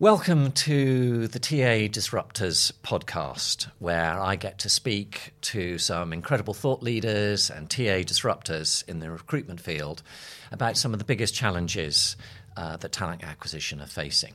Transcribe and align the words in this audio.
Welcome 0.00 0.52
to 0.52 1.28
the 1.28 1.38
TA 1.38 1.86
Disruptors 1.92 2.72
podcast, 2.82 3.68
where 3.80 4.18
I 4.18 4.34
get 4.34 4.56
to 4.60 4.70
speak 4.70 5.34
to 5.42 5.76
some 5.76 6.14
incredible 6.14 6.54
thought 6.54 6.82
leaders 6.82 7.50
and 7.50 7.68
TA 7.68 8.00
disruptors 8.00 8.82
in 8.88 9.00
the 9.00 9.10
recruitment 9.10 9.60
field 9.60 10.02
about 10.50 10.78
some 10.78 10.94
of 10.94 11.00
the 11.00 11.04
biggest 11.04 11.34
challenges 11.34 12.16
uh, 12.56 12.78
that 12.78 12.92
talent 12.92 13.22
acquisition 13.22 13.78
are 13.82 13.86
facing. 13.86 14.32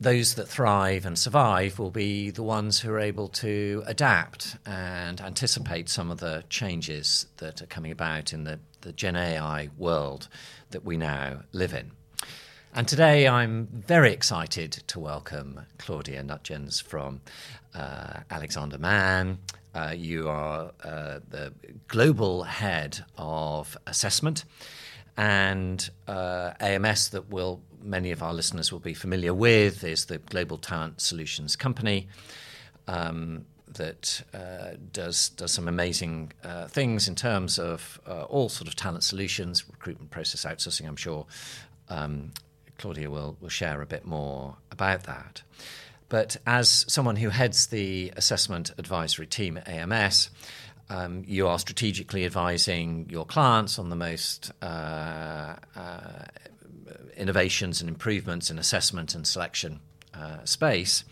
Those 0.00 0.34
that 0.34 0.48
thrive 0.48 1.06
and 1.06 1.16
survive 1.16 1.78
will 1.78 1.92
be 1.92 2.30
the 2.30 2.42
ones 2.42 2.80
who 2.80 2.90
are 2.90 2.98
able 2.98 3.28
to 3.28 3.84
adapt 3.86 4.56
and 4.66 5.20
anticipate 5.20 5.90
some 5.90 6.10
of 6.10 6.18
the 6.18 6.42
changes 6.50 7.26
that 7.36 7.62
are 7.62 7.66
coming 7.66 7.92
about 7.92 8.32
in 8.32 8.42
the, 8.42 8.58
the 8.80 8.92
Gen 8.92 9.14
AI 9.14 9.68
world 9.78 10.26
that 10.70 10.84
we 10.84 10.96
now 10.96 11.42
live 11.52 11.72
in. 11.72 11.92
And 12.74 12.88
today 12.88 13.28
I'm 13.28 13.66
very 13.66 14.14
excited 14.14 14.72
to 14.86 14.98
welcome 14.98 15.60
Claudia 15.76 16.22
Nuttgens 16.22 16.80
from 16.80 17.20
uh, 17.74 18.20
Alexander 18.30 18.78
Mann. 18.78 19.40
Uh, 19.74 19.92
you 19.94 20.26
are 20.30 20.72
uh, 20.82 21.20
the 21.28 21.52
global 21.88 22.44
head 22.44 23.04
of 23.18 23.76
assessment 23.86 24.46
and 25.18 25.90
uh, 26.08 26.52
AMS 26.60 27.10
that 27.10 27.28
will 27.28 27.60
many 27.82 28.10
of 28.10 28.22
our 28.22 28.32
listeners 28.32 28.72
will 28.72 28.80
be 28.80 28.94
familiar 28.94 29.34
with 29.34 29.84
is 29.84 30.06
the 30.06 30.16
Global 30.16 30.56
Talent 30.56 31.02
Solutions 31.02 31.56
Company. 31.56 32.08
Um, 32.88 33.44
that 33.74 34.22
uh, 34.34 34.76
does 34.92 35.30
does 35.30 35.50
some 35.50 35.66
amazing 35.68 36.32
uh, 36.44 36.68
things 36.68 37.08
in 37.08 37.14
terms 37.14 37.58
of 37.58 38.00
uh, 38.06 38.24
all 38.24 38.48
sort 38.48 38.68
of 38.68 38.76
talent 38.76 39.02
solutions, 39.02 39.68
recruitment 39.68 40.10
process 40.10 40.44
outsourcing. 40.44 40.86
I'm 40.86 40.96
sure 40.96 41.26
um, 41.88 42.32
Claudia 42.82 43.08
will, 43.08 43.36
will 43.40 43.48
share 43.48 43.80
a 43.80 43.86
bit 43.86 44.04
more 44.04 44.56
about 44.72 45.04
that. 45.04 45.42
But 46.08 46.36
as 46.44 46.84
someone 46.88 47.14
who 47.14 47.28
heads 47.28 47.68
the 47.68 48.12
assessment 48.16 48.72
advisory 48.76 49.28
team 49.28 49.56
at 49.56 49.68
AMS, 49.68 50.30
um, 50.90 51.22
you 51.24 51.46
are 51.46 51.60
strategically 51.60 52.24
advising 52.24 53.06
your 53.08 53.24
clients 53.24 53.78
on 53.78 53.88
the 53.88 53.94
most 53.94 54.50
uh, 54.60 55.54
uh, 55.76 56.24
innovations 57.16 57.80
and 57.80 57.88
improvements 57.88 58.50
in 58.50 58.58
assessment 58.58 59.14
and 59.14 59.28
selection 59.28 59.78
uh, 60.12 60.44
space. 60.44 61.04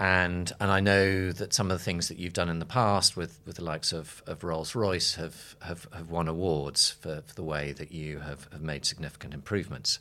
And, 0.00 0.50
and 0.58 0.70
I 0.70 0.80
know 0.80 1.30
that 1.30 1.52
some 1.52 1.70
of 1.70 1.78
the 1.78 1.84
things 1.84 2.08
that 2.08 2.18
you've 2.18 2.32
done 2.32 2.48
in 2.48 2.58
the 2.58 2.64
past 2.64 3.18
with, 3.18 3.38
with 3.44 3.56
the 3.56 3.64
likes 3.64 3.92
of, 3.92 4.22
of 4.26 4.42
Rolls 4.42 4.74
Royce 4.74 5.16
have, 5.16 5.56
have, 5.60 5.86
have 5.92 6.08
won 6.08 6.26
awards 6.26 6.92
for, 6.92 7.22
for 7.26 7.34
the 7.34 7.42
way 7.42 7.72
that 7.72 7.92
you 7.92 8.20
have, 8.20 8.48
have 8.50 8.62
made 8.62 8.86
significant 8.86 9.34
improvements. 9.34 9.98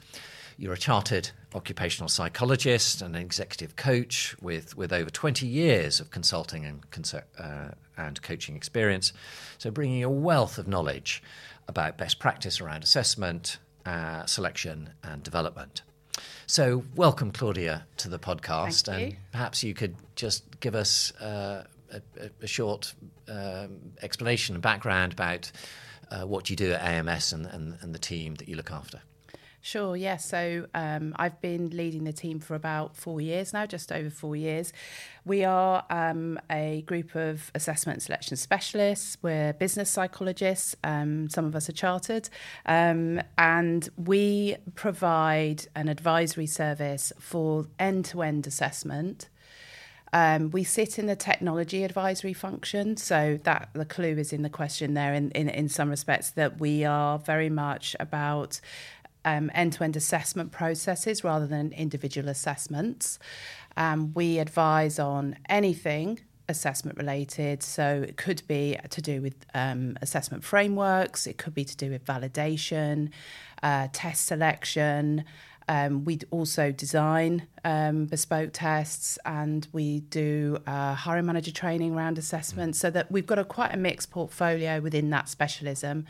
You're 0.57 0.73
a 0.73 0.77
chartered 0.77 1.31
occupational 1.53 2.07
psychologist 2.07 3.01
and 3.01 3.13
an 3.13 3.21
executive 3.21 3.75
coach 3.75 4.37
with, 4.41 4.77
with 4.77 4.93
over 4.93 5.09
20 5.09 5.45
years 5.45 5.99
of 5.99 6.11
consulting 6.11 6.65
and, 6.65 7.13
uh, 7.37 7.71
and 7.97 8.21
coaching 8.21 8.55
experience. 8.55 9.11
So, 9.57 9.69
bringing 9.69 10.03
a 10.03 10.09
wealth 10.09 10.57
of 10.57 10.65
knowledge 10.65 11.21
about 11.67 11.97
best 11.97 12.19
practice 12.19 12.61
around 12.61 12.83
assessment, 12.83 13.57
uh, 13.85 14.25
selection, 14.25 14.91
and 15.03 15.23
development. 15.23 15.81
So, 16.49 16.83
welcome, 16.95 17.31
Claudia, 17.31 17.85
to 17.97 18.09
the 18.09 18.17
podcast. 18.17 18.87
and 18.91 19.15
perhaps 19.31 19.63
you 19.63 19.75
could 19.75 19.95
just 20.15 20.59
give 20.59 20.73
us 20.73 21.11
uh, 21.17 21.65
a, 21.93 22.01
a, 22.41 22.47
short 22.47 22.95
um, 23.27 23.93
explanation 24.01 24.55
and 24.55 24.61
background 24.63 25.13
about 25.13 25.51
uh, 26.09 26.21
what 26.21 26.49
you 26.49 26.55
do 26.55 26.71
at 26.71 26.81
AMS 26.81 27.33
and, 27.33 27.45
and, 27.45 27.77
and 27.81 27.93
the 27.93 27.99
team 27.99 28.33
that 28.33 28.47
you 28.47 28.55
look 28.55 28.71
after. 28.71 28.99
Sure, 29.61 29.95
yeah. 29.95 30.15
So 30.17 30.67
um, 30.73 31.13
I've 31.17 31.41
been 31.41 31.69
leading 31.71 32.05
the 32.05 32.13
team 32.13 32.39
for 32.39 32.55
about 32.55 32.95
four 32.95 33.19
years 33.19 33.51
now, 33.51 33.65
just 33.65 33.91
over 33.91 34.09
four 34.09 34.35
years. 34.35 34.71
We 35.25 35.43
are 35.43 35.85
um, 35.89 36.39
a 36.49 36.83
group 36.83 37.13
of 37.13 37.51
assessment 37.53 38.01
selection 38.01 38.37
specialists. 38.37 39.17
We're 39.21 39.51
business 39.53 39.89
psychologists. 39.89 40.77
Um, 40.83 41.29
some 41.29 41.45
of 41.45 41.55
us 41.55 41.67
are 41.67 41.73
chartered. 41.73 42.29
Um, 42.65 43.21
and 43.37 43.89
we 43.97 44.55
provide 44.75 45.67
an 45.75 45.89
advisory 45.89 46.47
service 46.47 47.11
for 47.19 47.67
end 47.77 48.05
to 48.05 48.21
end 48.21 48.47
assessment. 48.47 49.27
Um, 50.11 50.49
we 50.49 50.63
sit 50.63 50.97
in 50.97 51.05
the 51.05 51.15
technology 51.15 51.83
advisory 51.83 52.33
function, 52.33 52.97
so 52.97 53.39
that 53.43 53.69
the 53.73 53.85
clue 53.85 54.17
is 54.17 54.33
in 54.33 54.41
the 54.41 54.49
question 54.49 54.95
there. 54.95 55.13
In, 55.13 55.29
in 55.31 55.49
in 55.49 55.69
some 55.69 55.87
respects, 55.89 56.31
that 56.31 56.59
we 56.59 56.83
are 56.83 57.19
very 57.19 57.49
much 57.49 57.95
about 57.99 58.59
um, 59.29 59.51
end-to-end 59.53 59.95
assessment 59.95 60.51
processes 60.51 61.23
rather 61.23 61.47
than 61.47 61.71
individual 61.73 62.29
assessments. 62.29 63.19
Um, 63.77 64.13
we 64.13 64.39
advise 64.39 64.99
on 64.99 65.37
anything 65.47 66.19
assessment 66.47 66.97
related. 66.97 67.61
So 67.61 68.03
it 68.07 68.17
could 68.17 68.41
be 68.47 68.77
to 68.89 69.01
do 69.01 69.21
with 69.21 69.35
um, 69.53 69.97
assessment 70.01 70.43
frameworks, 70.43 71.27
it 71.27 71.37
could 71.37 71.53
be 71.53 71.63
to 71.63 71.77
do 71.77 71.91
with 71.91 72.03
validation, 72.05 73.11
uh, 73.61 73.87
test 73.93 74.25
selection. 74.25 75.23
Um, 75.69 76.03
we 76.03 76.19
also 76.31 76.71
design 76.71 77.47
um, 77.63 78.07
bespoke 78.07 78.49
tests 78.53 79.19
and 79.23 79.67
we 79.71 79.99
do 79.99 80.57
uh, 80.65 80.95
hiring 80.95 81.27
manager 81.27 81.51
training 81.51 81.93
around 81.93 82.17
assessment 82.17 82.75
so 82.75 82.89
that 82.89 83.11
we've 83.11 83.27
got 83.27 83.37
a 83.37 83.45
quite 83.45 83.71
a 83.71 83.77
mixed 83.77 84.09
portfolio 84.09 84.79
within 84.81 85.11
that 85.11 85.29
specialism. 85.29 86.07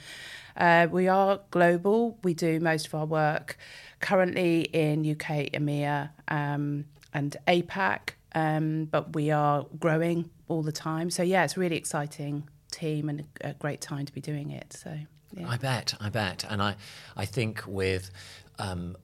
Uh, 0.55 0.87
we 0.89 1.09
are 1.09 1.41
global. 1.51 2.17
We 2.23 2.33
do 2.33 2.61
most 2.61 2.87
of 2.87 2.95
our 2.95 3.05
work 3.05 3.57
currently 3.99 4.61
in 4.61 5.01
UK, 5.01 5.51
EMEA, 5.51 6.11
um, 6.29 6.85
and 7.13 7.35
APAC, 7.45 8.11
um, 8.35 8.85
but 8.85 9.13
we 9.13 9.29
are 9.29 9.65
growing 9.77 10.29
all 10.47 10.63
the 10.63 10.71
time. 10.71 11.09
So 11.09 11.21
yeah, 11.21 11.43
it's 11.43 11.57
really 11.57 11.75
exciting 11.75 12.47
team 12.71 13.09
and 13.09 13.25
a, 13.41 13.49
a 13.49 13.53
great 13.55 13.81
time 13.81 14.05
to 14.05 14.13
be 14.13 14.21
doing 14.21 14.51
it. 14.51 14.71
So. 14.71 14.97
Yeah. 15.33 15.47
I 15.47 15.57
bet, 15.57 15.93
I 15.99 16.09
bet, 16.09 16.43
and 16.49 16.59
I, 16.59 16.75
I 17.15 17.25
think 17.25 17.61
with 17.67 18.09
um, 18.57 18.95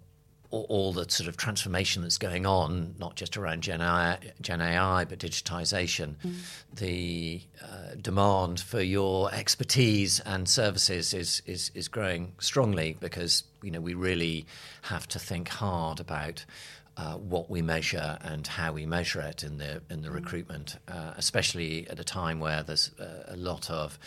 all, 0.63 0.93
the 0.93 1.09
sort 1.09 1.27
of 1.27 1.38
transformation 1.38 2.01
that's 2.01 2.17
going 2.17 2.45
on, 2.45 2.95
not 2.99 3.16
just 3.16 3.38
around 3.38 3.61
Gen 3.61 3.81
AI, 3.81 4.17
Gen 4.41 4.61
AI 4.61 5.05
but 5.05 5.19
digitization, 5.19 6.16
mm. 6.23 6.35
the 6.73 7.41
uh, 7.63 7.95
demand 8.01 8.59
for 8.59 8.81
your 8.81 9.33
expertise 9.33 10.19
and 10.21 10.47
services 10.47 11.13
is, 11.13 11.41
is, 11.45 11.71
is 11.75 11.88
growing 11.88 12.33
strongly 12.39 12.97
because 12.99 13.43
you 13.61 13.71
know 13.71 13.81
we 13.81 13.93
really 13.93 14.45
have 14.83 15.07
to 15.07 15.19
think 15.19 15.49
hard 15.49 15.99
about 15.99 16.45
uh, 16.97 17.16
what 17.16 17.49
we 17.49 17.61
measure 17.61 18.17
and 18.22 18.47
how 18.47 18.72
we 18.72 18.85
measure 18.85 19.22
it 19.22 19.43
in 19.43 19.57
the 19.57 19.81
in 19.89 20.01
the 20.01 20.09
mm. 20.09 20.16
recruitment, 20.16 20.77
uh, 20.87 21.13
especially 21.17 21.87
at 21.89 21.99
a 21.99 22.03
time 22.03 22.39
where 22.39 22.63
there's 22.63 22.91
uh, 22.99 23.23
a 23.27 23.35
lot 23.35 23.69
of 23.69 23.99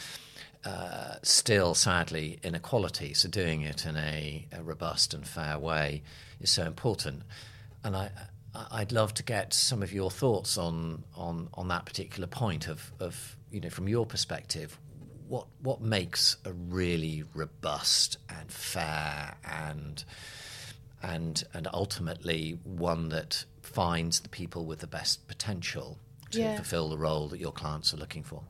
uh, 0.65 1.15
still, 1.22 1.75
sadly, 1.75 2.38
inequality. 2.42 3.15
So, 3.15 3.28
doing 3.28 3.62
it 3.62 3.86
in 3.86 3.97
a, 3.97 4.47
a, 4.53 4.62
robust 4.62 5.15
and 5.15 5.26
fair 5.26 5.59
way 5.59 6.03
is 6.41 6.50
so 6.50 6.65
important. 6.65 7.22
And 7.84 7.97
I, 7.97 8.10
I'd 8.71 8.93
love 8.93 9.15
to 9.15 9.22
get 9.22 9.54
some 9.54 9.82
of 9.82 9.93
your 9.93 10.10
thoughts 10.10 10.59
on 10.59 11.04
on, 11.16 11.49
on 11.54 11.69
that 11.69 11.87
particular 11.87 12.26
point 12.26 12.69
of, 12.69 12.93
of 13.00 13.37
you 13.50 13.60
know 13.60 13.71
from 13.71 13.88
your 13.88 14.06
perspective, 14.06 14.78
what 15.28 15.47
what 15.60 15.81
makes 15.81 16.37
a 16.44 16.53
really 16.53 17.25
robust 17.34 18.19
and 18.28 18.50
fair 18.50 19.37
and 19.44 20.04
and 21.03 21.44
and 21.54 21.69
ultimately 21.72 22.59
one 22.65 23.09
that 23.10 23.44
finds 23.62 24.21
the 24.21 24.28
people 24.28 24.65
with 24.65 24.81
the 24.81 24.87
best 24.87 25.27
potential 25.28 25.98
to 26.31 26.41
yeah. 26.41 26.56
fulfill 26.56 26.88
the 26.88 26.98
role 26.98 27.28
that 27.28 27.38
your 27.38 27.53
clients 27.53 27.94
are 27.94 27.97
looking 27.97 28.22
for. 28.22 28.43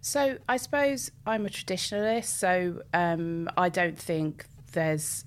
So 0.00 0.38
I 0.48 0.56
suppose 0.56 1.10
I'm 1.26 1.46
a 1.46 1.48
traditionalist, 1.48 2.26
so 2.26 2.82
um, 2.94 3.48
I 3.56 3.68
don't 3.68 3.98
think 3.98 4.46
there's 4.72 5.24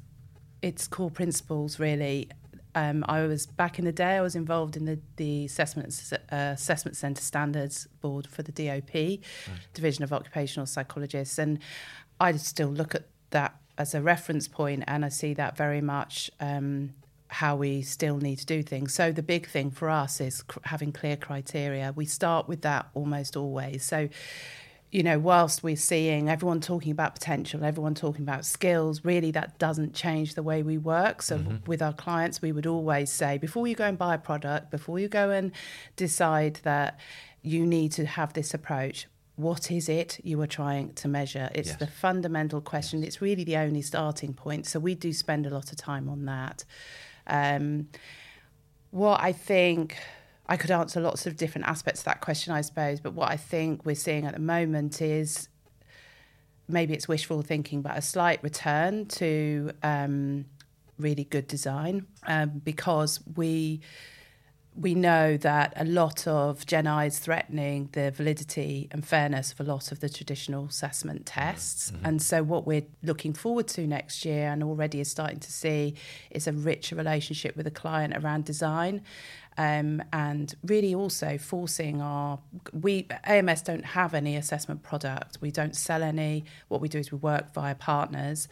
its 0.62 0.88
core 0.88 1.12
principles 1.12 1.80
really. 1.80 2.30
Um, 2.76 3.04
I 3.10 3.26
was 3.26 3.48
back 3.48 3.80
in 3.80 3.86
the 3.86 3.92
day. 3.92 4.18
I 4.18 4.22
was 4.22 4.36
involved 4.36 4.78
in 4.78 4.86
the 4.86 5.00
the 5.18 5.46
assessment 5.46 6.14
uh, 6.32 6.36
assessment 6.54 6.96
centre 6.96 7.22
standards 7.22 7.88
board 8.00 8.28
for 8.28 8.44
the 8.44 8.52
DOP, 8.52 8.94
right. 8.94 9.20
Division 9.74 10.04
of 10.04 10.14
Occupational 10.14 10.68
Psychologists, 10.68 11.40
and 11.40 11.60
I 12.20 12.34
still 12.34 12.70
look 12.70 12.94
at 12.94 13.08
that 13.32 13.56
as 13.78 13.96
a 13.96 14.02
reference 14.02 14.48
point, 14.48 14.84
and 14.88 15.04
I 15.04 15.10
see 15.10 15.34
that 15.34 15.58
very 15.58 15.82
much 15.82 16.30
um, 16.40 16.94
how 17.30 17.56
we 17.56 17.82
still 17.82 18.18
need 18.18 18.38
to 18.38 18.46
do 18.46 18.62
things. 18.62 18.94
So 18.94 19.12
the 19.12 19.24
big 19.24 19.48
thing 19.48 19.72
for 19.72 19.90
us 19.90 20.20
is 20.20 20.42
cr- 20.42 20.60
having 20.64 20.92
clear 20.92 21.16
criteria. 21.16 21.94
We 21.96 22.06
start 22.06 22.48
with 22.48 22.62
that 22.64 22.88
almost 22.94 23.38
always. 23.38 23.84
So 23.84 24.10
you 24.92 25.04
know, 25.04 25.20
whilst 25.20 25.62
we're 25.62 25.76
seeing 25.76 26.30
everyone 26.30 26.60
talking 26.62 26.92
about 26.92 27.14
potential, 27.14 27.64
everyone 27.64 27.94
talking 27.94 28.24
about 28.24 28.46
skills, 28.46 29.06
really 29.06 29.32
that 29.32 29.60
doesn't 29.60 29.94
change 29.94 30.34
the 30.34 30.44
way 30.44 30.64
we 30.64 30.78
work. 30.78 31.22
So 31.22 31.38
mm-hmm. 31.38 31.58
with 31.68 31.82
our 31.82 31.94
clients, 31.94 32.42
we 32.42 32.52
would 32.52 32.66
always 32.66 33.12
say 33.12 33.38
before 33.38 33.68
you 33.68 33.76
go 33.76 33.86
and 33.86 33.98
buy 33.98 34.16
a 34.16 34.18
product, 34.18 34.72
before 34.72 34.98
you 35.00 35.08
go 35.08 35.30
and 35.30 35.52
decide 35.96 36.60
that 36.64 37.00
you 37.44 37.66
need 37.66 37.92
to 37.94 38.06
have 38.06 38.34
this 38.34 38.54
approach, 38.54 39.08
what 39.36 39.72
is 39.72 39.88
it 39.88 40.20
you 40.24 40.42
are 40.42 40.48
trying 40.48 40.94
to 40.94 41.08
measure? 41.08 41.50
It's 41.54 41.70
yes. 41.70 41.78
the 41.78 41.88
fundamental 41.88 42.60
question. 42.60 43.00
Yes. 43.00 43.08
It's 43.08 43.22
really 43.22 43.44
the 43.44 43.58
only 43.58 43.82
starting 43.82 44.34
point. 44.34 44.66
So 44.66 44.80
we 44.80 44.96
do 44.96 45.14
spend 45.14 45.46
a 45.46 45.50
lot 45.50 45.72
of 45.72 45.78
time 45.78 46.10
on 46.10 46.26
that. 46.26 46.66
Um, 47.28 47.88
What 48.92 49.22
I 49.22 49.34
think 49.34 49.98
I 50.50 50.58
could 50.58 50.72
answer 50.72 51.00
lots 51.00 51.28
of 51.28 51.38
different 51.38 51.68
aspects 51.68 52.02
of 52.02 52.06
that 52.06 52.22
question, 52.22 52.54
I 52.54 52.62
suppose. 52.62 53.00
But 53.00 53.14
what 53.14 53.30
I 53.30 53.38
think 53.38 53.86
we're 53.86 53.96
seeing 53.96 54.26
at 54.26 54.34
the 54.34 54.40
moment 54.40 55.00
is 55.00 55.48
maybe 56.68 56.94
it's 56.96 57.08
wishful 57.08 57.44
thinking, 57.44 57.84
but 57.84 57.96
a 57.96 58.02
slight 58.02 58.44
return 58.44 59.06
to 59.06 59.72
um, 59.84 60.46
really 60.98 61.24
good 61.24 61.48
design 61.48 62.08
um, 62.26 62.62
because 62.66 63.20
we 63.36 63.82
we 64.76 64.96
know 64.96 65.36
that 65.36 65.74
a 65.76 65.84
lot 65.84 66.26
of 66.26 66.66
Gen 66.66 66.88
AI 66.88 67.06
is 67.06 67.20
threatening 67.20 67.90
the 67.92 68.12
validity 68.12 68.88
and 68.92 69.06
fairness 69.06 69.52
of 69.52 69.60
a 69.60 69.64
lot 69.64 69.92
of 69.92 70.00
the 70.00 70.08
traditional 70.08 70.66
assessment 70.66 71.26
tests. 71.26 71.92
Mm-hmm. 71.92 72.06
And 72.06 72.22
so, 72.22 72.44
what 72.44 72.66
we're 72.66 72.86
looking 73.04 73.34
forward 73.34 73.68
to 73.70 73.86
next 73.86 74.24
year 74.24 74.50
and 74.50 74.64
already 74.64 75.02
is 75.02 75.12
starting 75.12 75.40
to 75.40 75.52
see 75.52 75.96
is 76.32 76.48
a 76.48 76.54
richer 76.54 76.96
relationship 76.96 77.58
with 77.58 77.66
the 77.66 77.72
client 77.72 78.16
around 78.16 78.46
design. 78.46 79.02
Um, 79.60 80.02
and 80.14 80.56
really 80.64 80.96
also 80.96 81.38
forcing 81.38 82.02
our 82.02 82.40
we 82.72 83.08
AMS 83.26 83.62
don't 83.64 83.84
have 83.84 84.14
any 84.14 84.38
assessment 84.38 84.84
product. 84.84 85.38
We 85.42 85.52
don't 85.52 85.76
sell 85.76 86.02
any. 86.02 86.46
What 86.70 86.80
we 86.80 86.88
do 86.88 86.98
is 86.98 87.12
we 87.12 87.18
work 87.18 87.54
via 87.54 87.76
partners, 87.76 88.48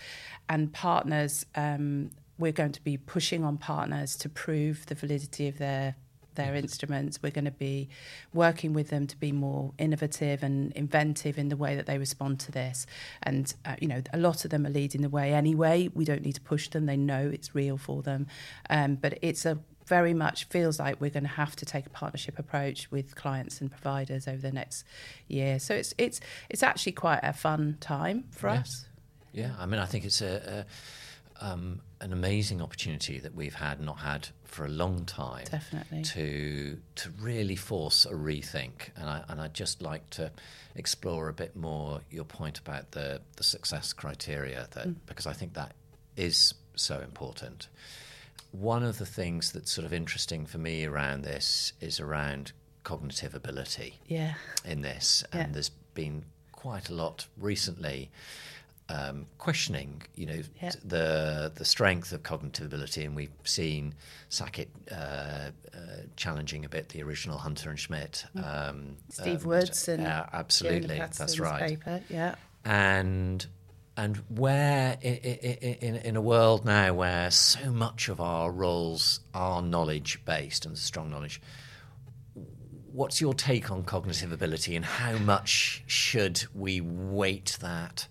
and 0.50 0.74
partners 0.74 1.46
um, 1.56 2.12
we're 2.38 2.52
going 2.52 2.74
to 2.74 2.84
be 2.84 2.98
pushing 2.98 3.46
on 3.46 3.58
partners 3.58 4.18
to 4.18 4.28
prove 4.28 4.86
the 4.88 4.96
validity 4.96 5.48
of 5.48 5.58
their 5.60 5.96
their 6.36 6.54
instruments. 6.56 7.24
We're 7.24 7.32
going 7.32 7.46
to 7.46 7.52
be 7.52 7.88
working 8.34 8.74
with 8.74 8.90
them 8.90 9.08
to 9.08 9.18
be 9.18 9.32
more 9.32 9.72
innovative 9.78 10.44
and 10.44 10.74
inventive 10.74 11.38
in 11.38 11.48
the 11.48 11.58
way 11.58 11.76
that 11.78 11.86
they 11.86 11.98
respond 11.98 12.42
to 12.42 12.52
this. 12.52 12.86
And, 13.24 13.54
uh, 13.66 13.76
you 13.82 13.88
know, 13.88 14.02
a 14.14 14.18
lot 14.18 14.46
of 14.46 14.52
them 14.52 14.68
are 14.68 14.70
leading 14.70 15.02
the 15.02 15.10
way 15.10 15.34
anyway. 15.34 15.90
We 15.96 16.06
don't 16.06 16.22
need 16.22 16.36
to 16.36 16.42
push 16.42 16.70
them, 16.70 16.86
they 16.86 16.96
know 16.96 17.32
it's 17.34 17.56
real 17.56 17.78
for 17.78 18.04
them. 18.04 18.28
Um, 18.70 18.96
but 18.96 19.18
it's 19.24 19.46
a 19.48 19.58
very 19.88 20.14
much 20.14 20.46
feels 20.46 20.80
like 20.80 21.00
we're 21.00 21.10
going 21.10 21.24
to 21.24 21.30
have 21.30 21.56
to 21.56 21.66
take 21.66 21.86
a 21.86 21.90
partnership 21.90 22.38
approach 22.38 22.92
with 22.92 23.16
clients 23.16 23.62
and 23.62 23.72
providers 23.72 24.28
over 24.28 24.42
the 24.42 24.52
next 24.52 24.86
year. 25.28 25.60
So 25.60 25.74
it's 25.74 25.94
it's 25.98 26.20
it's 26.50 26.64
actually 26.64 26.94
quite 26.94 27.22
a 27.24 27.34
fun 27.34 27.78
time 27.80 28.26
for 28.32 28.50
yes. 28.50 28.60
us. 28.60 28.86
Yeah, 29.34 29.52
I 29.60 29.66
mean, 29.66 29.80
I 29.80 29.86
think 29.86 30.06
it's 30.06 30.22
a, 30.22 30.66
a 31.42 31.46
um, 31.46 31.82
an 32.02 32.14
amazing 32.14 32.62
opportunity 32.62 33.20
that 33.20 33.36
we've 33.36 33.56
had 33.56 33.80
not 33.80 34.00
had 34.00 34.30
for 34.44 34.66
a 34.66 34.70
long 34.70 35.06
time. 35.06 35.46
Definitely. 35.50 36.04
To 36.04 36.78
to 36.96 37.10
really 37.20 37.56
force 37.56 38.06
a 38.06 38.14
rethink, 38.14 38.90
and 38.96 39.10
I 39.10 39.24
and 39.30 39.42
I'd 39.42 39.54
just 39.54 39.82
like 39.82 40.10
to 40.12 40.32
explore 40.76 41.30
a 41.30 41.34
bit 41.34 41.56
more 41.56 42.02
your 42.10 42.26
point 42.26 42.60
about 42.60 42.92
the 42.92 43.22
the 43.36 43.44
success 43.44 43.94
criteria 43.94 44.68
that 44.72 44.88
mm. 44.88 44.96
because 45.06 45.28
I 45.28 45.34
think 45.34 45.54
that 45.54 45.74
is 46.16 46.54
so 46.76 47.00
important. 47.00 47.68
One 48.60 48.84
of 48.84 48.98
the 48.98 49.06
things 49.06 49.52
that's 49.52 49.72
sort 49.72 49.86
of 49.86 49.94
interesting 49.94 50.46
for 50.46 50.58
me 50.58 50.86
around 50.86 51.24
this 51.24 51.74
is 51.80 52.00
around 52.00 52.54
cognitive 52.84 53.36
ability. 53.36 54.00
Yeah. 54.08 54.34
In 54.66 54.82
this, 54.82 55.24
and 55.32 55.50
yeah. 55.50 55.54
there's 55.54 55.72
been 55.94 56.24
quite 56.52 56.90
a 56.90 56.94
lot 56.94 57.28
recently 57.38 58.10
um, 58.90 59.26
questioning, 59.38 60.02
you 60.16 60.26
know, 60.26 60.42
yeah. 60.62 60.72
the 60.84 61.52
the 61.54 61.66
strength 61.66 62.12
of 62.14 62.24
cognitive 62.24 62.66
ability, 62.66 63.04
and 63.04 63.16
we've 63.16 63.32
seen 63.44 63.94
Sackett 64.30 64.70
uh, 64.92 64.96
uh, 64.96 65.52
challenging 66.16 66.64
a 66.64 66.70
bit 66.70 66.90
the 66.90 67.04
original 67.04 67.38
Hunter 67.38 67.70
and 67.70 67.80
Schmidt. 67.80 68.26
Mm. 68.36 68.70
Um, 68.70 68.98
Steve 69.10 69.44
um, 69.44 69.50
Woods 69.50 69.88
and 69.88 70.08
uh, 70.08 70.26
absolutely, 70.32 70.98
that's 70.98 71.40
right. 71.40 71.70
Paper. 71.70 72.02
Yeah, 72.10 72.36
and 72.64 73.46
and 73.98 74.18
where 74.30 74.98
in, 75.02 75.16
in, 75.16 75.96
in 75.96 76.16
a 76.16 76.22
world 76.22 76.64
now 76.64 76.94
where 76.94 77.32
so 77.32 77.72
much 77.72 78.08
of 78.08 78.22
our 78.22 78.52
roles 78.52 79.22
are 79.34 79.62
knowledge 79.62 80.22
based 80.24 80.66
and 80.66 80.78
strong 80.78 81.10
knowledge. 81.10 81.42
What's 82.94 83.20
your 83.20 83.34
take 83.34 83.72
on 83.72 83.84
cognitive 83.84 84.32
ability 84.32 84.76
and 84.76 84.86
how 84.86 85.18
much 85.18 85.84
should 85.88 86.46
we 86.54 86.80
weight 86.80 87.58
that 87.60 88.08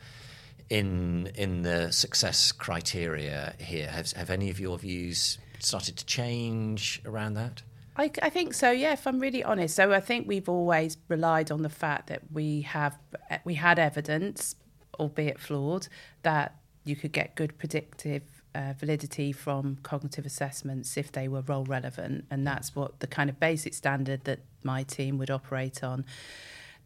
in 0.69 1.29
in 1.37 1.63
the 1.63 1.93
success 1.93 2.51
criteria 2.51 3.55
here? 3.59 3.89
Have 3.89 4.13
have 4.13 4.31
any 4.31 4.51
of 4.51 4.59
your 4.59 4.79
views 4.79 5.39
started 5.61 5.97
to 5.97 6.05
change 6.05 7.01
around 7.07 7.35
that? 7.35 7.63
I, 7.99 8.11
I, 8.23 8.29
think 8.29 8.53
so. 8.53 8.71
Yeah, 8.73 8.93
if 8.93 9.07
I'm 9.07 9.19
really 9.19 9.43
honest, 9.43 9.75
so 9.75 9.91
I 9.93 10.01
think 10.01 10.29
we've 10.29 10.51
always 10.51 10.99
relied 11.09 11.51
on 11.51 11.63
the 11.63 11.71
fact 11.71 12.09
that 12.09 12.21
we 12.31 12.61
have 12.63 12.99
we 13.45 13.55
had 13.55 13.79
evidence, 13.79 14.55
albeit 14.99 15.39
flawed, 15.39 15.89
that 16.23 16.57
you 16.85 16.97
could 16.97 17.13
get 17.13 17.35
good 17.35 17.59
predictive 17.59 18.23
uh, 18.55 18.73
validity 18.79 19.33
from 19.33 19.77
cognitive 19.83 20.25
assessments 20.25 20.97
if 20.97 21.13
they 21.13 21.29
were 21.29 21.43
role 21.43 21.65
relevant, 21.65 22.25
and 22.31 22.47
that's 22.47 22.75
what 22.75 23.01
the 23.01 23.07
kind 23.07 23.29
of 23.29 23.39
basic 23.39 23.75
standard 23.75 24.25
that 24.25 24.41
my 24.63 24.83
team 24.83 25.19
would 25.19 25.31
operate 25.31 25.83
on. 25.85 26.05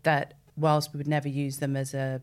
That 0.03 0.35
whilst 0.57 0.93
we 0.93 0.99
would 0.99 1.09
never 1.09 1.29
use 1.29 1.59
them 1.59 1.77
as 1.77 1.95
a 1.95 2.21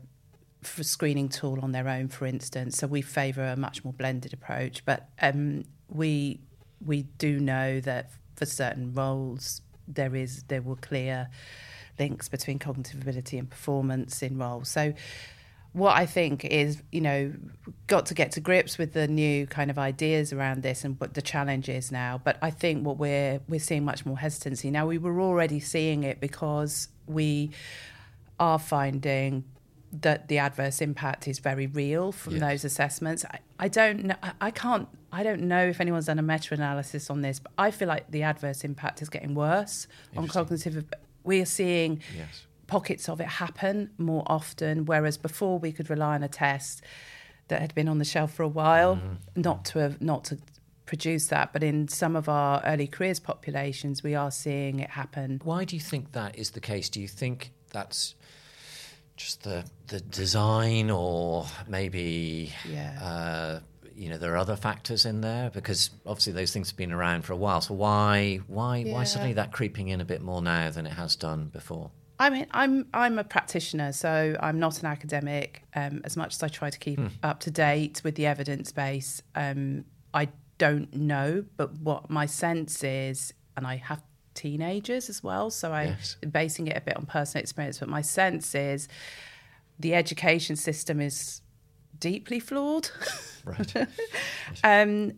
screening 0.63 1.29
tool 1.29 1.59
on 1.61 1.71
their 1.71 1.87
own, 1.87 2.07
for 2.09 2.25
instance. 2.25 2.77
So 2.77 2.87
we 2.87 3.01
favour 3.01 3.43
a 3.43 3.55
much 3.55 3.83
more 3.83 3.93
blended 3.93 4.33
approach, 4.33 4.83
but 4.85 5.09
um, 5.21 5.63
we 5.89 6.39
we 6.85 7.03
do 7.17 7.39
know 7.39 7.79
that 7.79 8.11
for 8.35 8.45
certain 8.45 8.93
roles 8.93 9.61
there 9.87 10.15
is 10.15 10.43
there 10.43 10.61
were 10.61 10.75
clear 10.75 11.29
links 11.97 12.27
between 12.29 12.59
cognitive 12.59 13.01
ability 13.01 13.37
and 13.37 13.49
performance 13.49 14.21
in 14.21 14.37
roles. 14.37 14.69
So 14.69 14.93
what 15.73 15.95
I 15.95 16.05
think 16.05 16.45
is, 16.45 16.81
you 16.91 17.01
know, 17.01 17.33
got 17.87 18.05
to 18.07 18.13
get 18.13 18.31
to 18.33 18.39
grips 18.39 18.77
with 18.77 18.93
the 18.93 19.07
new 19.07 19.45
kind 19.47 19.69
of 19.69 19.77
ideas 19.77 20.33
around 20.33 20.63
this 20.63 20.83
and 20.83 20.99
what 20.99 21.13
the 21.13 21.21
challenge 21.21 21.69
is 21.69 21.91
now. 21.91 22.19
But 22.23 22.37
I 22.41 22.49
think 22.49 22.85
what 22.85 22.97
we're 22.97 23.41
we're 23.47 23.59
seeing 23.59 23.85
much 23.85 24.05
more 24.05 24.17
hesitancy 24.17 24.71
now. 24.71 24.87
We 24.87 24.97
were 24.97 25.21
already 25.21 25.59
seeing 25.59 26.03
it 26.03 26.19
because 26.19 26.89
we 27.05 27.51
are 28.39 28.59
finding 28.59 29.43
that 30.01 30.27
the 30.27 30.37
adverse 30.37 30.81
impact 30.81 31.27
is 31.27 31.39
very 31.39 31.67
real 31.67 32.11
from 32.11 32.33
yes. 32.33 32.41
those 32.41 32.65
assessments. 32.65 33.23
I, 33.25 33.39
I 33.59 33.67
don't 33.67 34.05
know. 34.05 34.15
I 34.41 34.51
can't. 34.51 34.87
I 35.11 35.23
don't 35.23 35.43
know 35.43 35.65
if 35.65 35.79
anyone's 35.79 36.07
done 36.07 36.19
a 36.19 36.23
meta-analysis 36.23 37.09
on 37.09 37.21
this, 37.21 37.39
but 37.39 37.51
I 37.57 37.71
feel 37.71 37.87
like 37.87 38.11
the 38.11 38.23
adverse 38.23 38.63
impact 38.63 39.01
is 39.01 39.09
getting 39.09 39.33
worse 39.33 39.87
on 40.15 40.27
cognitive. 40.27 40.83
We 41.23 41.41
are 41.41 41.45
seeing 41.45 42.01
yes. 42.15 42.45
Pockets 42.67 43.09
of 43.09 43.19
it 43.19 43.27
happen 43.27 43.89
more 43.97 44.23
often, 44.27 44.85
whereas 44.85 45.17
before 45.17 45.57
we 45.57 45.71
could 45.71 45.89
rely 45.89 46.15
on 46.15 46.23
a 46.23 46.27
test 46.27 46.83
that 47.47 47.61
had 47.61 47.73
been 47.73 47.87
on 47.87 47.97
the 47.97 48.05
shelf 48.05 48.33
for 48.33 48.43
a 48.43 48.47
while, 48.47 48.97
mm-hmm. 48.97 49.41
not 49.41 49.65
to 49.65 49.79
have 49.79 50.01
not 50.01 50.25
to 50.25 50.37
produce 50.85 51.27
that. 51.27 51.53
But 51.53 51.63
in 51.63 51.87
some 51.87 52.15
of 52.15 52.27
our 52.29 52.61
early 52.65 52.87
careers 52.87 53.19
populations, 53.19 54.03
we 54.03 54.15
are 54.15 54.31
seeing 54.31 54.79
it 54.79 54.91
happen. 54.91 55.41
Why 55.43 55.63
do 55.65 55.75
you 55.75 55.81
think 55.81 56.11
that 56.11 56.37
is 56.37 56.51
the 56.51 56.59
case? 56.59 56.89
Do 56.89 57.01
you 57.01 57.07
think 57.07 57.51
that's 57.71 58.15
just 59.15 59.43
the 59.43 59.65
the 59.87 59.99
design, 59.99 60.89
or 60.89 61.45
maybe 61.67 62.53
yeah. 62.69 62.99
uh, 63.01 63.59
you 63.95 64.09
know 64.09 64.17
there 64.17 64.33
are 64.33 64.37
other 64.37 64.55
factors 64.55 65.05
in 65.05 65.21
there 65.21 65.49
because 65.49 65.89
obviously 66.05 66.33
those 66.33 66.51
things 66.51 66.69
have 66.69 66.77
been 66.77 66.91
around 66.91 67.23
for 67.23 67.33
a 67.33 67.37
while. 67.37 67.61
So 67.61 67.73
why 67.73 68.41
why 68.47 68.77
yeah. 68.77 68.93
why 68.93 69.03
suddenly 69.03 69.33
that 69.33 69.51
creeping 69.51 69.89
in 69.89 70.01
a 70.01 70.05
bit 70.05 70.21
more 70.21 70.41
now 70.41 70.69
than 70.69 70.85
it 70.85 70.93
has 70.93 71.15
done 71.15 71.45
before? 71.45 71.91
I 72.19 72.29
mean, 72.29 72.47
I'm 72.51 72.87
I'm 72.93 73.19
a 73.19 73.23
practitioner, 73.23 73.91
so 73.91 74.35
I'm 74.39 74.59
not 74.59 74.79
an 74.79 74.87
academic. 74.87 75.63
Um, 75.75 76.01
as 76.03 76.17
much 76.17 76.35
as 76.35 76.43
I 76.43 76.47
try 76.47 76.69
to 76.69 76.79
keep 76.79 76.99
mm. 76.99 77.11
up 77.21 77.39
to 77.41 77.51
date 77.51 78.01
with 78.03 78.15
the 78.15 78.25
evidence 78.25 78.71
base, 78.71 79.21
um, 79.35 79.85
I 80.13 80.29
don't 80.57 80.93
know. 80.95 81.45
But 81.57 81.73
what 81.79 82.09
my 82.09 82.25
sense 82.25 82.83
is, 82.83 83.33
and 83.55 83.67
I 83.67 83.75
have 83.75 84.01
teenagers 84.33 85.09
as 85.09 85.21
well. 85.21 85.49
So 85.49 85.73
I'm 85.73 85.89
yes. 85.89 86.17
basing 86.31 86.67
it 86.67 86.77
a 86.77 86.81
bit 86.81 86.97
on 86.97 87.05
personal 87.05 87.41
experience. 87.41 87.79
But 87.79 87.89
my 87.89 88.01
sense 88.01 88.55
is 88.55 88.87
the 89.79 89.93
education 89.93 90.55
system 90.55 90.99
is 90.99 91.41
deeply 91.99 92.39
flawed. 92.39 92.89
Right. 93.45 93.87
um, 94.63 95.13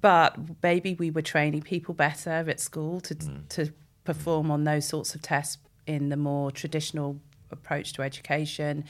but 0.00 0.36
maybe 0.62 0.94
we 0.94 1.10
were 1.10 1.22
training 1.22 1.62
people 1.62 1.94
better 1.94 2.44
at 2.48 2.60
school 2.60 3.00
to 3.00 3.14
mm. 3.14 3.48
to 3.48 3.72
perform 4.04 4.50
on 4.50 4.64
those 4.64 4.86
sorts 4.86 5.14
of 5.14 5.22
tests 5.22 5.58
in 5.92 6.08
the 6.08 6.16
more 6.16 6.50
traditional 6.50 7.20
approach 7.50 7.92
to 7.94 8.02
education. 8.02 8.84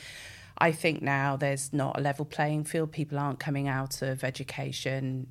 I 0.58 0.72
think 0.72 1.02
now 1.02 1.36
there's 1.36 1.72
not 1.72 1.98
a 1.98 2.00
level 2.00 2.24
playing 2.24 2.64
field. 2.64 2.92
People 2.92 3.18
aren't 3.18 3.40
coming 3.40 3.68
out 3.68 4.02
of 4.02 4.22
education 4.22 5.26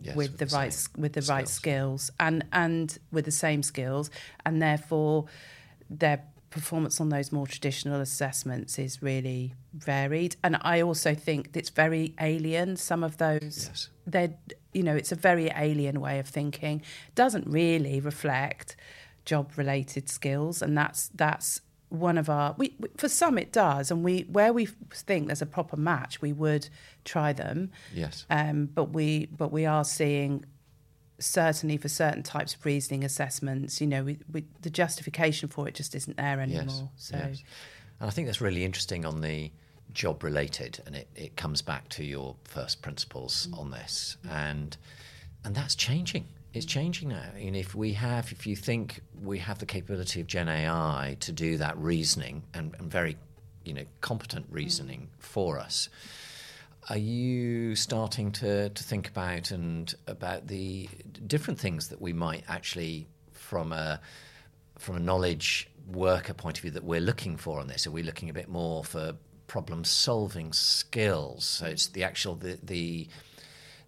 yes, 0.00 0.16
with, 0.16 0.32
with, 0.32 0.38
the, 0.38 0.46
the 0.46 0.56
right 0.56 0.88
with 0.96 1.12
the 1.12 1.22
skills. 1.22 1.36
right 1.36 1.48
skills 1.48 2.10
and 2.18 2.44
and 2.52 2.98
with 3.12 3.24
the 3.24 3.30
same 3.30 3.62
skills, 3.62 4.10
and 4.44 4.62
therefore 4.62 5.26
their 5.90 6.24
performance 6.50 7.00
on 7.00 7.08
those 7.08 7.32
more 7.32 7.48
traditional 7.48 8.00
assessments 8.00 8.78
is 8.78 9.02
really 9.02 9.54
varied. 9.72 10.36
And 10.44 10.56
I 10.62 10.82
also 10.82 11.12
think 11.12 11.50
it's 11.54 11.70
very 11.70 12.14
alien. 12.20 12.76
Some 12.76 13.02
of 13.02 13.16
those, 13.16 13.68
yes. 13.68 13.88
they're 14.06 14.34
you 14.72 14.82
know, 14.82 14.94
it's 14.94 15.12
a 15.12 15.16
very 15.16 15.50
alien 15.56 16.00
way 16.00 16.18
of 16.18 16.28
thinking. 16.28 16.82
Doesn't 17.14 17.46
really 17.46 18.00
reflect 18.00 18.76
job 19.24 19.52
related 19.56 20.08
skills, 20.08 20.62
and 20.62 20.76
that's 20.76 21.08
that's 21.14 21.60
one 21.88 22.18
of 22.18 22.28
our 22.28 22.54
we, 22.58 22.74
for 22.96 23.08
some 23.08 23.38
it 23.38 23.52
does 23.52 23.88
and 23.88 24.02
we 24.02 24.22
where 24.22 24.52
we 24.52 24.66
think 24.92 25.28
there's 25.28 25.42
a 25.42 25.46
proper 25.46 25.76
match 25.76 26.20
we 26.20 26.32
would 26.32 26.68
try 27.04 27.32
them 27.32 27.70
yes 27.94 28.26
um, 28.30 28.66
but 28.66 28.86
we 28.86 29.26
but 29.26 29.52
we 29.52 29.64
are 29.64 29.84
seeing 29.84 30.44
certainly 31.18 31.76
for 31.76 31.88
certain 31.88 32.22
types 32.22 32.54
of 32.54 32.64
reasoning 32.64 33.04
assessments, 33.04 33.80
you 33.80 33.86
know, 33.86 34.04
we, 34.04 34.18
we, 34.32 34.44
the 34.62 34.70
justification 34.70 35.48
for 35.48 35.68
it 35.68 35.74
just 35.74 35.94
isn't 35.94 36.16
there 36.16 36.40
anymore. 36.40 36.64
Yes, 36.66 36.82
so, 36.96 37.16
yes. 37.16 37.42
and 38.00 38.08
I 38.08 38.10
think 38.10 38.26
that's 38.26 38.40
really 38.40 38.64
interesting 38.64 39.04
on 39.04 39.20
the 39.20 39.50
job 39.92 40.22
related, 40.22 40.82
and 40.86 40.96
it, 40.96 41.08
it 41.14 41.36
comes 41.36 41.62
back 41.62 41.88
to 41.90 42.04
your 42.04 42.36
first 42.44 42.82
principles 42.82 43.48
mm. 43.50 43.58
on 43.58 43.70
this, 43.70 44.16
and 44.28 44.76
and 45.44 45.54
that's 45.54 45.74
changing. 45.74 46.26
It's 46.54 46.64
changing 46.64 47.08
now. 47.08 47.30
And 47.36 47.56
if 47.56 47.74
we 47.74 47.94
have, 47.94 48.30
if 48.30 48.46
you 48.46 48.54
think 48.54 49.00
we 49.20 49.40
have 49.40 49.58
the 49.58 49.66
capability 49.66 50.20
of 50.20 50.28
Gen 50.28 50.48
AI 50.48 51.16
to 51.18 51.32
do 51.32 51.58
that 51.58 51.76
reasoning 51.76 52.44
and, 52.54 52.74
and 52.78 52.88
very, 52.88 53.16
you 53.64 53.74
know, 53.74 53.84
competent 54.00 54.46
reasoning 54.48 55.00
mm. 55.00 55.22
for 55.22 55.58
us, 55.58 55.88
are 56.88 56.96
you 56.96 57.74
starting 57.74 58.30
to, 58.30 58.68
to 58.68 58.84
think 58.84 59.08
about 59.08 59.50
and 59.50 59.92
about 60.06 60.46
the 60.46 60.88
different 61.26 61.58
things 61.58 61.88
that 61.88 62.00
we 62.00 62.12
might 62.12 62.44
actually, 62.48 63.08
from 63.32 63.72
a 63.72 64.00
from 64.78 64.96
a 64.96 65.00
knowledge 65.00 65.68
worker 65.92 66.34
point 66.34 66.58
of 66.58 66.62
view, 66.62 66.70
that 66.70 66.84
we're 66.84 67.00
looking 67.00 67.36
for 67.36 67.58
on 67.58 67.66
this? 67.66 67.86
Are 67.86 67.90
we 67.90 68.02
looking 68.02 68.30
a 68.30 68.32
bit 68.32 68.48
more 68.48 68.84
for 68.84 69.14
problem 69.48 69.82
solving 69.82 70.52
skills? 70.52 71.44
So 71.44 71.66
it's 71.66 71.88
the 71.88 72.04
actual 72.04 72.36
the 72.36 72.58
the 72.62 73.08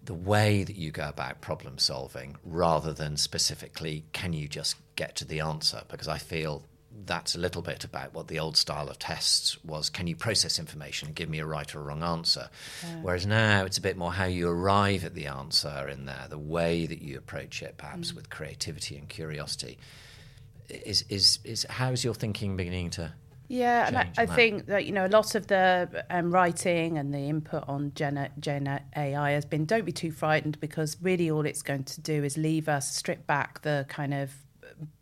the 0.07 0.15
way 0.15 0.65
that 0.65 0.77
you 0.77 0.91
go 0.91 1.09
about 1.09 1.41
problem 1.41 1.79
solving 1.79 2.37
rather 2.45 2.93
than 2.93 3.17
specifically 3.17 4.05
can 4.13 4.33
you 4.33 4.49
just 4.49 4.77
get 4.95 5.15
to 5.17 5.25
the 5.25 5.41
answer 5.41 5.83
because 5.89 6.09
i 6.09 6.17
feel 6.17 6.63
that's 7.05 7.35
a 7.35 7.39
little 7.39 7.61
bit 7.61 7.85
about 7.85 8.15
what 8.15 8.29
the 8.29 8.39
old 8.39 8.57
style 8.57 8.89
of 8.89 8.99
tests 8.99 9.63
was 9.65 9.91
can 9.91 10.07
you 10.07 10.17
process 10.17 10.59
information 10.59 11.09
and 11.09 11.15
give 11.15 11.29
me 11.29 11.39
a 11.39 11.45
right 11.47 11.75
or 11.75 11.81
a 11.81 11.83
wrong 11.83 12.03
answer 12.03 12.49
yeah. 12.83 12.97
whereas 13.03 13.27
now 13.27 13.65
it's 13.65 13.77
a 13.77 13.83
bit 13.83 13.97
more 13.97 14.13
how 14.13 14.25
you 14.25 14.49
arrive 14.49 15.05
at 15.05 15.15
the 15.15 15.27
answer 15.27 15.89
in 15.89 16.07
there 16.07 16.27
the 16.31 16.39
way 16.39 16.87
that 16.87 17.03
you 17.03 17.19
approach 17.19 17.63
it 17.63 17.77
perhaps 17.77 18.13
mm. 18.13 18.17
with 18.17 18.31
creativity 18.31 18.97
and 18.97 19.09
curiosity 19.09 19.77
is 20.69 21.05
is 21.09 21.39
is 21.45 21.67
how's 21.69 22.03
your 22.03 22.15
thinking 22.15 22.57
beginning 22.57 22.91
to 22.91 23.13
yeah, 23.49 23.87
and 23.87 23.97
I, 23.99 24.11
I 24.19 24.27
think 24.27 24.67
that 24.67 24.87
you 24.87 24.93
know 24.93 25.07
a 25.07 25.09
lot 25.09 25.35
of 25.35 25.47
the 25.47 26.05
um, 26.11 26.31
writing 26.31 26.99
and 26.99 27.13
the 27.13 27.19
input 27.19 27.65
on 27.69 27.93
Gen, 27.95 28.29
Gen 28.41 28.81
AI 28.97 29.31
has 29.33 29.45
been 29.45 29.65
don't 29.65 29.85
be 29.85 29.93
too 29.93 30.11
frightened 30.11 30.61
because 30.61 30.97
really 31.01 31.31
all 31.31 31.47
it's 31.47 31.63
going 31.63 31.85
to 31.85 32.01
do 32.01 32.25
is 32.25 32.37
leave 32.37 32.69
us 32.69 32.95
strip 32.95 33.27
back 33.27 33.63
the 33.63 33.87
kind 33.89 34.15
of 34.15 34.33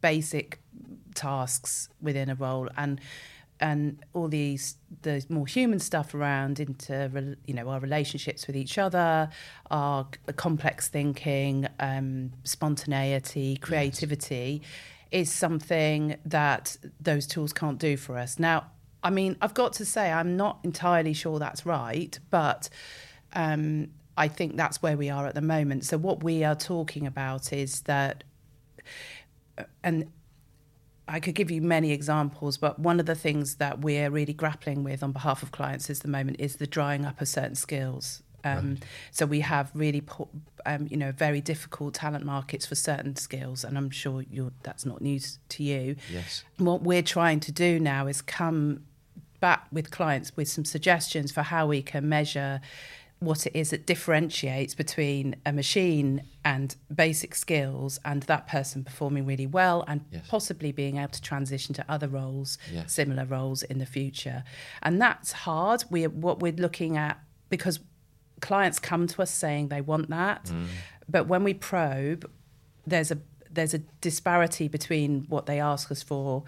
basic 0.00 0.60
tasks 1.14 1.88
within 2.00 2.28
a 2.28 2.34
role 2.34 2.68
and 2.76 3.00
and 3.60 4.04
all 4.12 4.28
these 4.28 4.76
the 5.02 5.24
more 5.28 5.46
human 5.46 5.78
stuff 5.78 6.14
around 6.14 6.60
into 6.60 7.36
you 7.46 7.54
know 7.54 7.68
our 7.68 7.80
relationships 7.80 8.46
with 8.46 8.56
each 8.56 8.78
other, 8.78 9.28
our 9.70 10.06
complex 10.36 10.88
thinking, 10.88 11.66
um, 11.80 12.32
spontaneity, 12.42 13.56
creativity, 13.56 14.60
yes. 14.62 14.70
Is 15.14 15.30
something 15.30 16.16
that 16.26 16.76
those 17.00 17.26
tools 17.26 17.52
can't 17.52 17.78
do 17.78 17.96
for 17.96 18.18
us. 18.18 18.38
Now, 18.38 18.66
I 19.02 19.10
mean, 19.10 19.36
I've 19.40 19.54
got 19.54 19.72
to 19.74 19.84
say, 19.84 20.10
I'm 20.12 20.36
not 20.36 20.58
entirely 20.62 21.14
sure 21.14 21.38
that's 21.38 21.64
right, 21.64 22.18
but. 22.30 22.68
Um, 23.32 23.90
I 24.16 24.28
think 24.28 24.56
that's 24.56 24.80
where 24.80 24.96
we 24.96 25.10
are 25.10 25.26
at 25.26 25.34
the 25.34 25.40
moment. 25.40 25.84
So 25.84 25.98
what 25.98 26.22
we 26.22 26.44
are 26.44 26.54
talking 26.54 27.06
about 27.06 27.52
is 27.52 27.80
that, 27.82 28.22
and 29.82 30.10
I 31.06 31.20
could 31.20 31.34
give 31.34 31.50
you 31.50 31.60
many 31.60 31.92
examples, 31.92 32.56
but 32.56 32.78
one 32.78 33.00
of 33.00 33.06
the 33.06 33.14
things 33.14 33.56
that 33.56 33.80
we're 33.80 34.10
really 34.10 34.32
grappling 34.32 34.84
with 34.84 35.02
on 35.02 35.12
behalf 35.12 35.42
of 35.42 35.52
clients 35.52 35.90
at 35.90 36.00
the 36.00 36.08
moment 36.08 36.38
is 36.40 36.56
the 36.56 36.66
drying 36.66 37.04
up 37.04 37.20
of 37.20 37.28
certain 37.28 37.56
skills. 37.56 38.22
Um, 38.44 38.70
right. 38.74 38.84
So 39.10 39.26
we 39.26 39.40
have 39.40 39.70
really, 39.74 40.02
um, 40.66 40.86
you 40.90 40.96
know, 40.96 41.12
very 41.12 41.40
difficult 41.40 41.94
talent 41.94 42.24
markets 42.24 42.66
for 42.66 42.74
certain 42.74 43.16
skills, 43.16 43.64
and 43.64 43.76
I'm 43.76 43.90
sure 43.90 44.22
that's 44.62 44.84
not 44.84 45.00
news 45.00 45.38
to 45.50 45.62
you. 45.62 45.96
Yes. 46.12 46.44
What 46.58 46.82
we're 46.82 47.02
trying 47.02 47.40
to 47.40 47.52
do 47.52 47.80
now 47.80 48.06
is 48.06 48.22
come 48.22 48.84
back 49.40 49.66
with 49.70 49.90
clients 49.90 50.34
with 50.36 50.48
some 50.48 50.64
suggestions 50.64 51.30
for 51.30 51.42
how 51.42 51.66
we 51.66 51.82
can 51.82 52.08
measure 52.08 52.60
what 53.20 53.46
it 53.46 53.54
is 53.54 53.70
that 53.70 53.86
differentiates 53.86 54.74
between 54.74 55.36
a 55.46 55.52
machine 55.52 56.22
and 56.44 56.76
basic 56.94 57.34
skills 57.34 57.98
and 58.04 58.22
that 58.24 58.46
person 58.46 58.84
performing 58.84 59.24
really 59.26 59.46
well 59.46 59.84
and 59.86 60.04
yes. 60.10 60.24
possibly 60.28 60.72
being 60.72 60.96
able 60.98 61.08
to 61.08 61.22
transition 61.22 61.74
to 61.74 61.84
other 61.88 62.08
roles 62.08 62.58
similar 62.86 63.24
roles 63.24 63.62
in 63.62 63.78
the 63.78 63.86
future 63.86 64.44
and 64.82 65.00
that's 65.00 65.32
hard 65.32 65.84
we 65.90 66.06
what 66.06 66.40
we're 66.40 66.52
looking 66.52 66.96
at 66.96 67.18
because 67.48 67.80
clients 68.48 68.78
come 68.78 69.06
to 69.06 69.22
us 69.22 69.30
saying 69.30 69.68
they 69.68 69.80
want 69.80 70.08
that 70.10 70.44
mm. 70.44 70.66
but 71.08 71.26
when 71.26 71.42
we 71.42 71.54
probe 71.54 72.30
there's 72.86 73.10
a 73.10 73.18
there's 73.50 73.74
a 73.74 73.78
disparity 74.00 74.68
between 74.68 75.24
what 75.28 75.46
they 75.46 75.60
ask 75.60 75.90
us 75.90 76.02
for 76.02 76.44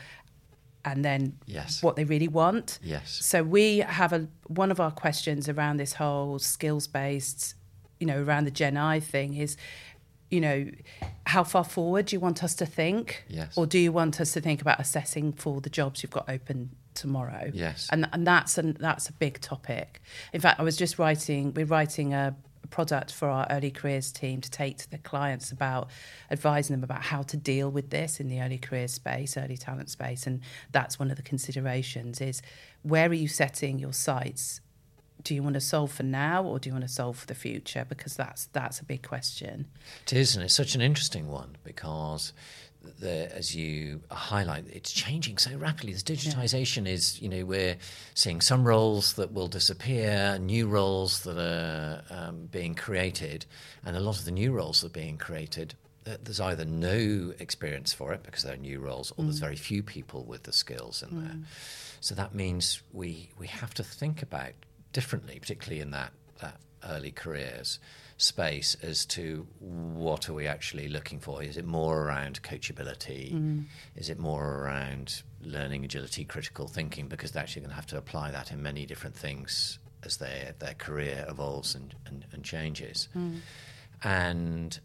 and 0.87 1.05
then 1.05 1.37
yes. 1.47 1.83
what 1.83 1.97
they 1.97 2.05
really 2.05 2.29
want. 2.29 2.79
Yes. 2.83 3.19
So 3.23 3.43
we 3.43 3.79
have 3.79 4.12
a 4.12 4.29
one 4.47 4.71
of 4.71 4.81
our 4.81 4.93
questions 4.93 5.49
around 5.49 5.79
this 5.79 5.95
whole 5.95 6.38
skills 6.38 6.87
based, 6.87 7.55
you 7.99 8.07
know, 8.07 8.23
around 8.23 8.45
the 8.45 8.53
Gen 8.53 8.76
AI 8.76 9.00
thing 9.00 9.35
is, 9.35 9.57
you 10.31 10.41
know, 10.41 10.71
how 11.26 11.43
far 11.43 11.65
forward 11.65 12.07
do 12.07 12.17
you 12.17 12.21
want 12.21 12.43
us 12.45 12.55
to 12.57 12.67
think? 12.67 13.25
Yes. 13.29 13.59
Or 13.59 13.67
do 13.67 13.79
you 13.79 13.91
want 13.91 14.21
us 14.21 14.33
to 14.33 14.41
think 14.41 14.62
about 14.62 14.79
assessing 14.79 15.33
for 15.33 15.61
the 15.61 15.71
jobs 15.71 16.03
you've 16.03 16.12
got 16.12 16.29
open 16.29 16.71
tomorrow? 16.97 17.50
Yes. 17.53 17.88
And 17.93 18.09
and 18.12 18.26
that's 18.26 18.59
an 18.59 18.76
that's 18.81 19.09
a 19.09 19.12
big 19.12 19.41
topic. 19.41 20.00
In 20.33 20.41
fact, 20.41 20.59
I 20.59 20.62
was 20.62 20.76
just 20.76 20.99
writing 20.99 21.53
we're 21.55 21.67
writing 21.67 22.15
a 22.15 22.35
product 22.67 23.12
for 23.12 23.29
our 23.29 23.47
early 23.50 23.71
careers 23.71 24.12
team 24.12 24.41
to 24.41 24.50
take 24.50 24.79
to 24.79 24.91
the 24.91 24.99
clients 24.99 25.50
about 25.50 25.88
advising 26.31 26.75
them 26.75 26.85
about 26.85 27.03
how 27.03 27.23
to 27.23 27.37
deal 27.37 27.71
with 27.71 27.91
this 27.91 28.21
in 28.21 28.29
the 28.29 28.41
early 28.41 28.59
career 28.59 28.88
space, 28.88 29.37
early 29.37 29.57
talent 29.57 29.91
space. 29.91 30.26
And 30.26 30.41
that's 30.73 30.99
one 30.99 31.11
of 31.11 31.17
the 31.17 31.23
considerations 31.23 32.21
is 32.21 32.43
where 32.83 33.09
are 33.09 33.15
you 33.15 33.29
setting 33.29 33.79
your 33.79 33.93
sights? 33.93 34.61
Do 35.23 35.35
you 35.35 35.43
want 35.43 35.55
to 35.55 35.61
solve 35.61 35.91
for 35.91 36.03
now 36.03 36.45
or 36.45 36.59
do 36.59 36.69
you 36.69 36.75
want 36.75 36.85
to 36.85 36.93
solve 36.93 37.19
for 37.19 37.26
the 37.26 37.35
future? 37.35 37.87
Because 37.88 38.15
that's 38.15 38.47
that's 38.47 38.81
a 38.81 38.85
big 38.85 39.07
question. 39.07 39.67
It 40.03 40.12
is, 40.12 40.37
and 40.37 40.45
it's 40.45 40.55
such 40.55 40.75
an 40.75 40.81
interesting 40.81 41.26
one 41.29 41.57
because 41.65 42.33
the, 42.99 43.35
as 43.35 43.55
you 43.55 44.00
highlight, 44.11 44.64
it's 44.69 44.93
changing 44.93 45.38
so 45.38 45.57
rapidly. 45.57 45.93
This 45.93 46.02
digitization 46.02 46.87
yeah. 46.87 46.93
is, 46.93 47.21
you 47.21 47.28
know, 47.28 47.45
we're 47.45 47.76
seeing 48.14 48.40
some 48.40 48.66
roles 48.66 49.14
that 49.14 49.33
will 49.33 49.49
disappear, 49.49 50.38
new 50.38 50.66
roles 50.66 51.21
that 51.25 51.38
are 51.38 52.02
um, 52.11 52.47
being 52.47 52.75
created, 52.75 53.47
and 53.85 53.97
a 53.97 54.00
lot 54.00 54.19
of 54.19 54.25
the 54.25 54.31
new 54.31 54.52
roles 54.52 54.81
that 54.81 54.88
are 54.88 55.00
being 55.00 55.19
created. 55.19 55.75
Uh, 56.07 56.16
there's 56.23 56.40
either 56.40 56.64
no 56.64 57.33
experience 57.38 57.93
for 57.93 58.12
it 58.12 58.23
because 58.23 58.43
they're 58.43 58.57
new 58.57 58.81
roles, 58.81 59.12
or 59.12 59.25
mm. 59.25 59.26
there's 59.26 59.38
very 59.38 59.57
few 59.57 59.83
people 59.83 60.25
with 60.25 60.45
the 60.45 60.52
skills 60.52 61.02
in 61.02 61.09
mm. 61.09 61.25
there. 61.25 61.37
So 62.00 62.14
that 62.14 62.35
means 62.35 62.83
we 62.93 63.31
we 63.38 63.49
have 63.49 63.75
to 63.75 63.83
think 63.83 64.23
about 64.23 64.52
differently, 64.93 65.38
particularly 65.40 65.81
in 65.81 65.90
that 65.90 66.12
that 66.40 66.61
early 66.88 67.11
careers 67.11 67.78
space 68.18 68.76
as 68.82 69.04
to 69.04 69.46
what 69.61 70.28
are 70.28 70.35
we 70.35 70.46
actually 70.46 70.88
looking 70.88 71.20
for. 71.20 71.42
Is 71.42 71.56
it 71.56 71.66
more 71.66 72.02
around 72.02 72.42
coachability? 72.42 73.35
Mm. 73.35 73.64
Is 73.94 74.08
it 74.08 74.18
more 74.18 74.62
around 74.62 75.23
learning 75.42 75.85
agility, 75.85 76.25
critical 76.25 76.66
thinking? 76.66 77.08
Because 77.08 77.32
they're 77.32 77.42
actually 77.42 77.62
going 77.62 77.70
to 77.70 77.76
have 77.76 77.87
to 77.87 77.99
apply 77.99 78.30
that 78.30 78.52
in 78.52 78.62
many 78.62 78.87
different 78.87 79.14
things 79.14 79.78
as 80.02 80.16
their 80.16 80.54
their 80.58 80.75
career 80.75 81.26
evolves 81.28 81.75
and, 81.75 81.94
and, 82.06 82.25
and 82.32 82.44
changes. 82.44 83.08
Mm. 83.16 83.40
And 84.02 84.80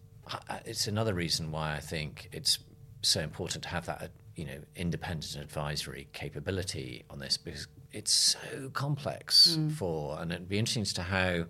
it's 0.66 0.88
another 0.88 1.14
reason 1.14 1.52
why 1.52 1.76
I 1.76 1.80
think 1.80 2.30
it's 2.32 2.60
so 3.02 3.22
important 3.22 3.64
to 3.64 3.70
have 3.70 3.86
that 3.86 4.12
you 4.36 4.46
know 4.46 4.60
independent 4.76 5.36
advisory 5.36 6.08
capability 6.14 7.04
on 7.10 7.20
this 7.20 7.38
because 7.38 7.68
it's 7.92 8.14
so 8.14 8.70
complex 8.74 9.58
mm. 9.60 9.72
for 9.72 10.20
and 10.20 10.32
it'd 10.32 10.48
be 10.48 10.60
interesting 10.60 10.84
as 10.84 10.94
to 10.94 11.02
how 11.02 11.46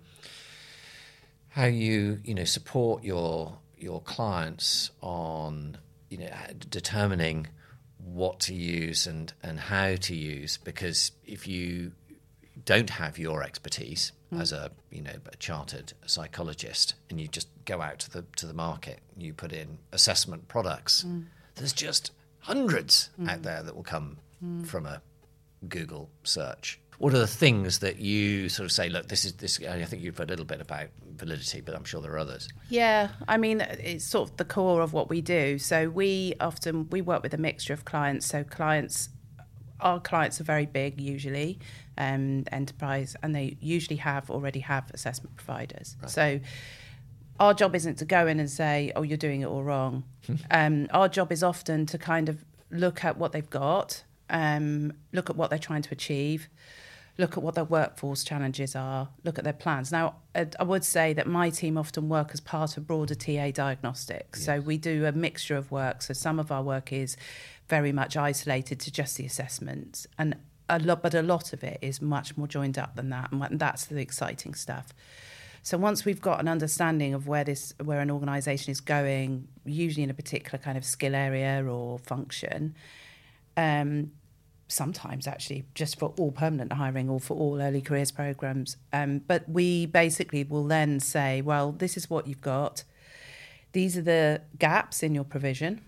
how 1.52 1.66
you 1.66 2.18
you 2.24 2.34
know 2.34 2.44
support 2.44 3.04
your 3.04 3.58
your 3.76 4.00
clients 4.00 4.90
on 5.00 5.76
you 6.08 6.18
know 6.18 6.30
determining 6.70 7.46
what 7.98 8.40
to 8.40 8.54
use 8.54 9.06
and 9.06 9.32
and 9.42 9.58
how 9.58 9.94
to 9.94 10.14
use 10.14 10.58
because 10.64 11.12
if 11.24 11.46
you 11.46 11.92
don't 12.64 12.90
have 12.90 13.18
your 13.18 13.42
expertise 13.42 14.12
mm. 14.32 14.40
as 14.40 14.52
a 14.52 14.70
you 14.90 15.02
know 15.02 15.14
a 15.30 15.36
chartered 15.36 15.92
psychologist 16.06 16.94
and 17.10 17.20
you 17.20 17.28
just 17.28 17.48
go 17.64 17.80
out 17.80 17.98
to 17.98 18.10
the 18.10 18.24
to 18.36 18.46
the 18.46 18.54
market 18.54 19.00
you 19.16 19.32
put 19.32 19.52
in 19.52 19.78
assessment 19.92 20.48
products 20.48 21.04
mm. 21.04 21.24
there's 21.56 21.72
just 21.72 22.12
hundreds 22.40 23.10
mm. 23.20 23.28
out 23.28 23.42
there 23.42 23.62
that 23.62 23.74
will 23.76 23.82
come 23.82 24.16
mm. 24.44 24.66
from 24.66 24.86
a 24.86 25.00
Google 25.68 26.10
search 26.24 26.80
what 26.98 27.14
are 27.14 27.18
the 27.18 27.26
things 27.26 27.80
that 27.80 27.98
you 27.98 28.48
sort 28.48 28.64
of 28.64 28.72
say? 28.72 28.88
Look, 28.88 29.08
this 29.08 29.24
is 29.24 29.32
this. 29.34 29.60
I 29.60 29.84
think 29.84 30.02
you've 30.02 30.16
heard 30.16 30.28
a 30.28 30.32
little 30.32 30.44
bit 30.44 30.60
about 30.60 30.88
validity, 31.16 31.60
but 31.60 31.74
I'm 31.74 31.84
sure 31.84 32.00
there 32.00 32.12
are 32.12 32.18
others. 32.18 32.48
Yeah, 32.68 33.08
I 33.26 33.38
mean, 33.38 33.60
it's 33.60 34.04
sort 34.04 34.30
of 34.30 34.36
the 34.36 34.44
core 34.44 34.82
of 34.82 34.92
what 34.92 35.08
we 35.08 35.20
do. 35.20 35.58
So 35.58 35.88
we 35.88 36.34
often 36.40 36.88
we 36.90 37.00
work 37.00 37.22
with 37.22 37.34
a 37.34 37.38
mixture 37.38 37.72
of 37.72 37.84
clients. 37.84 38.26
So 38.26 38.44
clients, 38.44 39.08
our 39.80 40.00
clients 40.00 40.40
are 40.40 40.44
very 40.44 40.66
big 40.66 41.00
usually, 41.00 41.58
um, 41.98 42.44
enterprise, 42.52 43.16
and 43.22 43.34
they 43.34 43.56
usually 43.60 43.96
have 43.96 44.30
already 44.30 44.60
have 44.60 44.90
assessment 44.94 45.36
providers. 45.36 45.96
Right. 46.00 46.10
So 46.10 46.40
our 47.40 47.54
job 47.54 47.74
isn't 47.74 47.96
to 47.96 48.04
go 48.04 48.26
in 48.26 48.38
and 48.38 48.50
say, 48.50 48.92
"Oh, 48.94 49.02
you're 49.02 49.16
doing 49.16 49.40
it 49.40 49.46
all 49.46 49.64
wrong." 49.64 50.04
um, 50.50 50.88
our 50.92 51.08
job 51.08 51.32
is 51.32 51.42
often 51.42 51.86
to 51.86 51.98
kind 51.98 52.28
of 52.28 52.44
look 52.70 53.04
at 53.04 53.18
what 53.18 53.32
they've 53.32 53.50
got, 53.50 54.04
um, 54.30 54.92
look 55.12 55.30
at 55.30 55.36
what 55.36 55.50
they're 55.50 55.58
trying 55.58 55.82
to 55.82 55.90
achieve, 55.92 56.48
look 57.22 57.36
at 57.36 57.42
what 57.42 57.54
their 57.54 57.64
workforce 57.64 58.24
challenges 58.24 58.74
are, 58.74 59.08
look 59.22 59.38
at 59.38 59.44
their 59.44 59.52
plans. 59.52 59.92
Now, 59.92 60.16
I 60.34 60.64
would 60.64 60.84
say 60.84 61.12
that 61.12 61.28
my 61.28 61.50
team 61.50 61.78
often 61.78 62.08
work 62.08 62.30
as 62.34 62.40
part 62.40 62.76
of 62.76 62.84
broader 62.84 63.14
TA 63.14 63.52
diagnostics. 63.52 64.44
So 64.44 64.58
we 64.58 64.76
do 64.76 65.06
a 65.06 65.12
mixture 65.12 65.56
of 65.56 65.70
work. 65.70 66.02
So 66.02 66.14
some 66.14 66.40
of 66.40 66.50
our 66.50 66.64
work 66.64 66.92
is 66.92 67.16
very 67.68 67.92
much 67.92 68.16
isolated 68.16 68.80
to 68.80 68.90
just 68.90 69.16
the 69.16 69.24
assessments, 69.24 70.04
and 70.18 70.34
a 70.68 70.80
lot, 70.80 71.00
but 71.00 71.14
a 71.14 71.22
lot 71.22 71.52
of 71.52 71.62
it 71.62 71.78
is 71.80 72.02
much 72.02 72.36
more 72.36 72.48
joined 72.48 72.76
up 72.76 72.96
than 72.96 73.10
that, 73.10 73.30
and 73.30 73.60
that's 73.60 73.86
the 73.86 74.00
exciting 74.00 74.54
stuff. 74.54 74.92
So 75.62 75.78
once 75.78 76.04
we've 76.04 76.20
got 76.20 76.40
an 76.40 76.48
understanding 76.48 77.14
of 77.14 77.28
where 77.28 77.44
this 77.44 77.72
where 77.82 78.00
an 78.00 78.10
organisation 78.10 78.72
is 78.72 78.80
going, 78.80 79.46
usually 79.64 80.02
in 80.02 80.10
a 80.10 80.14
particular 80.14 80.58
kind 80.58 80.76
of 80.76 80.84
skill 80.84 81.14
area 81.14 81.64
or 81.64 82.00
function, 82.00 82.74
um, 83.56 84.10
sometimes 84.72 85.26
actually 85.26 85.64
just 85.74 85.98
for 85.98 86.14
all 86.18 86.32
permanent 86.32 86.72
hiring 86.72 87.08
or 87.08 87.20
for 87.20 87.36
all 87.36 87.60
early 87.60 87.80
careers 87.80 88.10
programs. 88.10 88.76
Um, 88.92 89.18
but 89.26 89.48
we 89.48 89.86
basically 89.86 90.44
will 90.44 90.64
then 90.64 91.00
say, 91.00 91.42
well, 91.42 91.72
this 91.72 91.96
is 91.96 92.08
what 92.08 92.26
you've 92.26 92.40
got. 92.40 92.84
These 93.72 93.96
are 93.96 94.02
the 94.02 94.42
gaps 94.58 95.02
in 95.02 95.14
your 95.14 95.24
provision. 95.24 95.82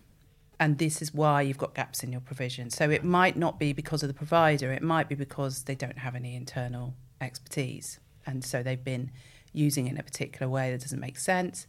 And 0.60 0.78
this 0.78 1.02
is 1.02 1.12
why 1.12 1.42
you've 1.42 1.58
got 1.58 1.74
gaps 1.74 2.04
in 2.04 2.12
your 2.12 2.20
provision. 2.20 2.70
So 2.70 2.88
it 2.88 3.02
might 3.02 3.36
not 3.36 3.58
be 3.58 3.72
because 3.72 4.02
of 4.02 4.08
the 4.08 4.14
provider, 4.14 4.72
it 4.72 4.82
might 4.82 5.08
be 5.08 5.16
because 5.16 5.64
they 5.64 5.74
don't 5.74 5.98
have 5.98 6.14
any 6.14 6.36
internal 6.36 6.94
expertise. 7.20 7.98
And 8.24 8.44
so 8.44 8.62
they've 8.62 8.82
been 8.82 9.10
using 9.52 9.86
it 9.86 9.90
in 9.90 9.98
a 9.98 10.02
particular 10.02 10.48
way 10.48 10.70
that 10.70 10.80
doesn't 10.80 11.00
make 11.00 11.18
sense. 11.18 11.66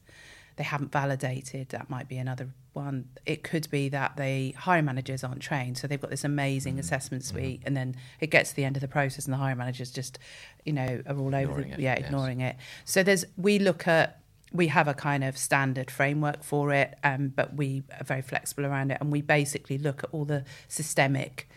They 0.58 0.64
haven't 0.64 0.92
validated, 0.92 1.70
that 1.70 1.90
might 1.90 2.08
be 2.08 2.18
another 2.18 2.48
one. 2.74 3.10
It 3.26 3.44
could 3.44 3.70
be 3.70 3.90
that 3.90 4.16
the 4.18 4.52
hiring 4.52 4.86
managers 4.86 5.24
aren't 5.24 5.42
trained. 5.42 5.78
So 5.78 5.88
they've 5.88 6.00
got 6.00 6.12
this 6.12 6.24
amazing 6.24 6.80
assessment 6.80 7.24
suite, 7.24 7.62
and 7.66 7.76
then 7.76 7.96
it 8.20 8.28
gets 8.28 8.52
to 8.52 8.56
the 8.56 8.64
end 8.64 8.78
of 8.78 8.82
the 8.82 8.88
process, 8.88 9.26
and 9.26 9.34
the 9.34 9.38
hiring 9.38 9.58
managers 9.58 9.92
just, 9.92 10.20
you 10.64 10.74
know, 10.74 11.02
are 11.08 11.18
all 11.18 11.36
over 11.36 11.60
Ignoring 11.60 11.68
the, 11.70 11.74
it, 11.74 11.80
yeah, 11.80 11.96
yes. 11.98 12.06
ignoring 12.06 12.42
it. 12.42 12.56
So 12.86 13.04
there's, 13.04 13.26
we 13.38 13.60
look 13.60 13.88
at, 13.88 14.22
we 14.54 14.68
have 14.68 14.88
a 14.88 14.94
kind 14.94 15.24
of 15.24 15.38
standard 15.38 15.92
framework 15.92 16.44
for 16.44 16.72
it, 16.72 16.98
um, 17.04 17.34
but 17.36 17.56
we 17.56 17.84
are 18.00 18.04
very 18.06 18.22
flexible 18.22 18.66
around 18.66 18.92
it, 18.92 18.98
and 19.02 19.12
we 19.12 19.22
basically 19.22 19.78
look 19.78 20.04
at 20.04 20.10
all 20.12 20.26
the 20.26 20.46
systemic. 20.68 21.50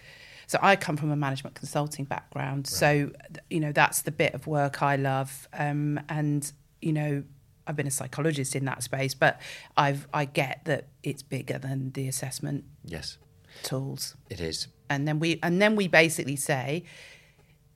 So 0.48 0.58
I 0.62 0.76
come 0.76 0.96
from 0.96 1.10
a 1.10 1.16
management 1.16 1.56
consulting 1.56 2.06
background, 2.06 2.66
so 2.66 3.10
you 3.50 3.60
know 3.60 3.70
that's 3.70 4.02
the 4.02 4.10
bit 4.10 4.32
of 4.34 4.46
work 4.46 4.82
I 4.82 4.96
love, 4.96 5.46
um, 5.52 6.00
and 6.08 6.50
you 6.80 6.92
know 6.92 7.22
I've 7.68 7.76
been 7.76 7.86
a 7.86 7.90
psychologist 7.92 8.56
in 8.56 8.64
that 8.64 8.82
space, 8.82 9.14
but 9.14 9.40
I've 9.76 10.08
I 10.12 10.24
get 10.24 10.64
that 10.64 10.86
it's 11.02 11.22
bigger 11.22 11.58
than 11.58 11.92
the 11.92 12.08
assessment 12.08 12.64
Yes, 12.84 13.18
tools, 13.62 14.16
it 14.30 14.40
is. 14.40 14.68
and 14.88 15.06
then 15.06 15.20
we 15.20 15.38
and 15.42 15.60
then 15.62 15.76
we 15.76 15.86
basically 15.86 16.36
say 16.36 16.84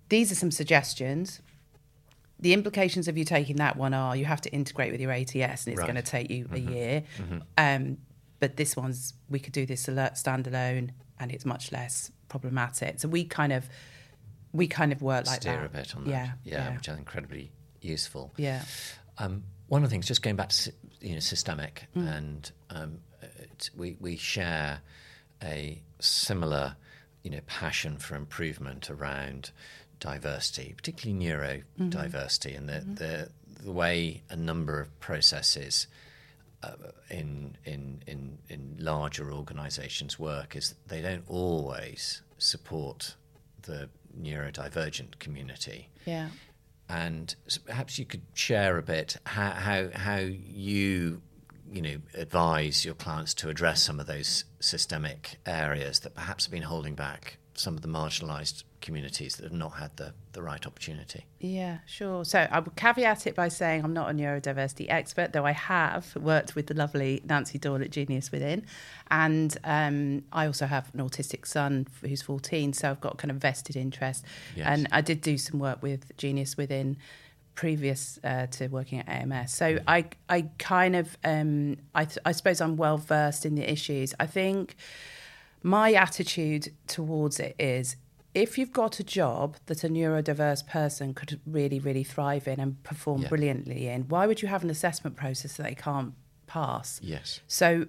these 0.08 0.32
are 0.32 0.34
some 0.34 0.50
suggestions. 0.50 1.40
The 2.40 2.54
implications 2.54 3.06
of 3.06 3.16
you 3.16 3.25
taking 3.25 3.56
that 3.56 3.76
one 3.76 3.94
are 3.94 4.16
you 4.16 4.25
have 4.25 4.40
to 4.40 4.50
integrate 4.50 4.90
with 4.90 5.00
your 5.00 5.12
ATS, 5.12 5.34
and 5.37 5.44
it's 5.75 5.78
Right. 5.78 5.82
going 5.87 5.94
to 5.94 6.02
take 6.02 6.28
you 6.30 6.49
a 6.50 6.58
year. 6.58 7.04
Um, 7.56 7.99
but 8.40 8.56
this 8.56 8.76
one's 8.76 9.14
we 9.30 9.38
could 9.38 9.52
do 9.52 9.64
this 9.66 9.87
alert 9.88 10.14
standalone, 10.14 10.90
and 11.20 11.30
it's 11.30 11.44
much 11.44 11.70
less 11.70 12.11
problematic. 12.28 12.99
So 12.99 13.08
we 13.08 13.25
kind 13.25 13.52
of 13.52 13.68
we 14.52 14.66
kind 14.66 14.92
of 14.92 15.00
work 15.02 15.26
like 15.26 15.40
Steer 15.42 15.56
that. 15.58 15.66
a 15.66 15.68
bit 15.68 15.94
on 15.96 16.04
that. 16.04 16.11
Yeah, 16.11 16.32
yeah, 16.44 16.54
yeah. 16.70 16.76
which 16.76 16.88
is 16.88 16.99
incredibly 16.99 17.52
useful. 17.80 18.32
Yeah. 18.37 18.64
Um, 19.18 19.44
one 19.73 19.83
of 19.83 19.88
the 19.88 19.95
things, 19.95 20.07
just 20.07 20.21
going 20.23 20.37
back 20.37 20.50
to 20.50 20.73
you 21.00 21.14
know 21.14 21.21
systemic, 21.21 21.87
Mm. 21.97 22.17
and 22.17 22.52
um, 22.71 22.99
it, 23.23 23.71
we 23.76 23.97
we 24.00 24.17
share 24.17 24.81
a 25.43 25.81
similar 25.99 26.76
you 27.23 27.31
know 27.31 27.41
passion 27.47 27.97
for 27.99 28.15
improvement 28.17 28.91
around 28.91 29.50
diversity, 29.99 30.75
particularly 30.76 31.25
neurodiversity, 31.26 32.56
and 32.56 32.69
the, 32.69 32.73
Mm-hmm. 32.80 32.95
the 32.97 33.28
the 33.65 33.73
way 33.73 34.23
a 34.28 34.37
number 34.37 34.80
of 34.80 34.89
processes 35.00 35.87
uh, 36.63 36.73
in 37.08 37.56
in 37.65 38.02
in 38.06 38.39
in 38.49 38.76
larger 38.78 39.32
organisations 39.32 40.19
work 40.19 40.54
is 40.56 40.75
they 40.89 41.00
don't 41.00 41.25
always 41.28 42.23
support 42.39 43.15
the 43.63 43.89
neurodivergent 44.21 45.19
community 45.19 45.89
Yeah. 46.04 46.28
And 46.93 47.35
perhaps 47.65 47.99
you 47.99 48.05
could 48.05 48.23
share 48.35 48.76
a 48.76 48.83
bit 48.83 49.17
how 49.25 49.50
how, 49.50 49.89
how 49.95 50.19
you 50.19 51.23
you 51.73 51.81
know 51.81 51.97
advise 52.15 52.85
your 52.85 52.95
clients 52.95 53.33
to 53.33 53.49
address 53.49 53.83
some 53.83 53.99
of 53.99 54.07
those 54.07 54.45
systemic 54.61 55.39
areas 55.47 56.00
that 56.00 56.15
perhaps 56.15 56.45
have 56.45 56.52
been 56.52 56.63
holding 56.63 56.95
back 56.95 57.39
some 57.55 57.75
of 57.75 57.81
the 57.81 57.89
marginalised 57.89 58.65
communities 58.82 59.36
that 59.36 59.45
have 59.45 59.52
not 59.52 59.75
had 59.75 59.97
the, 59.97 60.12
the 60.32 60.42
right 60.42 60.66
opportunity. 60.66 61.25
Yeah, 61.38 61.78
sure. 61.86 62.25
So 62.25 62.47
I 62.50 62.60
would 62.60 62.76
caveat 62.76 63.26
it 63.26 63.34
by 63.34 63.49
saying 63.49 63.84
I'm 63.84 63.95
not 63.95 64.10
a 64.10 64.12
neurodiversity 64.12 64.86
expert, 64.90 65.32
though 65.32 65.47
I 65.47 65.52
have 65.52 66.14
worked 66.16 66.54
with 66.54 66.66
the 66.66 66.75
lovely 66.75 67.23
Nancy 67.25 67.58
Doyle 67.58 67.80
at 67.82 67.90
Genius 67.90 68.30
Within. 68.30 68.66
And 69.10 69.56
um, 69.64 70.25
I 70.32 70.47
also 70.47 70.66
have 70.66 70.90
an 70.92 71.00
autistic 71.00 71.47
son 71.47 71.86
who's 72.02 72.21
14, 72.21 72.75
so 72.75 72.90
I've 72.90 73.00
got 73.00 73.16
kind 73.16 73.30
of 73.30 73.38
vested 73.38 73.76
interest. 73.76 74.25
Yes. 74.54 74.66
And 74.68 74.88
I 74.92 75.00
did 75.00 75.23
do 75.23 75.38
some 75.38 75.58
work 75.58 75.82
with 75.82 76.14
Genius 76.18 76.56
Within 76.56 76.99
previous 77.54 78.18
uh, 78.25 78.47
to 78.47 78.68
working 78.68 78.99
at 78.99 79.08
AMS. 79.08 79.52
So 79.52 79.78
I, 79.86 80.06
I 80.28 80.49
kind 80.58 80.97
of, 80.97 81.16
um, 81.23 81.76
I, 81.95 82.06
th- 82.06 82.18
I 82.25 82.32
suppose 82.32 82.60
I'm 82.60 82.76
well 82.76 82.97
versed 82.97 83.47
in 83.47 83.54
the 83.54 83.71
issues. 83.71 84.14
I 84.18 84.26
think 84.26 84.76
my 85.62 85.92
attitude 85.92 86.73
towards 86.86 87.38
it 87.38 87.54
is 87.58 87.97
if 88.34 88.56
you've 88.56 88.73
got 88.73 88.99
a 88.99 89.04
job 89.04 89.56
that 89.66 89.84
a 89.84 89.88
neurodiverse 89.88 90.66
person 90.66 91.12
could 91.14 91.40
really, 91.47 91.78
really 91.78 92.04
thrive 92.04 92.49
in 92.49 92.58
and 92.60 92.82
perform 92.82 93.23
Yeah. 93.23 93.28
brilliantly 93.28 93.88
in, 93.88 94.08
why 94.08 94.26
would 94.26 94.40
you 94.42 94.49
have 94.49 94.64
an 94.64 94.71
assessment 94.71 95.16
process 95.16 95.56
that 95.56 95.64
they 95.64 95.75
can't 95.75 96.14
pass? 96.47 96.99
Yes. 97.02 97.40
So 97.47 97.86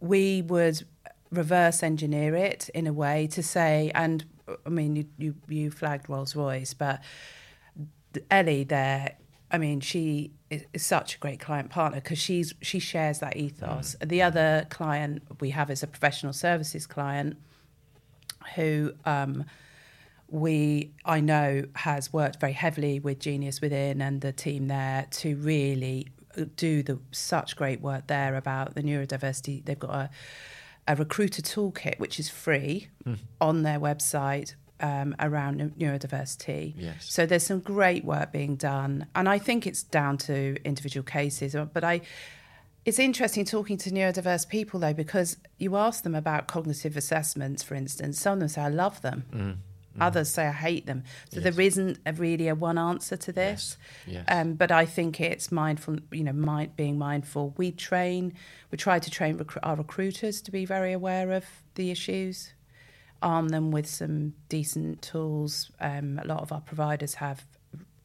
we 0.00 0.42
would 0.42 0.86
reverse 1.30 1.82
engineer 1.82 2.34
it 2.36 2.68
in 2.74 2.86
a 2.86 2.92
way 2.92 3.26
to 3.28 3.42
say, 3.42 3.90
and 3.94 4.24
I 4.64 4.68
mean, 4.68 4.96
you, 4.96 5.06
you, 5.18 5.34
you 5.48 5.70
flagged 5.70 6.08
Rolls 6.08 6.34
Royce, 6.36 6.74
but 6.74 7.00
Ellie 8.30 8.64
there, 8.64 9.16
I 9.50 9.58
mean, 9.58 9.80
she 9.80 10.32
is, 10.50 10.64
is 10.72 10.84
such 10.86 11.16
a 11.16 11.18
great 11.18 11.40
client 11.40 11.70
partner 11.70 12.00
because 12.00 12.18
she's 12.18 12.54
she 12.60 12.78
shares 12.78 13.18
that 13.18 13.36
ethos. 13.36 13.96
The 14.04 14.22
other 14.22 14.66
client 14.70 15.22
we 15.40 15.50
have 15.50 15.70
is 15.70 15.82
a 15.82 15.86
professional 15.88 16.32
services 16.32 16.86
client 16.86 17.36
who 18.54 18.92
um, 19.04 19.44
we 20.30 20.92
I 21.04 21.20
know 21.20 21.64
has 21.74 22.12
worked 22.12 22.40
very 22.40 22.52
heavily 22.52 23.00
with 23.00 23.18
Genius 23.18 23.60
Within 23.60 24.00
and 24.00 24.20
the 24.20 24.32
team 24.32 24.68
there 24.68 25.06
to 25.10 25.36
really 25.36 26.08
uh, 26.38 26.44
do 26.56 26.82
the 26.82 26.98
such 27.10 27.56
great 27.56 27.80
work 27.80 28.06
there 28.06 28.36
about 28.36 28.74
the 28.74 28.82
neurodiversity. 28.82 29.64
They've 29.64 29.78
got 29.78 29.94
a 29.94 30.10
a 30.88 30.96
recruiter 30.96 31.42
toolkit 31.42 31.98
which 31.98 32.18
is 32.18 32.28
free 32.28 32.88
mm. 33.04 33.18
on 33.40 33.62
their 33.62 33.78
website 33.78 34.54
um, 34.80 35.14
around 35.20 35.60
neurodiversity. 35.78 36.74
Yes. 36.76 37.06
So 37.08 37.26
there's 37.26 37.44
some 37.44 37.60
great 37.60 38.04
work 38.04 38.32
being 38.32 38.56
done, 38.56 39.06
and 39.14 39.28
I 39.28 39.38
think 39.38 39.66
it's 39.66 39.82
down 39.82 40.18
to 40.18 40.56
individual 40.64 41.04
cases. 41.04 41.54
Uh, 41.54 41.66
but 41.66 41.84
I, 41.84 42.00
it's 42.84 42.98
interesting 42.98 43.44
talking 43.44 43.76
to 43.78 43.90
neurodiverse 43.90 44.48
people 44.48 44.80
though 44.80 44.94
because 44.94 45.36
you 45.58 45.76
ask 45.76 46.02
them 46.02 46.14
about 46.14 46.48
cognitive 46.48 46.96
assessments, 46.96 47.62
for 47.62 47.74
instance. 47.74 48.18
Some 48.20 48.34
of 48.34 48.38
them 48.40 48.48
say 48.48 48.62
I 48.62 48.68
love 48.68 49.02
them. 49.02 49.24
Mm. 49.32 49.56
Others 49.98 50.30
say 50.30 50.46
I 50.46 50.52
hate 50.52 50.86
them. 50.86 51.02
So 51.32 51.40
Yes. 51.40 51.44
there 51.54 51.64
isn't 51.64 51.98
a 52.06 52.12
really 52.12 52.46
a 52.48 52.54
one 52.54 52.78
answer 52.78 53.16
to 53.16 53.32
this. 53.32 53.76
Yes. 54.06 54.24
Um, 54.28 54.54
but 54.54 54.70
I 54.70 54.86
think 54.86 55.20
it's 55.20 55.50
mindful, 55.50 55.96
you 56.12 56.22
know, 56.24 56.32
mind, 56.32 56.76
being 56.76 56.96
mindful. 56.96 57.54
We 57.56 57.72
train, 57.72 58.32
we 58.70 58.78
try 58.78 58.98
to 59.00 59.10
train 59.10 59.38
recru- 59.38 59.58
our 59.62 59.76
recruiters 59.76 60.40
to 60.42 60.52
be 60.52 60.64
very 60.64 60.92
aware 60.92 61.32
of 61.32 61.44
the 61.74 61.90
issues, 61.90 62.52
arm 63.20 63.48
them 63.48 63.70
with 63.72 63.86
some 63.86 64.34
decent 64.48 65.02
tools. 65.02 65.70
Um, 65.80 66.20
a 66.22 66.26
lot 66.26 66.40
of 66.40 66.52
our 66.52 66.60
providers 66.60 67.14
have 67.14 67.44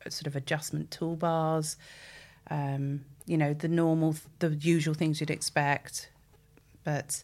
sort 0.09 0.27
of 0.27 0.35
adjustment 0.35 0.89
toolbars, 0.89 1.75
um, 2.49 3.05
you 3.25 3.37
know, 3.37 3.53
the 3.53 3.67
normal, 3.67 4.15
the 4.39 4.49
usual 4.55 4.93
things 4.95 5.19
you'd 5.19 5.29
expect. 5.31 6.09
But 6.83 7.23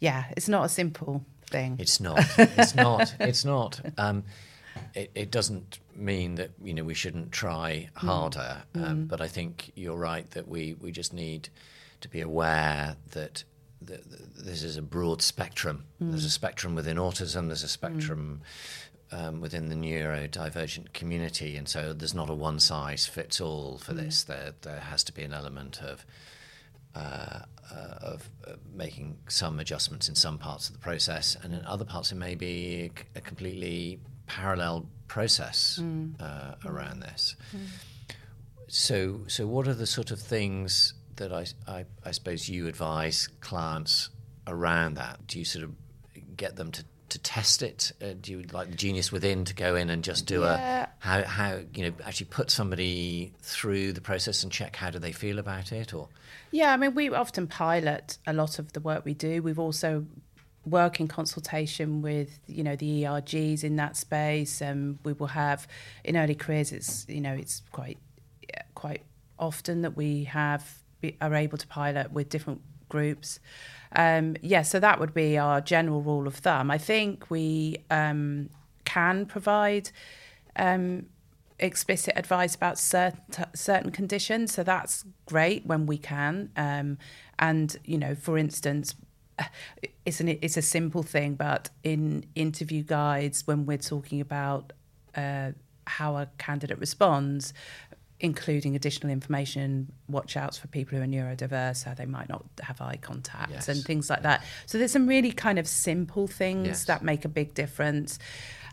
yeah, 0.00 0.24
it's 0.36 0.48
not 0.48 0.64
a 0.64 0.68
simple 0.68 1.24
thing. 1.52 1.76
It's 1.78 2.00
not. 2.00 2.18
It's 2.38 2.74
not. 2.74 3.14
It's 3.20 3.44
not. 3.44 3.80
Um, 3.98 4.24
it, 4.94 5.10
it 5.14 5.30
doesn't 5.30 5.78
mean 5.94 6.36
that 6.36 6.50
you 6.62 6.74
know 6.74 6.84
we 6.84 6.94
shouldn't 6.94 7.32
try 7.32 7.88
harder, 7.94 8.62
um, 8.74 9.06
but 9.06 9.20
I 9.20 9.28
think 9.28 9.72
you're 9.74 9.96
right 9.96 10.28
that 10.32 10.48
we, 10.48 10.74
we 10.80 10.92
just 10.92 11.12
need 11.12 11.48
to 12.00 12.08
be 12.08 12.20
aware 12.20 12.96
that 13.12 13.44
th 13.86 14.00
th 14.10 14.20
this 14.44 14.62
is 14.62 14.76
a 14.76 14.82
broad 14.82 15.22
spectrum. 15.22 15.84
There's 16.00 16.24
a 16.24 16.30
spectrum 16.30 16.74
within 16.74 16.96
autism. 16.96 17.46
There's 17.46 17.62
a 17.62 17.68
spectrum 17.68 18.40
um, 19.12 19.40
within 19.40 19.68
the 19.68 19.74
neurodivergent 19.76 20.92
community, 20.92 21.56
and 21.56 21.68
so 21.68 21.92
there's 21.92 22.14
not 22.14 22.30
a 22.30 22.34
one 22.34 22.58
size 22.58 23.06
fits 23.06 23.40
all 23.40 23.78
for 23.78 23.92
this. 23.92 24.24
There, 24.24 24.54
there 24.62 24.80
has 24.80 25.04
to 25.04 25.12
be 25.12 25.22
an 25.22 25.34
element 25.34 25.80
of 25.82 26.04
uh, 26.94 27.40
of 28.00 28.28
uh, 28.46 28.52
making 28.74 29.16
some 29.28 29.58
adjustments 29.60 30.08
in 30.08 30.14
some 30.14 30.38
parts 30.38 30.68
of 30.68 30.74
the 30.74 30.78
process, 30.80 31.36
and 31.42 31.54
in 31.54 31.64
other 31.64 31.84
parts 31.84 32.12
it 32.12 32.16
may 32.16 32.34
be 32.34 32.90
a, 33.16 33.20
completely 33.20 34.00
parallel 34.26 34.86
process 35.08 35.80
uh, 36.20 36.54
around 36.64 37.00
this. 37.00 37.36
So, 38.68 39.20
so 39.26 39.46
what 39.46 39.68
are 39.68 39.74
the 39.74 39.86
sort 39.86 40.10
of 40.10 40.20
things 40.20 40.94
that 41.16 41.32
I, 41.32 41.46
I, 41.66 41.84
I 42.04 42.10
suppose 42.12 42.48
you 42.48 42.68
advise 42.68 43.28
clients 43.40 44.08
around 44.46 44.94
that? 44.94 45.26
Do 45.26 45.38
you 45.38 45.44
sort 45.44 45.64
of 45.64 45.72
get 46.36 46.56
them 46.56 46.70
to, 46.72 46.84
to 47.12 47.18
test 47.18 47.62
it? 47.62 47.92
Uh, 48.02 48.14
do 48.20 48.32
you 48.32 48.42
like 48.52 48.68
the 48.70 48.76
genius 48.76 49.10
within 49.12 49.44
to 49.46 49.54
go 49.54 49.76
in 49.76 49.88
and 49.90 50.04
just 50.04 50.26
do 50.26 50.40
Yeah. 50.42 50.84
a 50.84 50.88
how 50.98 51.22
how 51.24 51.60
you 51.74 51.84
know 51.90 51.94
actually 52.04 52.26
put 52.26 52.50
somebody 52.50 53.32
through 53.40 53.92
the 53.92 54.00
process 54.00 54.42
and 54.42 54.52
check 54.52 54.76
how 54.76 54.90
do 54.90 54.98
they 54.98 55.12
feel 55.12 55.38
about 55.38 55.72
it 55.72 55.94
or 55.94 56.08
Yeah, 56.50 56.72
I 56.72 56.76
mean, 56.76 56.94
we 56.94 57.08
often 57.10 57.46
pilot 57.46 58.18
a 58.26 58.32
lot 58.32 58.58
of 58.58 58.72
the 58.72 58.80
work 58.80 59.04
we 59.04 59.14
do. 59.14 59.42
We've 59.42 59.58
also 59.58 60.04
work 60.64 61.00
in 61.00 61.08
consultation 61.08 62.02
with 62.02 62.38
you 62.46 62.62
know 62.62 62.76
the 62.76 63.02
ERGs 63.04 63.64
in 63.64 63.76
that 63.76 63.96
space, 63.96 64.60
and 64.60 64.98
we 65.04 65.12
will 65.12 65.28
have 65.28 65.66
in 66.04 66.16
early 66.16 66.34
careers. 66.34 66.72
It's 66.72 67.06
you 67.08 67.20
know 67.20 67.32
it's 67.34 67.62
quite 67.72 67.98
quite 68.74 69.02
often 69.38 69.82
that 69.82 69.96
we 69.96 70.24
have 70.24 70.62
be, 71.00 71.16
are 71.20 71.34
able 71.34 71.58
to 71.58 71.66
pilot 71.66 72.12
with 72.12 72.28
different 72.28 72.60
groups. 72.96 73.40
Um, 73.94 74.36
yeah, 74.40 74.62
so 74.62 74.78
that 74.80 75.00
would 75.00 75.14
be 75.14 75.36
our 75.38 75.60
general 75.60 76.00
rule 76.02 76.26
of 76.26 76.36
thumb. 76.36 76.70
I 76.70 76.78
think 76.78 77.30
we 77.30 77.78
um, 77.90 78.48
can 78.84 79.26
provide 79.26 79.90
um, 80.56 81.06
explicit 81.58 82.14
advice 82.16 82.54
about 82.54 82.78
certain 82.78 83.20
certain 83.54 83.90
conditions. 83.90 84.52
So 84.54 84.62
that's 84.62 85.04
great 85.26 85.66
when 85.66 85.86
we 85.86 85.98
can. 85.98 86.50
Um, 86.56 86.98
and 87.38 87.76
you 87.84 87.98
know, 87.98 88.14
for 88.14 88.38
instance, 88.38 88.94
it's 90.06 90.20
an 90.20 90.28
it's 90.28 90.56
a 90.56 90.62
simple 90.62 91.02
thing, 91.02 91.34
but 91.34 91.70
in 91.82 92.24
interview 92.34 92.82
guides, 92.82 93.46
when 93.46 93.66
we're 93.66 93.86
talking 93.94 94.20
about 94.20 94.72
uh, 95.14 95.52
how 95.86 96.16
a 96.16 96.28
candidate 96.38 96.78
responds. 96.78 97.52
Including 98.22 98.76
additional 98.76 99.12
information, 99.12 99.92
watch 100.08 100.36
outs 100.36 100.56
for 100.56 100.68
people 100.68 100.96
who 100.96 101.02
are 101.04 101.06
neurodiverse, 101.08 101.82
how 101.84 101.92
they 101.92 102.06
might 102.06 102.28
not 102.28 102.44
have 102.62 102.80
eye 102.80 102.96
contact 103.00 103.50
Yes. 103.50 103.68
and 103.68 103.82
things 103.84 104.08
like 104.08 104.22
that. 104.22 104.44
So 104.66 104.78
there's 104.78 104.92
some 104.92 105.08
really 105.08 105.32
kind 105.32 105.58
of 105.58 105.66
simple 105.66 106.28
things 106.28 106.66
Yes. 106.68 106.84
that 106.84 107.02
make 107.02 107.24
a 107.24 107.28
big 107.28 107.52
difference. 107.54 108.20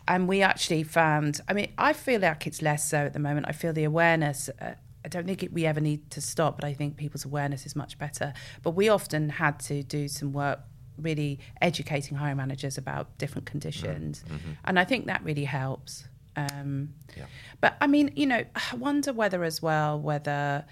And 0.06 0.28
we 0.28 0.40
actually 0.42 0.84
found, 0.84 1.40
I 1.48 1.52
mean, 1.52 1.72
I 1.76 1.92
feel 1.92 2.20
like 2.20 2.46
it's 2.46 2.62
less 2.62 2.88
so 2.88 2.98
at 2.98 3.12
the 3.12 3.18
moment. 3.18 3.46
I 3.48 3.52
feel 3.52 3.72
the 3.72 3.84
awareness, 3.84 4.48
uh, 4.60 4.74
I 5.04 5.08
don't 5.08 5.26
think 5.26 5.42
it, 5.42 5.52
we 5.52 5.66
ever 5.66 5.80
need 5.80 6.10
to 6.12 6.20
stop, 6.20 6.56
but 6.56 6.64
I 6.64 6.72
think 6.72 6.96
people's 6.96 7.24
awareness 7.24 7.66
is 7.66 7.74
much 7.74 7.98
better. 7.98 8.32
But 8.62 8.72
we 8.72 8.88
often 8.88 9.30
had 9.30 9.58
to 9.60 9.82
do 9.82 10.06
some 10.08 10.32
work 10.32 10.60
really 10.96 11.40
educating 11.62 12.18
hiring 12.18 12.36
managers 12.36 12.76
about 12.78 13.16
different 13.18 13.46
conditions. 13.46 14.22
And 14.64 14.78
I 14.78 14.84
think 14.84 15.06
that 15.06 15.24
really 15.24 15.44
helps. 15.44 16.04
Um, 16.36 16.94
Yeah. 17.16 17.26
But 17.60 17.76
I 17.80 17.86
mean, 17.86 18.12
you 18.16 18.26
know, 18.26 18.44
I 18.54 18.76
wonder 18.76 19.12
whether 19.12 19.42
as 19.44 19.60
well, 19.60 20.00
whether 20.00 20.64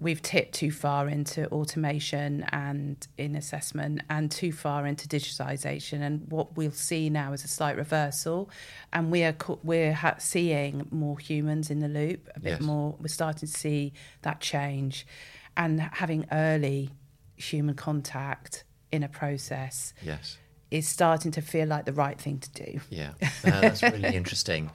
we've 0.00 0.22
tipped 0.22 0.54
too 0.54 0.70
far 0.70 1.08
into 1.08 1.48
automation 1.48 2.44
and 2.52 3.04
in 3.16 3.34
assessment 3.34 4.00
and 4.08 4.30
too 4.30 4.52
far 4.52 4.86
into 4.86 5.08
digitization 5.08 6.02
and 6.02 6.30
what 6.30 6.56
we'll 6.56 6.70
see 6.70 7.10
now 7.10 7.32
is 7.32 7.42
a 7.44 7.48
slight 7.48 7.76
reversal 7.76 8.48
and 8.92 9.10
we 9.10 9.24
are 9.24 9.34
we're 9.64 9.92
ha- 9.94 10.14
seeing 10.18 10.86
more 10.92 11.18
humans 11.18 11.68
in 11.68 11.80
the 11.80 11.88
loop 11.88 12.28
a 12.36 12.38
bit 12.38 12.50
Yes. 12.50 12.60
more 12.60 12.94
we're 13.00 13.08
starting 13.08 13.48
to 13.48 13.58
see 13.58 13.92
that 14.22 14.40
change 14.40 15.04
and 15.56 15.80
having 15.80 16.26
early 16.30 16.90
human 17.34 17.74
contact 17.74 18.62
in 18.92 19.02
a 19.02 19.08
process 19.08 19.94
yes 20.00 20.38
is 20.70 20.88
starting 20.88 21.30
to 21.32 21.40
feel 21.40 21.66
like 21.66 21.84
the 21.84 21.92
right 21.92 22.20
thing 22.20 22.38
to 22.38 22.50
do. 22.50 22.80
Yeah, 22.90 23.12
uh, 23.20 23.60
that's 23.60 23.82
really 23.82 24.14
interesting, 24.14 24.70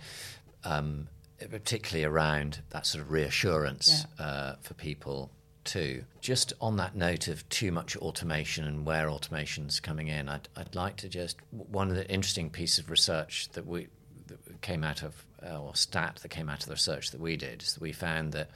um, 0.64 1.08
particularly 1.50 2.06
around 2.06 2.62
that 2.72 2.86
sort 2.86 3.04
of 3.04 3.12
reassurance 3.12 4.06
uh, 4.20 4.56
for 4.62 4.74
people 4.74 5.30
too. 5.64 6.04
Just 6.22 6.54
on 6.60 6.78
that 6.78 6.96
note 6.96 7.28
of 7.28 7.48
too 7.50 7.72
much 7.72 7.96
automation 7.98 8.66
and 8.66 8.86
where 8.86 9.10
automation's 9.10 9.80
coming 9.80 10.08
in, 10.08 10.30
I'd, 10.30 10.48
I'd 10.56 10.76
like 10.76 10.98
to 10.98 11.10
just 11.10 11.38
one 11.52 11.90
of 11.90 11.96
the 11.96 12.10
interesting 12.10 12.50
pieces 12.50 12.80
of 12.80 12.90
research 12.90 13.50
that 13.54 13.66
we 13.66 13.88
that 14.28 14.62
came 14.62 14.84
out 14.84 15.04
of 15.04 15.26
uh, 15.46 15.62
or 15.62 15.76
stat 15.76 16.20
that 16.22 16.30
came 16.30 16.50
out 16.50 16.62
of 16.62 16.66
the 16.66 16.74
research 16.74 17.12
that 17.12 17.20
we 17.20 17.36
did 17.36 17.62
is 17.62 17.74
that 17.74 17.82
we 17.82 17.92
found 17.92 18.32
that 18.32 18.50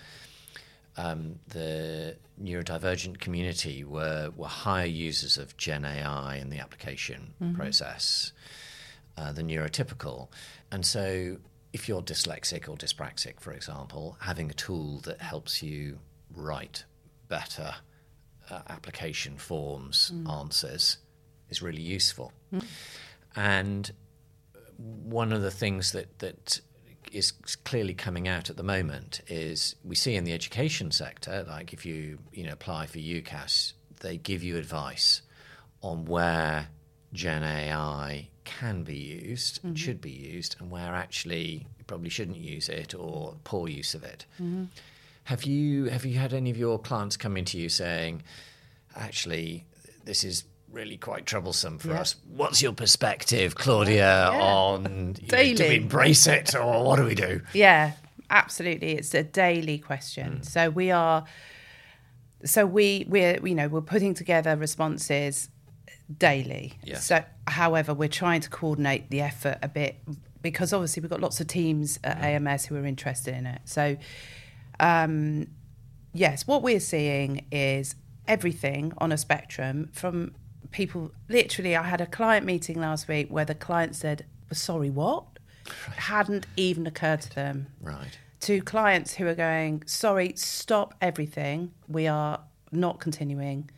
um, 0.98 1.40
the 1.48 2.18
neurodivergent 2.42 3.20
community 3.20 3.84
were, 3.84 4.32
were 4.36 4.48
higher 4.48 4.86
users 4.86 5.38
of 5.38 5.56
Gen 5.58 5.86
AI 5.86 6.38
in 6.38 6.50
the 6.50 6.60
application 6.60 7.34
process 7.56 8.32
uh, 9.18 9.32
than 9.32 9.48
neurotypical. 9.48 10.28
And 10.72 10.86
so, 10.86 11.38
if 11.74 11.88
you're 11.88 12.02
dyslexic 12.02 12.68
or 12.68 12.76
dyspraxic, 12.76 13.40
for 13.40 13.52
example, 13.52 14.18
having 14.22 14.50
a 14.50 14.54
tool 14.54 15.00
that 15.02 15.22
helps 15.22 15.62
you 15.62 16.00
write 16.34 16.86
better 17.28 17.76
uh, 18.50 18.62
application 18.70 19.38
forms, 19.38 20.12
answers, 20.30 20.98
is 21.50 21.62
really 21.62 21.82
useful. 21.82 22.32
And 23.36 23.92
one 24.78 25.34
of 25.34 25.42
the 25.42 25.52
things 25.52 25.92
that 25.92 26.20
that 26.20 26.62
is 27.12 27.32
clearly 27.64 27.94
coming 27.94 28.28
out 28.28 28.50
at 28.50 28.58
the 28.58 28.64
moment 28.64 29.22
is 29.28 29.76
we 29.84 29.96
see 29.96 30.16
in 30.16 30.24
the 30.24 30.34
education 30.34 30.92
sector, 30.92 31.46
like 31.48 31.74
if 31.74 31.86
you 31.86 32.20
you 32.32 32.44
know 32.44 32.54
apply 32.54 32.86
for 32.86 33.00
UCAS, 33.00 33.74
they 34.00 34.18
give 34.18 34.44
you 34.44 34.58
advice 34.58 35.22
on 35.82 36.06
where 36.06 36.68
Gen 37.14 37.44
AI 37.44 38.28
can 38.44 38.84
be 38.84 38.96
used, 38.96 39.62
mm-hmm. 39.62 39.76
should 39.76 40.02
be 40.02 40.12
used, 40.12 40.56
and 40.60 40.72
where 40.72 40.94
actually 40.96 41.68
you 41.78 41.84
probably 41.86 42.10
shouldn't 42.10 42.38
use 42.38 42.70
it 42.70 42.96
or 42.96 43.36
poor 43.44 43.68
use 43.68 43.94
of 43.94 44.04
it. 44.04 44.26
Mm-hmm. 44.36 44.66
Have 45.26 45.44
you 45.44 45.86
have 45.86 46.06
you 46.06 46.18
had 46.18 46.34
any 46.34 46.50
of 46.50 46.58
your 46.58 46.80
clients 46.80 47.18
come 47.18 47.38
into 47.38 47.58
you 47.58 47.70
saying, 47.70 48.24
actually, 48.96 49.66
this 50.06 50.24
is 50.24 50.44
really 50.72 50.98
quite 50.98 51.26
troublesome 51.26 51.78
for 51.80 51.90
Yeah. 51.90 52.02
us. 52.02 52.16
What's 52.28 52.62
your 52.62 52.74
perspective, 52.74 53.56
Claudia, 53.56 54.30
Yeah. 54.32 54.40
on 54.40 55.16
you 55.22 55.28
know, 55.32 55.54
do 55.56 55.68
we 55.70 55.76
embrace 55.78 56.28
it 56.28 56.56
or 56.56 56.84
what 56.86 56.98
do 56.98 57.06
we 57.06 57.16
do? 57.16 57.42
Yeah, 57.54 57.94
absolutely. 58.30 58.92
It's 58.94 59.14
a 59.14 59.24
daily 59.24 59.78
question. 59.80 60.44
So 60.44 60.70
we 60.70 60.92
are, 60.92 61.26
so 62.46 62.66
we 62.66 63.06
we're 63.08 63.40
you 63.46 63.56
know 63.56 63.68
we're 63.68 63.82
putting 63.82 64.14
together 64.14 64.56
responses 64.56 65.50
daily. 66.18 66.74
Yes. 66.84 67.06
So, 67.06 67.24
however, 67.48 67.94
we're 67.94 68.08
trying 68.08 68.42
to 68.42 68.50
coordinate 68.50 69.10
the 69.10 69.22
effort 69.22 69.58
a 69.62 69.68
bit 69.68 69.98
because 70.42 70.72
obviously 70.72 71.02
we've 71.02 71.10
got 71.10 71.20
lots 71.20 71.42
of 71.42 71.48
teams 71.48 72.00
at 72.04 72.18
AMS 72.24 72.66
who 72.66 72.76
are 72.78 72.86
interested 72.86 73.34
in 73.36 73.46
it. 73.46 73.62
So, 73.66 73.98
um, 74.80 75.48
yes, 76.14 76.48
what 76.48 76.62
we're 76.62 76.80
seeing 76.80 77.46
is 77.52 77.96
everything 78.28 78.94
on 79.00 79.12
a 79.12 79.18
spectrum 79.18 79.90
from 79.94 80.34
people. 80.72 81.12
Literally, 81.30 81.76
I 81.76 81.84
had 81.84 82.02
a 82.02 82.06
client 82.06 82.46
meeting 82.46 82.80
last 82.80 83.08
week 83.08 83.30
where 83.30 83.46
the 83.46 83.56
client 83.56 83.96
said, 83.96 84.26
"Sorry, 84.52 84.90
what?" 84.90 85.26
Hadn't 85.98 86.48
even 86.56 86.88
occurred 86.88 87.22
to 87.22 87.36
them 87.36 87.68
Right. 87.82 88.18
to 88.42 88.62
clients 88.62 89.16
who 89.16 89.28
are 89.28 89.36
going, 89.36 89.84
sorry, 89.86 90.34
stop 90.36 90.94
everything. 91.02 91.72
We 91.88 92.08
are 92.08 92.42
not 92.72 93.00
continuing 93.00 93.70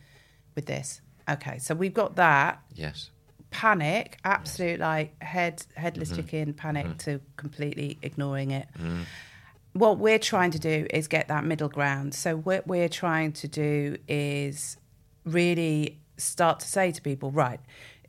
with 0.54 0.66
this. 0.66 1.00
Okay, 1.28 1.58
so 1.58 1.74
we've 1.74 1.94
got 1.94 2.16
that 2.16 2.62
Yes. 2.74 3.10
panic, 3.50 4.18
absolute 4.24 4.80
like 4.80 5.20
head 5.22 5.64
headless 5.76 6.10
mm-hmm. 6.10 6.22
chicken 6.22 6.54
panic 6.54 6.86
mm-hmm. 6.86 6.96
to 6.98 7.20
completely 7.36 7.98
ignoring 8.02 8.50
it. 8.50 8.68
Mm-hmm. 8.78 9.02
What 9.72 9.98
we're 9.98 10.18
trying 10.18 10.50
to 10.52 10.58
do 10.58 10.86
is 10.90 11.06
get 11.06 11.28
that 11.28 11.44
middle 11.44 11.68
ground. 11.68 12.14
So 12.14 12.36
what 12.36 12.66
we're 12.66 12.88
trying 12.88 13.32
to 13.34 13.48
do 13.48 13.96
is 14.08 14.76
really 15.24 15.99
start 16.20 16.60
to 16.60 16.68
say 16.68 16.92
to 16.92 17.00
people, 17.02 17.30
right, 17.30 17.60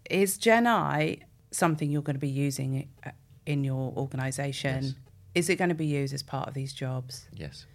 is 0.09 0.37
Gen 0.37 0.67
AI 0.67 1.19
something 1.51 1.89
you're 1.91 2.01
going 2.01 2.15
to 2.15 2.19
be 2.19 2.29
using 2.29 2.87
uh, 3.05 3.11
in 3.45 3.63
your 3.63 3.93
organisation? 3.97 4.83
Yes. 4.83 4.93
Is 5.33 5.49
it 5.49 5.55
going 5.55 5.69
to 5.69 5.75
be 5.75 5.85
used 5.85 6.13
as 6.13 6.23
part 6.23 6.47
of 6.47 6.53
these 6.53 6.73
jobs? 6.73 7.27
Yes. 7.33 7.65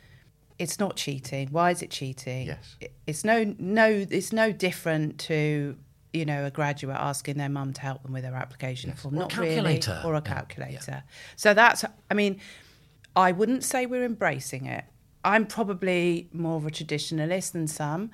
It's 0.58 0.78
not 0.78 0.96
cheating. 0.96 1.48
Why 1.50 1.70
is 1.70 1.82
it 1.82 1.90
cheating? 1.90 2.46
Yes. 2.46 2.76
It's 3.06 3.24
no 3.24 3.54
no. 3.58 3.86
It's 4.10 4.32
no 4.32 4.52
different 4.52 5.18
to 5.20 5.76
you 6.12 6.24
know 6.24 6.46
a 6.46 6.50
graduate 6.50 6.96
asking 6.96 7.36
their 7.36 7.48
mum 7.50 7.72
to 7.74 7.80
help 7.82 8.02
them 8.02 8.12
with 8.12 8.22
their 8.22 8.34
application 8.34 8.90
Yes. 8.90 9.00
form. 9.02 9.14
Or 9.14 9.16
a 9.16 9.20
not 9.20 9.30
calculator. 9.30 9.90
really, 9.92 10.04
or 10.04 10.14
a 10.14 10.16
Yeah. 10.18 10.20
calculator. 10.34 11.02
So 11.36 11.52
that's. 11.54 11.84
I 12.10 12.14
mean, 12.14 12.40
I 13.14 13.32
wouldn't 13.32 13.64
say 13.64 13.84
we're 13.86 14.04
embracing 14.04 14.66
it. 14.66 14.84
I'm 15.24 15.46
probably 15.46 16.28
more 16.32 16.56
of 16.56 16.66
a 16.66 16.70
traditionalist 16.70 17.52
than 17.52 17.66
some. 17.66 18.10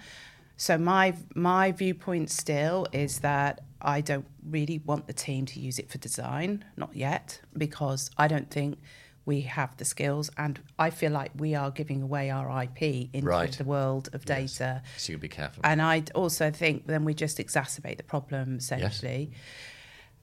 So 0.63 0.79
my 0.79 1.15
my 1.35 1.73
viewpoint 1.73 2.31
still 2.31 2.87
is 2.93 3.19
that 3.19 3.63
I 3.81 4.01
don't 4.01 4.29
really 4.49 4.79
want 4.87 5.09
the 5.09 5.13
team 5.13 5.45
to 5.47 5.59
use 5.59 5.81
it 5.81 5.91
for 5.91 5.99
design, 5.99 6.65
not 6.77 6.95
yet, 6.95 7.41
because 7.59 8.11
I 8.17 8.29
don't 8.29 8.49
think 8.49 8.79
we 9.25 9.41
have 9.41 9.77
the 9.77 9.85
skills, 9.85 10.31
and 10.39 10.61
I 10.79 10.91
feel 10.91 11.11
like 11.11 11.33
we 11.37 11.57
are 11.57 11.73
giving 11.73 12.01
away 12.01 12.31
our 12.31 12.49
IP 12.63 13.11
into 13.13 13.27
Right. 13.27 13.51
the 13.51 13.65
world 13.65 14.09
of 14.13 14.23
Yes. 14.25 14.59
data. 14.59 14.83
So 14.99 15.11
you 15.11 15.19
be 15.19 15.29
careful. 15.29 15.63
And 15.65 15.83
I 15.83 16.05
also 16.15 16.53
think 16.53 16.87
then 16.87 17.05
we 17.05 17.13
just 17.13 17.39
exacerbate 17.39 17.97
the 17.97 18.05
problem 18.05 18.59
essentially. 18.59 19.33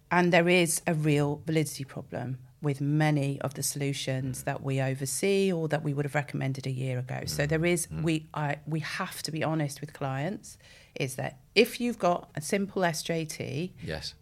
And 0.10 0.32
there 0.32 0.48
is 0.48 0.82
a 0.88 0.94
real 0.94 1.42
validity 1.46 1.84
problem 1.84 2.38
with 2.62 2.82
many 2.82 3.40
of 3.42 3.54
the 3.54 3.64
solutions 3.64 4.44
that 4.44 4.62
we 4.62 4.82
oversee 4.82 5.52
or 5.52 5.68
that 5.70 5.84
we 5.84 5.94
would 5.94 6.06
have 6.06 6.16
recommended 6.16 6.68
a 6.68 6.72
year 6.72 7.00
ago. 7.00 7.22
So 7.26 7.46
there 7.46 7.66
is 7.66 7.88
we 8.04 8.28
I 8.34 8.58
we 8.68 8.82
have 8.82 9.22
to 9.24 9.32
be 9.32 9.44
honest 9.44 9.82
with 9.82 9.94
clients 9.94 10.58
is 10.96 11.16
that 11.16 11.40
if 11.56 11.80
you've 11.80 12.00
got 12.00 12.30
a 12.36 12.42
simple 12.42 12.82
SJT 12.82 13.72
yes. 13.82 14.14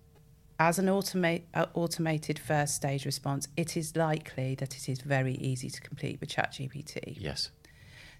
as 0.59 0.77
an 0.77 0.85
automate, 0.85 1.43
uh, 1.53 1.65
automated 1.73 2.37
first 2.37 2.75
stage 2.75 3.05
response, 3.05 3.47
it 3.57 3.75
is 3.75 3.95
likely 3.95 4.53
that 4.55 4.75
it 4.75 4.87
is 4.89 5.01
very 5.01 5.35
easy 5.35 5.69
to 5.69 5.81
complete 5.81 6.19
with 6.19 6.29
ChatGPT. 6.29 7.17
Yes. 7.19 7.49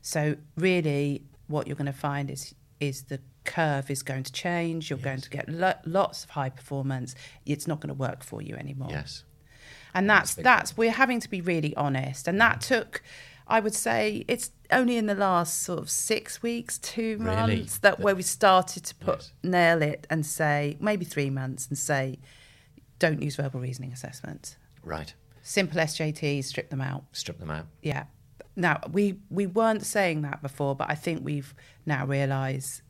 So 0.02 0.38
really, 0.56 1.24
what 1.48 1.68
you're 1.68 1.76
going 1.76 1.86
to 1.86 1.94
find 1.94 2.32
is 2.32 2.56
is 2.80 3.04
the 3.04 3.20
curve 3.44 3.90
is 3.90 4.04
going 4.04 4.24
to 4.24 4.32
change. 4.32 4.90
You're 4.90 5.00
going 5.00 5.22
to 5.22 5.30
get 5.30 5.50
lo- 5.50 5.74
lots 5.86 6.24
of 6.24 6.32
high 6.32 6.50
performance. 6.50 7.16
It's 7.46 7.68
not 7.68 7.80
going 7.80 7.90
to 7.90 7.96
work 7.96 8.24
for 8.24 8.42
you 8.42 8.56
anymore. 8.56 8.90
Yes. 8.92 9.24
And 9.98 10.08
that's 10.08 10.36
that's 10.36 10.78
we're 10.78 10.92
having 10.92 11.20
to 11.22 11.30
be 11.30 11.42
really 11.42 11.76
honest. 11.76 12.28
And 12.28 12.40
that 12.40 12.60
mm-hmm. 12.60 12.76
took, 12.76 13.02
I 13.48 13.60
would 13.60 13.74
say, 13.74 14.24
it's 14.28 14.52
only 14.72 14.96
in 14.96 15.08
the 15.08 15.16
last 15.16 15.64
sort 15.64 15.80
of 15.80 15.90
six 15.90 16.44
weeks, 16.44 16.78
two 16.78 17.18
months 17.18 17.80
that 17.80 17.98
That- 17.98 18.00
where 18.00 18.16
we 18.16 18.22
started 18.22 18.86
to 18.86 18.96
put 18.96 19.20
Yes. 19.20 19.32
nail 19.42 19.82
it 19.82 20.06
and 20.12 20.24
say 20.24 20.78
maybe 20.80 21.04
three 21.04 21.32
months 21.32 21.68
and 21.68 21.78
say, 21.78 22.20
don't 23.00 23.24
use 23.24 23.38
verbal 23.38 23.60
reasoning 23.60 23.92
assessments. 23.92 24.58
Right. 24.84 25.16
Simple 25.42 25.80
SJTs, 25.80 26.44
strip 26.44 26.70
them 26.70 26.82
out. 26.82 27.06
Strip 27.12 27.40
them 27.40 27.50
out. 27.50 27.66
Yeah. 27.82 28.04
Now 28.56 28.82
we 28.92 29.18
we 29.32 29.48
weren't 29.48 29.84
saying 29.84 30.22
that 30.22 30.44
before, 30.44 30.76
but 30.76 30.92
I 30.92 30.96
think 30.96 31.26
we've 31.26 31.56
now 31.88 32.06
realised 32.06 32.84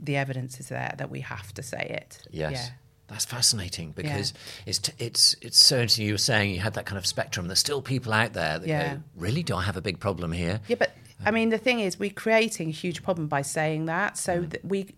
the 0.00 0.16
evidence 0.16 0.60
is 0.60 0.68
there 0.70 0.94
that 0.96 1.10
we 1.10 1.20
have 1.20 1.52
to 1.54 1.62
say 1.62 1.84
it. 1.90 2.26
Yes. 2.30 2.52
Yeah. 2.52 2.68
That's 3.14 3.26
fascinating 3.26 3.92
because 3.92 4.34
it's 4.66 4.80
t- 4.80 4.92
it's 4.98 5.36
it's 5.40 5.56
so 5.56 5.76
interesting. 5.76 6.04
You 6.06 6.14
were 6.14 6.18
saying 6.18 6.50
you 6.50 6.58
had 6.58 6.74
that 6.74 6.84
kind 6.84 6.98
of 6.98 7.06
spectrum. 7.06 7.46
There's 7.46 7.60
still 7.60 7.80
people 7.80 8.12
out 8.12 8.32
there 8.32 8.58
that 8.58 8.66
Yeah. 8.66 8.94
go, 8.94 9.02
"Really? 9.14 9.44
Do 9.44 9.54
I 9.54 9.62
have 9.62 9.76
a 9.76 9.80
big 9.80 10.00
problem 10.00 10.32
here?" 10.32 10.60
Yeah, 10.66 10.74
but 10.80 10.90
I 11.24 11.30
mean, 11.30 11.50
the 11.50 11.58
thing 11.58 11.78
is, 11.78 11.96
we're 11.96 12.10
creating 12.10 12.70
a 12.70 12.72
huge 12.72 13.04
problem 13.04 13.28
by 13.28 13.42
saying 13.42 13.84
that. 13.84 14.18
So 14.18 14.40
mm. 14.40 14.50
that 14.50 14.64
we, 14.64 14.88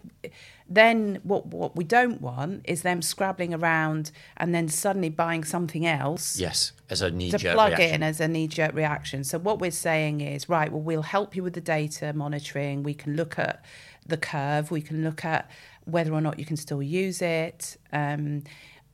then 0.66 1.20
what 1.24 1.44
what 1.48 1.76
we 1.76 1.84
don't 1.84 2.22
want 2.22 2.62
is 2.64 2.80
them 2.80 3.02
scrabbling 3.02 3.52
around 3.52 4.12
and 4.38 4.54
then 4.54 4.68
suddenly 4.68 5.10
buying 5.10 5.44
something 5.44 5.84
else. 5.84 6.40
Yes, 6.40 6.72
as 6.88 7.02
a 7.02 7.10
knee 7.10 7.32
To 7.32 7.36
jerk 7.36 7.52
plug 7.52 7.72
reaction. 7.72 7.90
it 7.90 7.94
in 7.96 8.02
as 8.02 8.18
a 8.20 8.28
knee 8.28 8.48
jerk 8.48 8.72
reaction. 8.72 9.24
So, 9.24 9.38
what 9.38 9.58
we're 9.58 9.70
saying 9.70 10.22
is, 10.22 10.48
right, 10.48 10.72
well, 10.72 10.80
we'll 10.80 11.02
help 11.02 11.36
you 11.36 11.42
with 11.42 11.52
the 11.52 11.60
data 11.60 12.14
monitoring. 12.14 12.82
We 12.82 12.94
can 12.94 13.14
look 13.14 13.38
at 13.38 13.62
the 14.06 14.16
curve. 14.16 14.70
We 14.70 14.80
can 14.80 15.04
look 15.04 15.22
at 15.22 15.50
whether 15.86 16.12
or 16.12 16.20
not 16.20 16.38
you 16.38 16.44
can 16.44 16.56
still 16.56 16.82
use 16.82 17.22
it. 17.22 17.76
Um, 17.92 18.44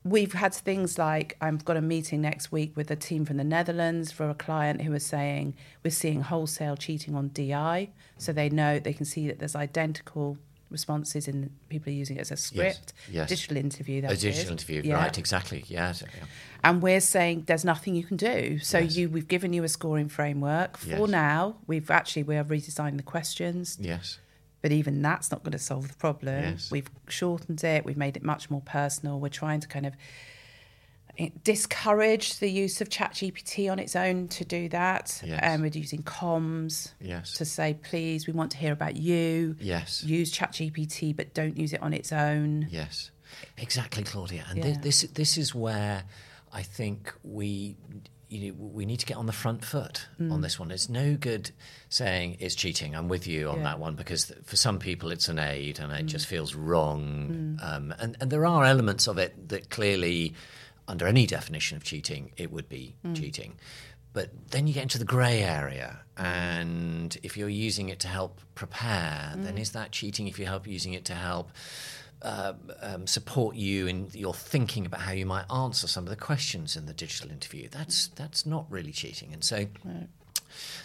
we've 0.05 0.33
had 0.33 0.53
things 0.55 0.99
like 0.99 1.37
I've 1.41 1.65
got 1.65 1.77
a 1.77 1.81
meeting 1.83 2.21
next 2.21 2.51
week 2.53 2.77
with 2.77 2.91
a 2.91 2.97
team 2.97 3.25
from 3.25 3.37
the 3.39 3.45
Netherlands 3.45 4.13
for 4.13 4.29
a 4.31 4.35
client 4.35 4.83
who 4.83 4.93
are 4.93 4.99
saying 4.99 5.55
we're 5.85 5.91
seeing 5.91 6.21
wholesale 6.23 6.77
cheating 6.77 7.15
on 7.15 7.29
DI. 7.29 7.91
So 8.19 8.33
they 8.33 8.49
know 8.49 8.79
they 8.79 8.93
can 8.93 9.05
see 9.07 9.27
that 9.29 9.39
there's 9.41 9.57
identical 9.57 10.39
responses 10.71 11.29
in 11.29 11.51
people 11.69 11.91
are 11.93 11.95
using 11.97 12.17
it 12.17 12.21
as 12.21 12.31
a 12.31 12.37
script. 12.37 12.95
yes. 13.11 13.29
Digital 13.29 13.59
interview. 13.59 13.99
a 14.07 14.09
digital 14.09 14.45
is. 14.45 14.51
interview, 14.51 14.81
Yeah 14.85 14.95
right? 14.95 15.19
Exactly. 15.19 15.65
Yeah. 15.69 15.93
and 16.65 16.81
we're 16.83 17.01
saying 17.01 17.45
there's 17.47 17.65
nothing 17.65 17.95
you 17.95 18.05
can 18.05 18.17
do. 18.17 18.59
So 18.59 18.79
Yes. 18.79 18.97
you, 18.97 19.11
we've 19.11 19.29
given 19.29 19.53
you 19.53 19.65
a 19.65 19.69
scoring 19.69 20.09
framework. 20.09 20.79
For 20.79 20.89
Yes. 20.89 21.09
now, 21.11 21.57
we've 21.67 21.91
actually 21.91 22.23
we 22.23 22.37
have 22.37 22.49
redesigned 22.49 22.97
the 22.97 23.03
questions, 23.03 23.77
Yes. 23.81 24.19
But 24.63 24.73
even 24.73 25.03
that's 25.03 25.31
not 25.31 25.43
going 25.43 25.53
to 25.53 25.59
solve 25.59 25.89
the 25.89 25.95
problem. 25.97 26.43
Yes. 26.45 26.71
We've 26.71 26.89
shortened 27.09 27.63
it. 27.65 27.85
We've 27.85 27.97
made 27.97 28.17
it 28.17 28.23
much 28.23 28.49
more 28.51 28.63
personal. 28.63 29.21
We're 29.21 29.29
trying 29.29 29.61
to 29.61 29.69
kind 29.69 29.85
of 29.87 29.95
eh, 31.19 31.29
discourage 31.45 32.39
the 32.39 32.49
use 32.51 32.81
of 32.81 32.89
ChatGPT 32.89 33.71
on 33.71 33.79
its 33.79 33.95
own 33.97 34.29
to 34.29 34.45
do 34.45 34.69
that. 34.71 35.21
Yes. 35.25 35.41
And 35.43 35.63
we're 35.63 35.69
using 35.73 36.03
comms 36.03 36.93
Yes. 37.01 37.35
to 37.35 37.45
say, 37.45 37.75
please, 37.75 38.27
we 38.27 38.33
want 38.33 38.53
to 38.53 38.57
hear 38.57 38.73
about 38.73 38.97
you. 38.97 39.57
Yes. 39.61 40.03
Use 40.05 40.33
ChatGPT, 40.33 41.15
but 41.15 41.35
don't 41.35 41.57
use 41.59 41.73
it 41.73 41.83
on 41.83 41.93
its 41.93 42.13
own. 42.13 42.69
Yes, 42.71 43.11
exactly, 43.59 44.05
Claudia. 44.05 44.45
And 44.49 44.59
Yeah. 44.59 44.65
thi- 44.75 44.79
this 44.81 45.03
this 45.15 45.37
is 45.37 45.55
where 45.55 46.05
I 46.53 46.63
think 46.63 47.13
we 47.25 47.77
you 48.33 48.49
know, 48.49 48.57
we 48.59 48.87
need 48.87 48.99
to 49.01 49.07
get 49.07 49.19
on 49.19 49.27
the 49.27 49.33
front 49.33 49.63
foot 49.63 50.07
on 50.19 50.27
mm. 50.27 50.43
this 50.43 50.59
one. 50.59 50.71
It's 50.71 50.89
no 50.89 51.17
good 51.17 51.51
saying 51.91 52.39
it's 52.41 52.55
cheating. 52.55 52.97
I'm 52.97 53.09
with 53.09 53.27
you 53.27 53.51
on 53.51 53.59
Yeah. 53.59 53.65
that 53.65 53.79
one 53.79 53.95
because 53.95 54.29
th- 54.29 54.41
for 54.45 54.57
some 54.57 54.79
people 54.79 55.11
it's 55.11 55.29
an 55.29 55.39
aid 55.39 55.79
and 55.79 55.93
it 55.93 56.07
just 56.07 56.27
mm. 56.27 56.31
feels 56.31 56.55
wrong. 56.55 57.59
Mm. 57.61 57.65
Um, 57.65 57.95
and 57.99 58.17
and 58.21 58.31
there 58.31 58.47
are 58.47 58.65
elements 58.65 59.07
of 59.07 59.19
it 59.19 59.51
that 59.51 59.69
clearly, 59.69 60.33
under 60.89 61.07
any 61.07 61.27
definition 61.27 61.77
of 61.77 61.85
cheating, 61.85 62.33
it 62.39 62.51
would 62.51 62.69
be 62.69 62.97
cheating. 63.15 63.59
But 64.15 64.31
then 64.51 64.67
you 64.67 64.75
get 64.75 64.83
into 64.83 64.99
the 64.99 65.07
grey 65.07 65.43
area, 65.43 66.01
and 66.17 67.17
if 67.23 67.37
you're 67.37 67.49
using 67.49 67.89
it 67.89 68.01
to 68.01 68.09
help 68.09 68.41
prepare, 68.55 69.33
then 69.37 69.57
is 69.57 69.73
that 69.73 69.91
cheating? 69.93 70.27
If 70.27 70.39
you 70.39 70.45
help 70.47 70.67
using 70.67 70.93
it 70.93 71.05
to 71.07 71.15
help 71.15 71.51
uh, 72.23 72.53
um, 72.81 73.07
support 73.07 73.57
you 73.57 73.87
in 73.87 74.09
your 74.13 74.35
thinking 74.35 74.87
about 74.87 75.01
how 75.01 75.13
you 75.13 75.27
might 75.27 75.45
answer 75.53 75.87
some 75.87 76.05
of 76.05 76.11
the 76.11 76.17
questions 76.17 76.77
in 76.77 76.87
the 76.87 76.93
digital 76.95 77.31
interview, 77.31 77.69
that's 77.71 78.09
that's 78.09 78.47
not 78.47 78.67
really 78.71 78.93
cheating. 78.93 79.33
And 79.33 79.43
so, 79.45 79.67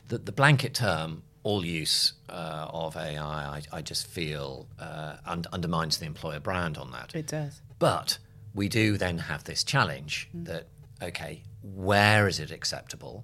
the 0.08 0.18
the 0.18 0.32
blanket 0.32 0.74
term. 0.74 1.24
All 1.44 1.64
use 1.66 2.12
uh, 2.28 2.68
of 2.74 2.98
AI, 2.98 3.22
I, 3.22 3.62
I 3.72 3.82
just 3.82 4.06
feel 4.06 4.68
uh, 4.80 5.16
und- 5.26 5.48
undermines 5.54 5.98
the 5.98 6.06
employer 6.06 6.42
brand 6.42 6.78
on 6.78 6.92
that. 6.92 7.16
It 7.16 7.28
does. 7.28 7.62
But 7.80 8.18
we 8.54 8.68
do 8.68 8.98
then 8.98 9.18
have 9.18 9.46
this 9.46 9.64
challenge 9.64 10.28
that, 10.34 10.68
okay, 11.02 11.44
where 11.62 12.28
is 12.28 12.42
it 12.42 12.52
acceptable? 12.52 13.24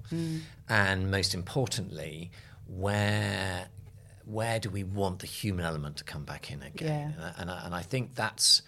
And 0.69 1.12
most 1.12 1.34
importantly, 1.34 2.32
where 2.65 3.67
where 4.25 4.59
do 4.59 4.69
we 4.69 4.83
want 4.83 5.19
the 5.19 5.27
human 5.27 5.65
element 5.65 5.97
to 5.97 6.03
come 6.03 6.23
back 6.23 6.51
in 6.51 6.62
again? 6.62 7.15
Yeah. 7.17 7.33
And, 7.38 7.51
I, 7.51 7.65
and 7.65 7.75
I 7.75 7.81
think 7.81 8.15
that's 8.15 8.62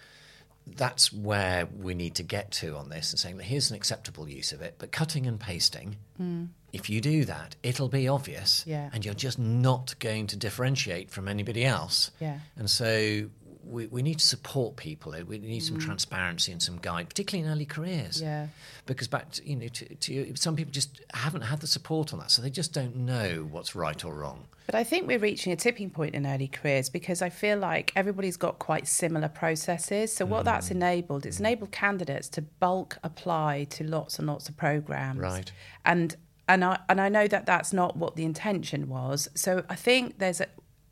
that's 0.66 1.12
where 1.12 1.66
we 1.66 1.94
need 1.94 2.16
to 2.16 2.24
get 2.24 2.50
to 2.50 2.76
on 2.76 2.88
this 2.88 3.12
and 3.12 3.20
saying 3.20 3.36
that 3.36 3.44
here's 3.44 3.70
an 3.70 3.76
acceptable 3.76 4.28
use 4.28 4.50
of 4.52 4.60
it, 4.62 4.74
but 4.78 4.90
cutting 4.90 5.24
and 5.26 5.38
pasting, 5.38 5.96
mm. 6.20 6.48
if 6.72 6.90
you 6.90 7.00
do 7.00 7.24
that, 7.24 7.54
it'll 7.62 7.88
be 7.88 8.08
obvious 8.08 8.64
Yeah. 8.66 8.90
and 8.92 9.04
you're 9.04 9.14
just 9.14 9.38
not 9.38 9.94
going 10.00 10.26
to 10.28 10.36
differentiate 10.36 11.10
from 11.10 11.28
anybody 11.28 11.64
else. 11.64 12.10
Yeah. 12.20 12.40
And 12.56 12.68
so 12.68 13.30
we, 13.66 13.86
we 13.86 14.02
need 14.02 14.18
to 14.18 14.26
support 14.26 14.76
people. 14.76 15.14
Eh? 15.14 15.22
We 15.22 15.38
need 15.38 15.60
some 15.60 15.76
mm. 15.78 15.80
transparency 15.80 16.52
and 16.52 16.62
some 16.62 16.78
guide, 16.78 17.08
particularly 17.08 17.46
in 17.46 17.52
early 17.52 17.66
careers. 17.66 18.20
Yeah. 18.20 18.48
Because 18.86 19.08
back 19.08 19.30
to, 19.32 19.48
you 19.48 19.56
know, 19.56 19.68
to, 19.68 19.94
to 19.94 20.36
some 20.36 20.56
people 20.56 20.72
just 20.72 21.00
haven't 21.14 21.42
had 21.42 21.60
the 21.60 21.66
support 21.66 22.12
on 22.12 22.18
that, 22.20 22.30
so 22.30 22.42
they 22.42 22.50
just 22.50 22.72
don't 22.72 22.96
know 22.96 23.46
what's 23.50 23.74
right 23.74 24.04
or 24.04 24.14
wrong. 24.14 24.46
But 24.66 24.74
I 24.74 24.84
think 24.84 25.06
we're 25.06 25.18
reaching 25.18 25.52
a 25.52 25.56
tipping 25.56 25.90
point 25.90 26.14
in 26.14 26.26
early 26.26 26.48
careers 26.48 26.88
because 26.88 27.22
I 27.22 27.28
feel 27.28 27.58
like 27.58 27.92
everybody's 27.94 28.36
got 28.36 28.58
quite 28.58 28.88
similar 28.88 29.28
processes. 29.28 30.12
So 30.12 30.26
what 30.26 30.42
Mm. 30.42 30.46
that's 30.46 30.70
enabled, 30.70 31.24
it's 31.24 31.36
mm. 31.36 31.40
enabled 31.40 31.72
candidates 31.72 32.28
to 32.30 32.42
bulk 32.42 32.98
apply 33.02 33.64
to 33.70 33.84
lots 33.84 34.18
and 34.18 34.26
lots 34.26 34.48
of 34.48 34.56
programs. 34.56 35.20
Right. 35.20 35.52
And 35.84 36.16
and 36.48 36.64
I 36.64 36.78
and 36.88 37.00
I 37.00 37.08
know 37.08 37.26
that 37.28 37.46
that's 37.46 37.72
not 37.72 37.96
what 37.96 38.16
the 38.16 38.24
intention 38.24 38.88
was. 38.88 39.28
So 39.34 39.64
I 39.68 39.74
think 39.74 40.18
there's 40.18 40.40
a 40.40 40.46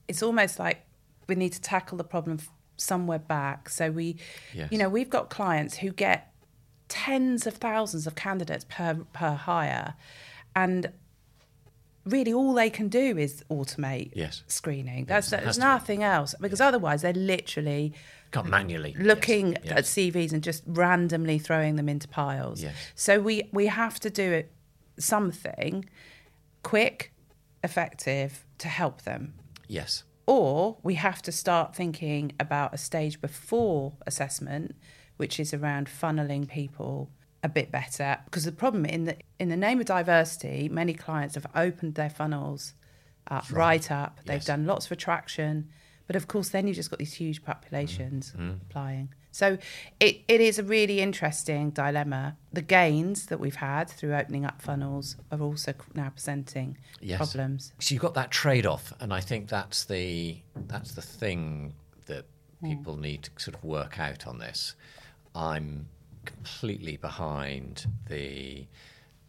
it's 0.08 0.22
almost 0.22 0.58
like 0.58 0.84
we 1.28 1.34
need 1.34 1.52
to 1.52 1.60
tackle 1.60 1.96
the 1.98 2.04
problem 2.04 2.38
somewhere 2.76 3.18
back. 3.18 3.68
So 3.68 3.90
we 3.90 4.16
Yes. 4.52 4.68
you 4.72 4.78
know, 4.78 4.88
we've 4.88 5.10
got 5.10 5.30
clients 5.30 5.78
who 5.78 5.90
get 5.90 6.32
tens 6.88 7.46
of 7.46 7.54
thousands 7.54 8.06
of 8.06 8.14
candidates 8.14 8.64
per 8.68 8.94
per 9.12 9.32
hire 9.34 9.94
and 10.54 10.92
really 12.04 12.32
all 12.32 12.52
they 12.52 12.68
can 12.68 12.88
do 12.88 13.16
is 13.16 13.42
automate 13.50 14.10
Yes. 14.14 14.42
screening. 14.46 15.06
Yes, 15.08 15.30
That's 15.30 15.42
there's 15.44 15.54
to 15.56 15.60
be. 15.60 15.66
nothing 15.66 16.02
else 16.02 16.34
because 16.40 16.60
otherwise 16.60 17.00
they're 17.02 17.14
literally 17.14 17.94
Can't 18.30 18.48
manually 18.50 18.94
looking 18.98 19.56
yes. 19.64 19.72
at 19.78 19.84
CVs 19.86 20.32
and 20.32 20.42
just 20.42 20.62
randomly 20.66 21.38
throwing 21.38 21.76
them 21.76 21.88
into 21.88 22.06
piles. 22.08 22.62
Yes. 22.62 22.74
So 22.94 23.20
we 23.20 23.48
we 23.52 23.66
have 23.68 23.98
to 24.00 24.10
do 24.10 24.32
it 24.32 24.52
something 24.98 25.86
quick, 26.62 27.12
effective 27.62 28.44
to 28.58 28.68
help 28.68 29.02
them. 29.02 29.34
Yes. 29.66 30.04
Or 30.26 30.78
we 30.82 30.94
have 30.94 31.20
to 31.22 31.32
start 31.32 31.74
thinking 31.76 32.32
about 32.40 32.72
a 32.74 32.78
stage 32.78 33.20
before 33.20 33.92
assessment, 34.06 34.74
which 35.16 35.38
is 35.38 35.52
around 35.52 35.86
funneling 35.88 36.48
people 36.48 37.10
a 37.42 37.48
bit 37.48 37.70
better. 37.70 38.18
Because 38.24 38.44
the 38.44 38.52
problem 38.52 38.86
in 38.86 39.04
the 39.04 39.16
in 39.38 39.48
the 39.50 39.56
name 39.56 39.80
of 39.80 39.86
diversity, 39.86 40.68
many 40.68 40.94
clients 40.94 41.34
have 41.34 41.46
opened 41.54 41.94
their 41.94 42.08
funnels 42.10 42.72
up, 43.28 43.44
right, 43.50 43.90
up. 43.90 44.20
They've 44.24 44.36
Yes. 44.36 44.46
done 44.46 44.66
lots 44.66 44.86
of 44.86 44.92
attraction, 44.92 45.68
But 46.06 46.16
of 46.16 46.28
course, 46.28 46.50
then 46.50 46.66
you've 46.66 46.76
just 46.76 46.90
got 46.90 46.98
these 46.98 47.14
huge 47.14 47.42
populations 47.44 48.32
Mm-hmm. 48.32 48.50
applying. 48.68 49.14
So 49.34 49.58
it, 49.98 50.20
it 50.28 50.40
is 50.40 50.60
a 50.60 50.62
really 50.62 51.00
interesting 51.00 51.70
dilemma. 51.70 52.36
The 52.52 52.62
gains 52.62 53.26
that 53.26 53.40
we've 53.40 53.56
had 53.56 53.90
through 53.90 54.14
opening 54.14 54.44
up 54.44 54.62
funnels 54.62 55.16
are 55.32 55.40
also 55.40 55.74
now 55.92 56.10
presenting 56.10 56.78
Yes. 57.00 57.18
problems. 57.18 57.72
So 57.80 57.92
you've 57.94 58.02
got 58.02 58.14
that 58.14 58.30
trade-off, 58.30 58.92
and 59.00 59.12
I 59.12 59.20
think 59.20 59.48
that's 59.48 59.84
the 59.86 60.38
that's 60.68 60.92
the 60.94 61.02
thing 61.02 61.74
that 62.06 62.26
Hmm. 62.60 62.68
people 62.70 62.96
need 62.96 63.24
to 63.24 63.30
sort 63.36 63.56
of 63.56 63.64
work 63.64 63.98
out 63.98 64.24
on 64.28 64.38
this. 64.38 64.76
I'm 65.34 65.88
completely 66.24 66.96
behind 66.96 67.86
the 68.08 68.68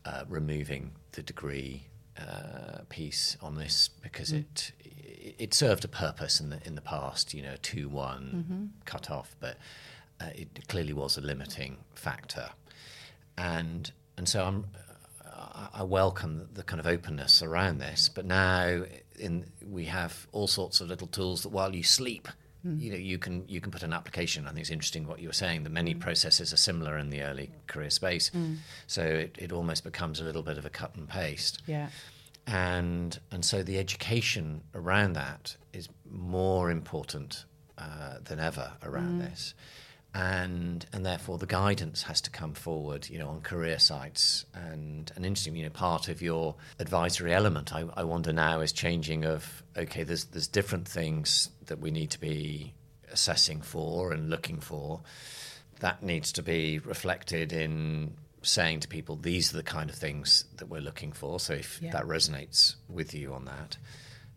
uh, 0.06 0.24
removing 0.30 0.92
the 1.14 1.24
degree 1.24 1.88
uh, 2.18 2.82
piece 2.90 3.36
on 3.42 3.56
this 3.56 3.90
because 4.04 4.30
Hmm. 4.30 4.38
it 4.38 4.72
it 5.40 5.54
served 5.56 5.84
a 5.84 5.88
purpose 5.88 6.40
in 6.40 6.50
the 6.52 6.60
in 6.68 6.76
the 6.76 6.82
past. 6.82 7.34
You 7.34 7.42
know, 7.42 7.56
two 7.64 7.90
one 7.90 8.24
Mm-hmm. 8.36 8.66
cut 8.86 9.10
off, 9.10 9.36
but 9.40 9.58
uh, 10.22 10.30
it 10.34 10.68
clearly 10.68 10.94
was 10.94 11.18
a 11.18 11.22
limiting 11.22 11.78
factor, 11.94 12.50
and 13.38 13.92
and 14.18 14.28
so 14.30 14.44
I'm 14.44 14.66
I- 15.74 15.84
welcome 15.84 16.38
the, 16.40 16.46
the 16.56 16.64
kind 16.64 16.80
of 16.80 16.88
openness 16.88 17.42
around 17.42 17.80
this. 17.80 18.10
But 18.10 18.26
now 18.26 18.84
in 19.20 19.46
we 19.66 19.86
have 19.86 20.28
all 20.32 20.48
sorts 20.48 20.82
of 20.82 20.88
little 20.88 21.08
tools 21.08 21.42
that 21.44 21.50
while 21.50 21.76
you 21.76 21.84
sleep, 21.84 22.28
you 22.64 22.90
know, 22.90 22.98
you 22.98 23.20
can 23.20 23.44
you 23.48 23.62
can 23.62 23.72
put 23.72 23.84
an 23.84 23.94
application. 23.94 24.46
I 24.46 24.50
think 24.50 24.62
it's 24.62 24.70
interesting 24.72 25.06
what 25.08 25.20
you 25.20 25.28
were 25.28 25.34
saying. 25.34 25.64
The 25.64 25.70
many 25.70 25.94
processes 25.94 26.52
are 26.52 26.58
similar 26.58 26.98
in 26.98 27.10
the 27.12 27.22
early 27.22 27.52
career 27.68 27.92
space, 27.92 28.32
so 28.88 29.04
it, 29.04 29.36
it 29.38 29.52
almost 29.52 29.84
becomes 29.84 30.20
a 30.20 30.24
little 30.24 30.42
bit 30.42 30.58
of 30.58 30.66
a 30.66 30.70
cut 30.72 30.96
and 30.96 31.08
paste 31.08 31.62
Yeah. 31.68 31.90
and 32.48 33.20
and 33.32 33.46
so 33.46 33.62
the 33.62 33.78
education 33.78 34.62
around 34.74 35.14
that 35.14 35.58
is 35.74 35.90
more 36.10 36.72
important 36.72 37.46
uh, 37.78 38.16
than 38.24 38.40
ever 38.40 38.72
around 38.82 39.20
this, 39.20 39.54
and 40.16 40.86
and 40.94 41.06
therefore 41.06 41.38
the 41.38 41.46
guidance 41.46 42.04
has 42.04 42.22
to 42.22 42.30
come 42.30 42.54
forward, 42.54 43.10
you 43.10 43.20
know, 43.20 43.28
on 43.28 43.42
career 43.42 43.78
sites 43.80 44.46
and 44.54 45.12
an 45.18 45.26
interesting, 45.26 45.56
you 45.58 45.64
know, 45.64 45.70
part 45.70 46.08
of 46.08 46.22
your 46.22 46.56
advisory 46.80 47.34
element. 47.34 47.76
I, 47.76 47.84
I 47.96 48.04
wonder 48.06 48.32
now 48.32 48.62
is 48.62 48.72
changing 48.72 49.26
of 49.26 49.62
okay, 49.78 50.04
there's 50.04 50.26
there's 50.26 50.48
different 50.48 50.88
things 50.88 51.50
that 51.66 51.80
we 51.80 51.92
need 51.92 52.12
to 52.12 52.20
be 52.20 52.74
assessing 53.12 53.62
for 53.62 54.14
and 54.14 54.30
looking 54.30 54.62
for 54.62 55.02
that 55.82 56.02
needs 56.02 56.32
to 56.32 56.42
be 56.42 56.80
reflected 56.80 57.52
in 57.52 58.14
saying 58.42 58.80
to 58.80 58.88
people 58.88 59.16
these 59.18 59.54
are 59.54 59.58
the 59.58 59.64
kind 59.64 59.90
of 59.90 59.96
things 59.96 60.46
that 60.58 60.70
we're 60.70 60.82
looking 60.82 61.12
for 61.12 61.40
so 61.40 61.54
if 61.54 61.80
Yeah. 61.82 61.92
that 61.92 62.04
resonates 62.06 62.76
with 62.88 63.14
you 63.14 63.34
on 63.34 63.46
that 63.46 63.78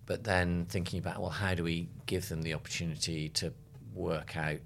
but 0.06 0.24
then 0.24 0.64
thinking 0.68 0.98
about 0.98 1.20
well 1.20 1.30
how 1.30 1.54
do 1.54 1.62
we 1.62 1.88
give 2.06 2.28
them 2.28 2.42
the 2.42 2.54
opportunity 2.54 3.28
to 3.30 3.52
work 3.94 4.36
out 4.36 4.58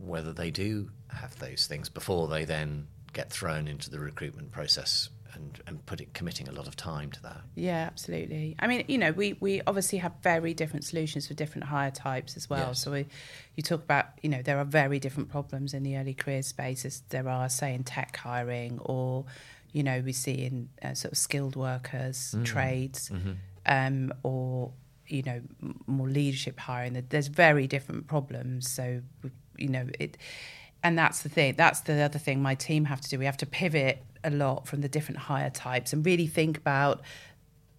whether 0.00 0.32
they 0.32 0.50
do 0.50 0.90
have 1.08 1.38
those 1.38 1.66
things 1.66 1.88
before 1.88 2.28
they 2.28 2.44
then 2.44 2.86
get 3.12 3.30
thrown 3.30 3.68
into 3.68 3.90
the 3.90 3.98
recruitment 3.98 4.50
process 4.52 5.10
and, 5.34 5.60
and 5.66 5.84
put 5.86 6.00
it 6.00 6.12
committing 6.14 6.48
a 6.48 6.52
lot 6.52 6.66
of 6.66 6.74
time 6.76 7.10
to 7.10 7.22
that 7.22 7.40
Yeah, 7.54 7.86
absolutely. 7.86 8.56
I 8.58 8.66
mean, 8.66 8.84
you 8.88 8.98
know, 8.98 9.12
we, 9.12 9.36
we 9.40 9.62
obviously 9.66 9.98
have 9.98 10.12
very 10.22 10.54
different 10.54 10.84
solutions 10.84 11.26
for 11.28 11.34
different 11.34 11.64
hire 11.64 11.90
types 11.90 12.36
as 12.36 12.50
well. 12.50 12.68
Yes. 12.68 12.82
So 12.82 12.92
we, 12.92 13.06
you 13.56 13.62
talk 13.62 13.82
about, 13.82 14.06
you 14.22 14.28
know, 14.28 14.42
there 14.42 14.58
are 14.58 14.64
very 14.64 14.98
different 14.98 15.28
problems 15.28 15.74
in 15.74 15.82
the 15.82 15.96
early 15.96 16.14
career 16.14 16.42
space 16.42 16.84
as 16.84 17.02
there 17.10 17.28
are, 17.28 17.48
say, 17.48 17.74
in 17.74 17.84
tech 17.84 18.16
hiring 18.16 18.78
or, 18.80 19.24
you 19.72 19.82
know, 19.82 20.02
we 20.04 20.12
see 20.12 20.44
in 20.44 20.68
uh, 20.82 20.94
sort 20.94 21.12
of 21.12 21.18
skilled 21.18 21.54
workers, 21.56 22.34
trades, 22.44 23.10
um, 23.66 24.12
or, 24.24 24.72
you 25.06 25.22
know, 25.22 25.40
m- 25.62 25.80
more 25.86 26.08
leadership 26.08 26.58
hiring. 26.58 27.04
There's 27.08 27.28
very 27.28 27.66
different 27.68 28.08
problems. 28.08 28.68
So, 28.68 29.02
you 29.60 29.68
know, 29.68 29.86
it, 29.98 30.16
and 30.82 30.98
that's 30.98 31.22
the 31.22 31.28
thing. 31.28 31.54
That's 31.56 31.80
the 31.80 32.00
other 32.02 32.18
thing 32.18 32.40
my 32.42 32.54
team 32.54 32.86
have 32.86 33.00
to 33.02 33.08
do. 33.08 33.18
We 33.18 33.26
have 33.26 33.36
to 33.38 33.46
pivot 33.46 34.02
a 34.24 34.30
lot 34.30 34.66
from 34.66 34.80
the 34.80 34.88
different 34.88 35.18
hire 35.18 35.50
types 35.50 35.92
and 35.92 36.04
really 36.04 36.26
think 36.26 36.56
about 36.58 37.00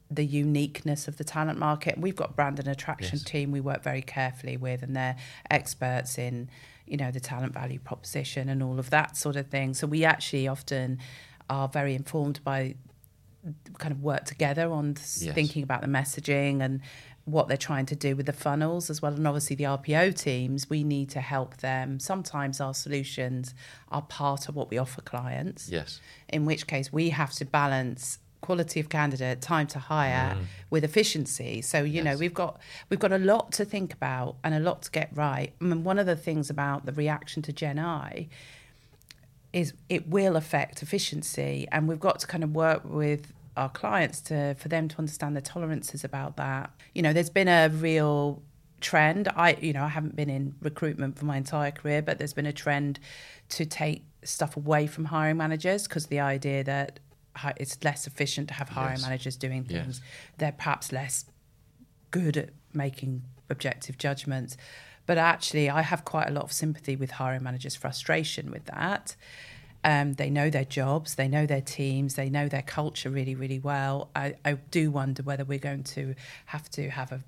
the 0.10 0.26
uniqueness 0.26 1.08
of 1.08 1.18
the 1.18 1.24
talent 1.24 1.58
market. 1.58 1.98
We've 1.98 2.16
got 2.16 2.36
brand 2.36 2.60
and 2.60 2.68
attraction 2.68 3.18
Yes. 3.20 3.24
team 3.24 3.52
we 3.52 3.62
work 3.62 3.82
very 3.82 4.02
carefully 4.02 4.58
with, 4.58 4.84
and 4.84 4.96
they're 4.96 5.16
experts 5.50 6.18
in, 6.18 6.50
you 6.86 6.98
know, 6.98 7.12
the 7.12 7.20
talent 7.22 7.54
value 7.54 7.80
proposition 7.80 8.50
and 8.50 8.62
all 8.62 8.78
of 8.78 8.90
that 8.90 9.16
sort 9.16 9.36
of 9.36 9.48
thing. 9.48 9.74
So 9.74 9.88
we 9.88 10.04
actually 10.04 10.48
often 10.48 11.00
are 11.50 11.68
very 11.70 11.96
informed 11.96 12.44
by 12.44 12.76
kind 13.80 13.92
of 13.92 14.04
work 14.04 14.26
together 14.26 14.70
on 14.72 14.96
Yes. 14.98 15.34
thinking 15.34 15.64
about 15.64 15.82
the 15.82 15.88
messaging 15.88 16.62
and 16.62 16.82
what 17.26 17.48
they're 17.48 17.58
trying 17.58 17.86
to 17.86 17.96
do 17.96 18.16
with 18.16 18.26
the 18.26 18.34
funnels 18.34 18.90
as 18.90 19.02
well 19.02 19.14
and 19.14 19.28
obviously 19.28 19.56
the 19.56 19.64
RPO 19.64 20.16
teams 20.20 20.70
we 20.70 20.84
need 20.84 21.10
to 21.12 21.22
help 21.22 21.58
them. 21.58 22.00
Sometimes 22.00 22.60
our 22.60 22.74
solutions 22.74 23.54
are 23.90 24.02
part 24.02 24.50
of 24.50 24.56
what 24.56 24.70
we 24.70 24.78
offer 24.78 25.02
clients 25.02 25.70
yes. 25.70 26.00
in 26.30 26.46
which 26.46 26.68
case 26.68 26.92
we 26.92 27.10
have 27.10 27.32
to 27.34 27.46
balance 27.46 28.20
quality 28.42 28.80
of 28.80 28.90
candidate 28.90 29.40
time 29.40 29.68
to 29.68 29.80
hire 29.80 30.36
mm. 30.36 30.44
with 30.70 30.84
efficiency. 30.84 31.62
So 31.62 31.84
you 31.84 32.02
know 32.02 32.18
we've 32.18 32.34
got 32.34 32.60
we've 32.90 33.00
got 33.00 33.12
a 33.12 33.20
lot 33.20 33.52
to 33.54 33.66
think 33.66 33.94
about 33.94 34.36
and 34.44 34.54
a 34.54 34.60
lot 34.60 34.82
to 34.84 34.92
get 34.92 35.10
right. 35.14 35.54
I 35.62 35.64
mean, 35.64 35.84
one 35.84 36.00
of 36.00 36.08
the 36.08 36.16
things 36.16 36.50
about 36.50 36.86
the 36.86 36.92
reaction 36.92 37.42
to 37.44 37.54
Gen 37.54 37.80
AI 37.80 38.28
is 39.54 39.74
it 39.90 40.08
will 40.08 40.36
affect 40.36 40.82
efficiency 40.82 41.68
and 41.72 41.88
we've 41.88 42.00
got 42.00 42.20
to 42.20 42.28
kind 42.28 42.44
of 42.44 42.56
work 42.56 42.82
with 42.86 43.34
our 43.58 43.70
clients 43.70 44.22
to 44.22 44.56
for 44.56 44.68
them 44.70 44.88
to 44.88 44.98
understand 45.00 45.36
the 45.36 45.42
tolerances 45.42 46.04
about 46.04 46.38
that 46.38 46.70
you 46.96 47.02
know 47.02 47.12
there's 47.14 47.30
been 47.30 47.48
a 47.48 47.70
real 47.70 48.42
trend 48.80 49.28
i 49.36 49.54
you 49.62 49.74
know 49.74 49.84
i 49.84 49.88
haven't 49.90 50.16
been 50.16 50.30
in 50.30 50.56
recruitment 50.62 51.18
for 51.18 51.26
my 51.26 51.38
entire 51.38 51.72
career 51.72 52.02
but 52.02 52.18
there's 52.18 52.34
been 52.34 52.46
a 52.46 52.54
trend 52.54 53.00
to 53.50 53.66
take 53.66 54.04
stuff 54.24 54.56
away 54.58 54.88
from 54.88 55.06
hiring 55.06 55.38
managers 55.38 55.88
because 55.88 56.08
the 56.08 56.20
idea 56.20 56.64
that 56.64 57.00
it's 57.58 57.78
less 57.84 58.08
efficient 58.08 58.48
to 58.48 58.54
have 58.54 58.70
hiring 58.70 58.94
Yes. 58.94 59.02
managers 59.02 59.36
doing 59.38 59.66
Yes. 59.68 59.84
things 59.84 60.02
they're 60.38 60.52
perhaps 60.52 60.92
less 60.92 61.26
good 62.12 62.36
at 62.38 62.50
making 62.74 63.24
objective 63.50 63.98
judgments. 63.98 64.58
But 65.06 65.18
actually, 65.18 65.70
I 65.70 65.82
have 65.82 66.06
quite 66.06 66.28
a 66.30 66.32
lot 66.32 66.44
of 66.44 66.52
sympathy 66.52 66.96
with 66.96 67.12
hiring 67.12 67.44
managers' 67.44 67.76
frustration 67.76 68.52
with 68.52 68.66
that. 68.66 69.16
Um, 69.84 70.14
they 70.14 70.30
know 70.30 70.50
their 70.50 70.66
jobs, 70.66 71.16
they 71.16 71.28
know 71.28 71.46
their 71.48 71.62
teams, 71.62 72.14
they 72.16 72.30
know 72.30 72.48
their 72.48 72.62
culture 72.62 73.10
really, 73.10 73.34
really 73.36 73.60
well. 73.60 74.10
I, 74.16 74.36
I 74.46 74.54
do 74.54 74.92
wonder 74.92 75.24
whether 75.24 75.44
we're 75.44 75.58
going 75.60 75.84
to 75.86 76.14
have 76.46 76.70
to 76.72 76.90
have 76.90 77.12
a 77.12 77.22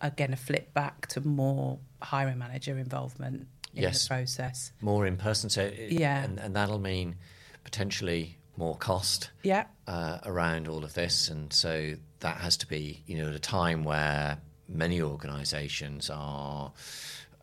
again 0.00 0.32
a 0.32 0.36
flip 0.36 0.72
back 0.74 1.06
to 1.08 1.20
more 1.20 1.78
hiring 2.02 2.38
manager 2.38 2.76
involvement 2.78 3.46
in 3.74 3.82
Yes. 3.82 4.02
the 4.04 4.08
process. 4.14 4.72
more 4.80 5.06
in 5.06 5.16
person 5.16 5.48
so 5.48 5.62
it- 5.62 5.92
Yeah. 5.92 6.22
and, 6.24 6.38
and 6.40 6.54
that'll 6.56 6.78
mean 6.78 7.16
potentially 7.64 8.36
more 8.56 8.76
cost 8.76 9.30
Yeah, 9.42 9.64
uh, 9.86 10.18
around 10.24 10.68
all 10.68 10.84
of 10.84 10.94
this, 10.94 11.28
and 11.28 11.52
so 11.52 11.94
that 12.20 12.36
has 12.38 12.56
to 12.58 12.66
be, 12.66 13.02
you 13.06 13.16
know, 13.16 13.28
at 13.28 13.34
a 13.34 13.38
time 13.40 13.82
where 13.84 14.38
many 14.68 15.00
organisations 15.00 16.10
are 16.10 16.72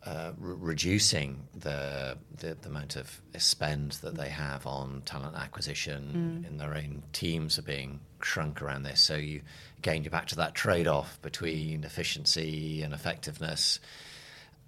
uh, 0.06 0.32
re- 0.38 0.56
reducing 0.58 1.46
the, 1.54 2.16
the 2.38 2.56
the 2.60 2.68
amount 2.68 2.96
of 2.96 3.20
spend 3.38 3.92
that 4.02 4.14
they 4.16 4.28
have 4.30 4.66
on 4.66 5.02
talent 5.04 5.36
acquisition, 5.36 6.44
in 6.48 6.56
their 6.58 6.74
own 6.74 7.02
teams 7.12 7.58
are 7.58 7.62
being 7.62 8.00
shrunk 8.22 8.62
around 8.62 8.82
this. 8.84 9.00
So 9.00 9.16
you 9.16 9.42
again, 9.78 10.02
you're 10.02 10.10
back 10.10 10.26
to 10.28 10.36
that 10.36 10.54
trade-off 10.54 11.20
between 11.22 11.84
efficiency 11.84 12.82
and 12.82 12.94
effectiveness 12.94 13.80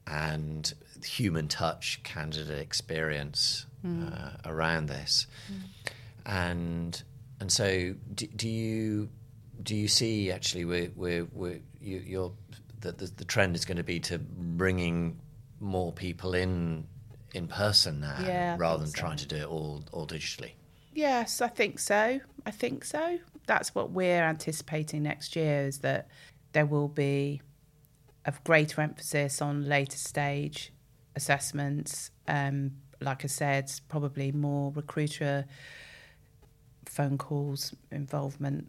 and 0.06 0.72
human 1.04 1.48
touch, 1.48 2.02
candidate 2.02 2.58
experience 2.58 3.66
uh, 3.86 4.30
around 4.44 4.88
this, 4.88 5.26
and 6.26 7.02
and 7.40 7.50
so 7.50 7.94
do, 8.14 8.26
do 8.26 8.48
you 8.48 9.08
do 9.62 9.74
you 9.76 9.88
see 9.88 10.30
actually 10.30 10.64
we're, 10.64 10.90
we're, 10.94 11.24
we're 11.32 11.60
you, 11.80 12.02
you're 12.04 12.32
that 12.80 12.98
the, 12.98 13.06
the 13.06 13.24
trend 13.24 13.54
is 13.54 13.64
going 13.64 13.76
to 13.76 13.84
be 13.84 14.00
to 14.00 14.18
bringing 14.18 15.18
more 15.62 15.92
people 15.92 16.34
in 16.34 16.86
in 17.32 17.48
person 17.48 18.00
now 18.00 18.18
Yeah, 18.26 18.56
rather 18.58 18.78
than 18.82 18.92
so. 18.92 19.00
trying 19.00 19.16
to 19.18 19.26
do 19.26 19.36
it 19.36 19.46
all 19.46 19.84
all 19.92 20.06
digitally. 20.06 20.52
Yes, 20.94 21.40
I 21.40 21.48
think 21.48 21.78
so. 21.78 22.20
I 22.44 22.50
think 22.50 22.84
so. 22.84 23.18
That's 23.46 23.74
what 23.74 23.90
we're 23.92 24.22
anticipating 24.22 25.02
next 25.04 25.34
year 25.36 25.62
is 25.66 25.78
that 25.78 26.08
there 26.52 26.66
will 26.66 26.88
be 26.88 27.40
a 28.26 28.34
greater 28.44 28.82
emphasis 28.82 29.40
on 29.40 29.64
later 29.66 29.96
stage 29.96 30.72
assessments. 31.16 32.10
Um, 32.28 32.72
like 33.00 33.24
I 33.24 33.28
said, 33.28 33.72
probably 33.88 34.30
more 34.32 34.70
recruiter 34.72 35.46
phone 36.86 37.16
calls 37.18 37.74
involvement 37.90 38.68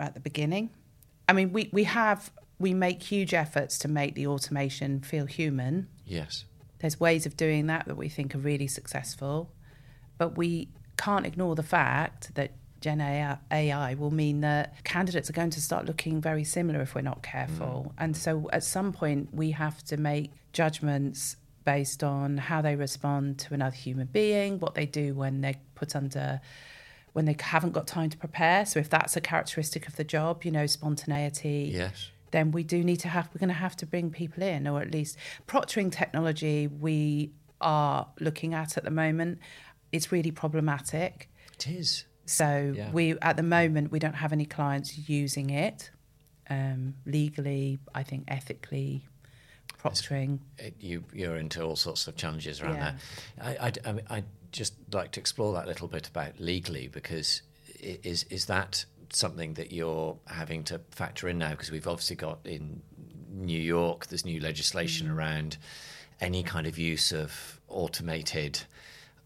at 0.00 0.14
the 0.14 0.20
beginning. 0.20 0.70
I 1.28 1.32
mean, 1.32 1.52
we, 1.52 1.70
we 1.72 1.84
have 1.84 2.32
we 2.58 2.74
make 2.74 3.02
huge 3.02 3.32
efforts 3.32 3.78
to 3.78 3.88
make 3.88 4.14
the 4.16 4.26
automation 4.26 5.00
feel 5.00 5.24
human. 5.26 5.88
Yes. 6.10 6.44
There's 6.80 6.98
ways 6.98 7.26
of 7.26 7.36
doing 7.36 7.66
that 7.66 7.86
that 7.86 7.96
we 7.96 8.08
think 8.08 8.34
are 8.34 8.38
really 8.38 8.66
successful, 8.66 9.50
but 10.18 10.36
we 10.36 10.68
can't 10.96 11.26
ignore 11.26 11.54
the 11.54 11.62
fact 11.62 12.34
that 12.34 12.52
Gen 12.80 13.00
AI 13.50 13.94
will 13.94 14.10
mean 14.10 14.40
that 14.40 14.82
candidates 14.84 15.28
are 15.28 15.34
going 15.34 15.50
to 15.50 15.60
start 15.60 15.84
looking 15.84 16.20
very 16.20 16.44
similar 16.44 16.80
if 16.80 16.94
we're 16.94 17.02
not 17.02 17.22
careful. 17.22 17.86
Mm. 17.88 18.02
And 18.02 18.16
so 18.16 18.48
at 18.52 18.64
some 18.64 18.92
point, 18.92 19.28
we 19.34 19.50
have 19.50 19.84
to 19.84 19.98
make 19.98 20.30
judgments 20.52 21.36
based 21.64 22.02
on 22.02 22.38
how 22.38 22.62
they 22.62 22.74
respond 22.76 23.38
to 23.38 23.52
another 23.52 23.76
human 23.76 24.06
being, 24.06 24.58
what 24.58 24.74
they 24.74 24.86
do 24.86 25.14
when 25.14 25.42
they're 25.42 25.60
put 25.74 25.94
under 25.94 26.40
when 27.12 27.24
they 27.24 27.36
haven't 27.38 27.72
got 27.72 27.86
time 27.86 28.08
to 28.08 28.16
prepare. 28.16 28.64
So 28.64 28.78
if 28.78 28.88
that's 28.88 29.16
a 29.16 29.20
characteristic 29.20 29.88
of 29.88 29.96
the 29.96 30.04
job, 30.04 30.44
you 30.44 30.50
know, 30.50 30.66
spontaneity. 30.66 31.70
Yes. 31.74 32.10
Then 32.30 32.52
we 32.52 32.62
do 32.62 32.82
need 32.84 33.00
to 33.00 33.08
have 33.08 33.28
we're 33.34 33.40
going 33.40 33.48
to 33.48 33.54
have 33.54 33.76
to 33.76 33.86
bring 33.86 34.10
people 34.10 34.42
in, 34.42 34.66
or 34.66 34.80
at 34.80 34.92
least 34.92 35.16
proctoring 35.46 35.90
technology 35.90 36.66
we 36.66 37.32
are 37.60 38.06
looking 38.20 38.54
at 38.54 38.76
at 38.76 38.84
the 38.84 38.90
moment. 38.90 39.38
It's 39.92 40.12
really 40.12 40.30
problematic. 40.30 41.28
It 41.54 41.68
is. 41.68 42.04
So 42.26 42.72
yeah. 42.76 42.90
we 42.92 43.18
at 43.20 43.36
the 43.36 43.42
moment 43.42 43.90
we 43.90 43.98
don't 43.98 44.14
have 44.14 44.32
any 44.32 44.46
clients 44.46 45.08
using 45.08 45.50
it 45.50 45.90
um, 46.48 46.94
legally. 47.06 47.78
I 47.94 48.02
think 48.02 48.24
ethically, 48.28 49.04
proctoring. 49.82 50.38
It, 50.58 50.74
you 50.80 51.04
you're 51.12 51.36
into 51.36 51.62
all 51.62 51.76
sorts 51.76 52.06
of 52.06 52.16
challenges 52.16 52.60
around 52.60 52.76
yeah. 52.76 52.92
that. 53.38 53.62
I, 53.62 53.66
I, 53.66 53.90
I, 53.90 54.16
I 54.18 54.24
just 54.52 54.74
like 54.92 55.12
to 55.12 55.20
explore 55.20 55.52
that 55.54 55.64
a 55.64 55.68
little 55.68 55.88
bit 55.88 56.08
about 56.08 56.38
legally 56.40 56.88
because 56.88 57.42
is 57.80 58.24
is 58.24 58.46
that 58.46 58.84
something 59.12 59.54
that 59.54 59.72
you're 59.72 60.16
having 60.26 60.64
to 60.64 60.80
factor 60.90 61.28
in 61.28 61.38
now 61.38 61.50
because 61.50 61.70
we've 61.70 61.86
obviously 61.86 62.16
got 62.16 62.38
in 62.44 62.82
New 63.32 63.60
York 63.60 64.06
there's 64.06 64.24
new 64.24 64.40
legislation 64.40 65.08
mm. 65.08 65.14
around 65.14 65.56
any 66.20 66.42
kind 66.42 66.66
of 66.66 66.78
use 66.78 67.12
of 67.12 67.60
automated 67.68 68.60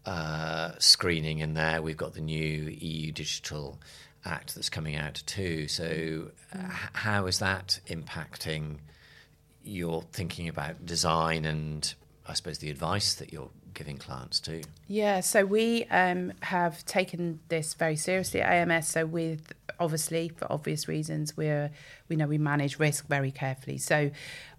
uh, 0.05 0.71
screening 0.79 1.39
in 1.39 1.53
there. 1.55 1.81
We've 1.81 1.97
got 1.97 2.13
the 2.13 2.21
new 2.21 2.75
EU 2.79 3.11
Digital 3.11 3.79
Act 4.23 4.55
that's 4.55 4.69
coming 4.69 4.95
out 4.95 5.21
too. 5.25 5.67
So, 5.67 5.83
mm. 5.85 6.31
h- 6.53 6.89
how 6.93 7.25
is 7.27 7.39
that 7.39 7.79
impacting 7.87 8.77
your 9.63 10.03
thinking 10.13 10.47
about 10.47 10.85
design 10.85 11.45
and 11.45 11.93
I 12.27 12.33
suppose 12.33 12.59
the 12.59 12.69
advice 12.69 13.15
that 13.15 13.33
you're 13.33 13.49
giving 13.73 13.97
clients 13.97 14.39
too? 14.39 14.61
Yeah, 14.87 15.19
so 15.19 15.45
we 15.45 15.85
um, 15.85 16.33
have 16.41 16.85
taken 16.85 17.39
this 17.49 17.73
very 17.73 17.95
seriously 17.95 18.41
at 18.41 18.69
AMS. 18.69 18.87
So 18.87 19.05
with 19.05 19.53
obviously 19.79 20.29
for 20.29 20.51
obvious 20.51 20.87
reasons, 20.87 21.35
we're 21.37 21.71
we 22.09 22.15
know 22.15 22.27
we 22.27 22.37
manage 22.37 22.79
risk 22.79 23.07
very 23.07 23.31
carefully. 23.31 23.77
So 23.77 24.11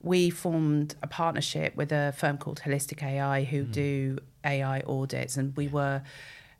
we 0.02 0.30
formed 0.30 0.94
a 1.02 1.06
partnership 1.06 1.76
with 1.76 1.92
a 1.92 2.14
firm 2.16 2.38
called 2.38 2.60
Holistic 2.60 3.02
AI 3.02 3.44
who 3.44 3.64
mm. 3.64 3.72
do 3.72 4.18
AI 4.44 4.80
audits, 4.80 5.36
and 5.36 5.56
we 5.56 5.68
were. 5.68 6.02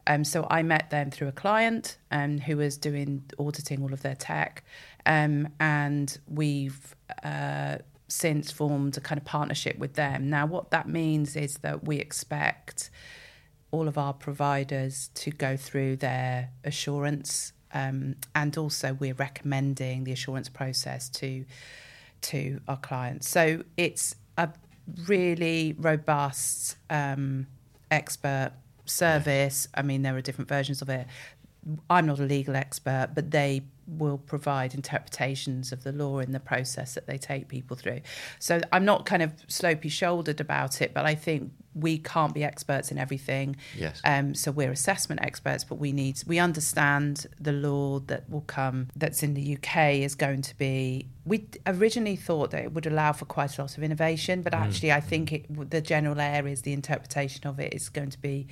Um, 0.09 0.22
so 0.22 0.46
I 0.48 0.62
met 0.62 0.90
them 0.90 1.11
through 1.11 1.26
a 1.26 1.32
client 1.32 1.98
um, 2.12 2.38
who 2.38 2.59
was 2.59 2.76
doing 2.76 3.24
auditing 3.40 3.82
all 3.82 3.92
of 3.92 4.02
their 4.02 4.14
tech, 4.14 4.62
um, 5.04 5.48
and 5.59 6.16
we've 6.28 6.94
uh, 7.24 7.78
since 8.09 8.52
formed 8.52 8.96
a 8.96 9.00
kind 9.00 9.18
of 9.18 9.24
partnership 9.24 9.78
with 9.78 9.94
them. 9.94 10.30
Now, 10.30 10.46
what 10.46 10.70
that 10.70 10.88
means 10.88 11.34
is 11.34 11.59
that 11.59 11.84
we 11.84 11.96
expect 11.96 12.90
all 13.70 13.88
of 13.88 13.98
our 13.98 14.12
providers 14.12 15.11
to 15.14 15.30
go 15.30 15.57
through 15.57 15.96
their 15.96 16.50
assurance, 16.64 17.52
um, 17.76 18.16
and 18.34 18.56
also 18.56 18.94
we're 18.94 19.14
recommending 19.14 20.04
the 20.04 20.12
assurance 20.12 20.48
process 20.48 21.08
to 21.10 21.44
to 22.22 22.60
our 22.66 22.78
clients. 22.78 23.28
So 23.28 23.62
it's 23.76 24.14
a 24.38 24.48
really 25.06 25.76
robust 25.78 26.76
um, 26.88 27.46
expert 27.90 28.52
service. 28.86 29.68
I 29.74 29.82
mean, 29.82 30.02
there 30.02 30.16
are 30.16 30.22
different 30.22 30.48
versions 30.48 30.80
of 30.80 30.88
it. 30.88 31.06
I'm 31.90 32.06
not 32.06 32.18
a 32.18 32.24
legal 32.24 32.56
expert, 32.56 33.10
but 33.14 33.30
they 33.30 33.62
will 33.86 34.18
provide 34.18 34.74
interpretations 34.74 35.70
of 35.70 35.84
the 35.84 35.92
law 35.92 36.20
in 36.20 36.32
the 36.32 36.40
process 36.40 36.94
that 36.94 37.06
they 37.06 37.18
take 37.18 37.48
people 37.48 37.76
through. 37.76 38.00
So 38.38 38.60
I'm 38.72 38.84
not 38.84 39.04
kind 39.04 39.22
of 39.22 39.32
slopey 39.48 39.90
shouldered 39.90 40.40
about 40.40 40.80
it, 40.80 40.94
but 40.94 41.04
I 41.04 41.14
think 41.14 41.52
we 41.76 41.98
can't 41.98 42.32
be 42.32 42.42
experts 42.42 42.90
in 42.90 42.96
everything. 42.96 43.56
Yes. 43.76 44.00
Um, 44.02 44.34
so 44.34 44.50
we're 44.50 44.72
assessment 44.72 45.20
experts, 45.22 45.62
but 45.62 45.76
we 45.76 45.92
need 45.92 46.22
we 46.26 46.38
understand 46.38 47.26
the 47.38 47.52
law 47.52 48.00
that 48.00 48.28
will 48.30 48.40
come 48.42 48.88
that's 48.96 49.22
in 49.22 49.34
the 49.34 49.56
UK 49.56 49.96
is 49.96 50.14
going 50.14 50.42
to 50.42 50.56
be. 50.56 51.08
We 51.26 51.46
originally 51.66 52.16
thought 52.16 52.52
that 52.52 52.64
it 52.64 52.72
would 52.72 52.86
allow 52.86 53.12
for 53.12 53.26
quite 53.26 53.58
a 53.58 53.62
lot 53.62 53.76
of 53.76 53.82
innovation, 53.84 54.42
but 54.42 54.54
mm. 54.54 54.60
actually 54.60 54.92
I 54.92 55.00
think 55.00 55.32
it, 55.32 55.70
the 55.70 55.82
general 55.82 56.18
areas, 56.18 56.62
the 56.62 56.72
interpretation 56.72 57.46
of 57.46 57.60
it 57.60 57.74
is 57.74 57.90
going 57.90 58.10
to 58.10 58.20
be 58.20 58.48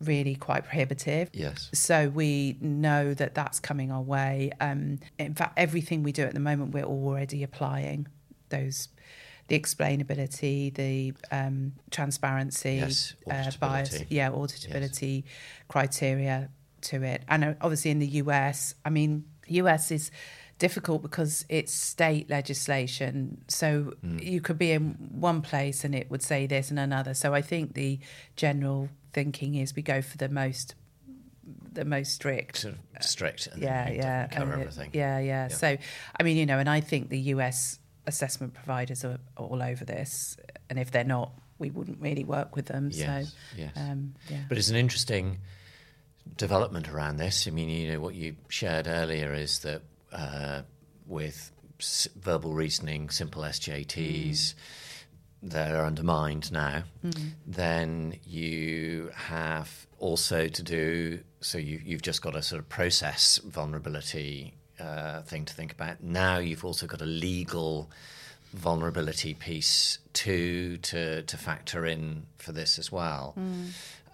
really 0.00 0.34
quite 0.34 0.64
prohibitive. 0.64 1.30
Yes. 1.32 1.70
So 1.72 2.08
we 2.08 2.58
know 2.60 3.14
that 3.14 3.34
that's 3.34 3.60
coming 3.60 3.90
our 3.90 4.02
way. 4.02 4.50
Um, 4.60 4.98
in 5.18 5.34
fact, 5.34 5.54
everything 5.56 6.02
we 6.02 6.12
do 6.12 6.24
at 6.24 6.34
the 6.34 6.40
moment, 6.40 6.72
we're 6.72 6.84
already 6.84 7.42
applying 7.42 8.06
those 8.48 8.88
the 9.50 9.58
explainability, 9.58 10.72
the 10.72 11.12
um, 11.32 11.72
transparency, 11.90 12.76
yes, 12.76 13.14
uh, 13.28 13.50
bias, 13.58 14.04
yeah, 14.08 14.30
auditability 14.30 15.24
yes. 15.24 15.32
criteria 15.66 16.48
to 16.82 17.02
it. 17.02 17.22
And 17.28 17.44
uh, 17.44 17.54
obviously 17.60 17.90
in 17.90 17.98
the 17.98 18.06
US, 18.06 18.74
I 18.84 18.90
mean, 18.90 19.24
US 19.48 19.90
is 19.90 20.12
difficult 20.58 21.02
because 21.02 21.44
it's 21.48 21.74
state 21.74 22.30
legislation. 22.30 23.42
So 23.48 23.94
mm. 24.04 24.22
you 24.22 24.40
could 24.40 24.56
be 24.56 24.70
in 24.70 24.94
one 25.10 25.42
place 25.42 25.82
and 25.82 25.96
it 25.96 26.08
would 26.12 26.22
say 26.22 26.46
this 26.46 26.70
and 26.70 26.78
another. 26.78 27.12
So 27.12 27.34
I 27.34 27.42
think 27.42 27.74
the 27.74 27.98
general 28.36 28.88
thinking 29.12 29.56
is 29.56 29.74
we 29.74 29.82
go 29.82 30.00
for 30.00 30.16
the 30.16 30.28
most 30.28 30.76
the 31.72 31.84
most 31.84 32.12
strict 32.12 32.58
sort 32.58 32.74
of 32.74 33.02
strict 33.02 33.48
and 33.48 33.60
yeah 33.60 33.90
yeah 33.90 34.26
cover 34.28 34.52
everything 34.52 34.88
yeah, 34.92 35.18
yeah, 35.18 35.24
yeah 35.24 35.48
so 35.48 35.76
i 36.18 36.22
mean 36.22 36.36
you 36.36 36.46
know 36.46 36.58
and 36.58 36.68
i 36.68 36.80
think 36.80 37.08
the 37.08 37.18
us 37.18 37.79
assessment 38.06 38.54
providers 38.54 39.04
are 39.04 39.18
all 39.36 39.62
over 39.62 39.84
this 39.84 40.36
and 40.68 40.78
if 40.78 40.90
they're 40.90 41.04
not 41.04 41.32
we 41.58 41.70
wouldn't 41.70 42.00
really 42.00 42.24
work 42.24 42.56
with 42.56 42.66
them 42.66 42.90
yes, 42.92 43.28
so 43.28 43.36
yes. 43.56 43.72
Um, 43.76 44.14
yeah. 44.28 44.38
but 44.48 44.58
it's 44.58 44.70
an 44.70 44.76
interesting 44.76 45.38
development 46.36 46.88
around 46.88 47.16
this 47.18 47.46
i 47.46 47.50
mean 47.50 47.68
you 47.68 47.92
know 47.92 48.00
what 48.00 48.14
you 48.14 48.36
shared 48.48 48.86
earlier 48.86 49.32
is 49.34 49.60
that 49.60 49.82
uh, 50.12 50.62
with 51.06 51.52
s- 51.78 52.08
verbal 52.16 52.52
reasoning 52.52 53.10
simple 53.10 53.42
SJTs 53.42 54.30
mm 54.30 54.54
that 55.42 55.74
are 55.74 55.86
undermined 55.86 56.52
now, 56.52 56.82
mm-hmm. 57.04 57.28
then 57.46 58.14
you 58.24 59.10
have 59.14 59.86
also 59.98 60.48
to 60.48 60.62
do 60.62 61.20
so 61.40 61.58
you, 61.58 61.80
you've 61.84 62.02
just 62.02 62.20
got 62.20 62.36
a 62.36 62.42
sort 62.42 62.58
of 62.58 62.68
process 62.68 63.38
vulnerability 63.44 64.54
uh, 64.80 65.22
thing 65.22 65.44
to 65.44 65.54
think 65.54 65.72
about. 65.72 66.02
Now 66.02 66.38
you've 66.38 66.64
also 66.64 66.86
got 66.86 67.02
a 67.02 67.06
legal 67.06 67.90
vulnerability 68.52 69.34
piece 69.34 69.98
too 70.12 70.76
to 70.78 71.22
to 71.22 71.36
factor 71.36 71.86
in 71.86 72.26
for 72.38 72.52
this 72.52 72.78
as 72.78 72.90
well, 72.90 73.34
mm. 73.38 73.68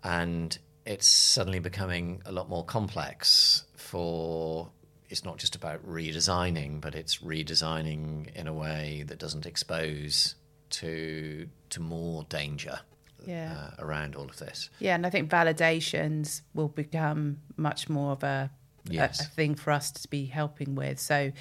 and 0.04 0.58
it's 0.84 1.06
suddenly 1.06 1.58
becoming 1.58 2.22
a 2.26 2.32
lot 2.32 2.48
more 2.48 2.64
complex 2.64 3.64
for. 3.76 4.70
It's 5.08 5.24
not 5.24 5.38
just 5.38 5.54
about 5.54 5.88
redesigning, 5.88 6.80
but 6.80 6.96
it's 6.96 7.18
redesigning 7.18 8.34
in 8.34 8.48
a 8.48 8.52
way 8.52 9.04
that 9.06 9.20
doesn't 9.20 9.46
expose 9.46 10.34
to 10.70 11.48
to 11.70 11.80
more 11.80 12.24
danger 12.24 12.80
yeah. 13.26 13.56
uh, 13.56 13.84
around 13.84 14.14
all 14.14 14.24
of 14.24 14.38
this. 14.38 14.70
Yeah, 14.78 14.94
and 14.94 15.06
I 15.06 15.10
think 15.10 15.30
validations 15.30 16.42
will 16.54 16.68
become 16.68 17.38
much 17.56 17.88
more 17.88 18.12
of 18.12 18.22
a, 18.22 18.50
yes. 18.90 19.20
a, 19.20 19.24
a 19.24 19.26
thing 19.26 19.54
for 19.54 19.70
us 19.70 19.90
to 19.90 20.08
be 20.08 20.26
helping 20.26 20.74
with. 20.74 20.98
So, 20.98 21.32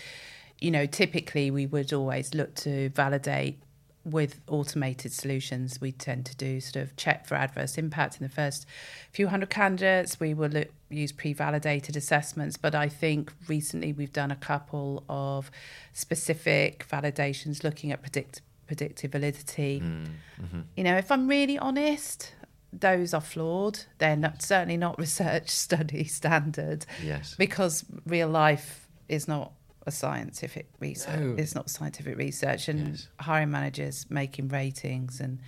you 0.59 0.71
know, 0.71 0.85
typically 0.85 1.51
we 1.51 1.65
would 1.65 1.93
always 1.93 2.33
look 2.33 2.55
to 2.55 2.89
validate 2.89 3.59
with 4.05 4.39
automated 4.47 5.11
solutions, 5.11 5.81
we 5.81 5.91
tend 5.91 6.27
to 6.27 6.35
do 6.35 6.61
sort 6.61 6.83
of 6.83 6.95
check 6.95 7.25
for 7.25 7.33
adverse 7.35 7.77
impact 7.77 8.17
in 8.17 8.23
the 8.23 8.29
first 8.29 8.67
few 9.11 9.27
hundred 9.27 9.49
candidates. 9.49 10.19
We 10.19 10.35
will 10.35 10.49
look, 10.49 10.67
use 10.89 11.11
pre 11.11 11.33
validated 11.33 11.97
assessments, 11.97 12.55
but 12.55 12.75
I 12.75 12.87
think 12.87 13.33
recently 13.47 13.93
we've 13.93 14.13
done 14.13 14.29
a 14.29 14.35
couple 14.35 15.03
of 15.09 15.49
specific 15.91 16.87
validations 16.87 17.63
looking 17.63 17.91
at 17.91 18.03
predict, 18.03 18.41
predictive 18.67 19.11
validity. 19.11 19.81
Mm, 19.83 20.05
mm-hmm. 20.39 20.61
You 20.77 20.83
know, 20.83 20.97
if 20.97 21.11
I'm 21.11 21.27
really 21.27 21.57
honest, 21.57 22.31
those 22.79 23.13
are 23.13 23.21
flawed. 23.21 23.79
They're 23.97 24.15
not, 24.15 24.41
certainly 24.41 24.77
not 24.77 24.97
research 24.99 25.49
study 25.65 26.05
standard. 26.05 26.85
Yes. 27.03 27.35
Because 27.37 27.85
real 28.05 28.29
life 28.29 28.87
is 29.07 29.27
not 29.27 29.51
a 29.85 29.91
scientific 29.91 30.67
research. 30.79 31.19
No. 31.19 31.35
It's 31.37 31.55
not 31.55 31.69
scientific 31.69 32.17
research. 32.17 32.67
And 32.67 32.89
yes. 32.89 33.07
hiring 33.19 33.51
managers 33.51 34.07
making 34.09 34.49
ratings 34.49 35.19
and 35.19 35.39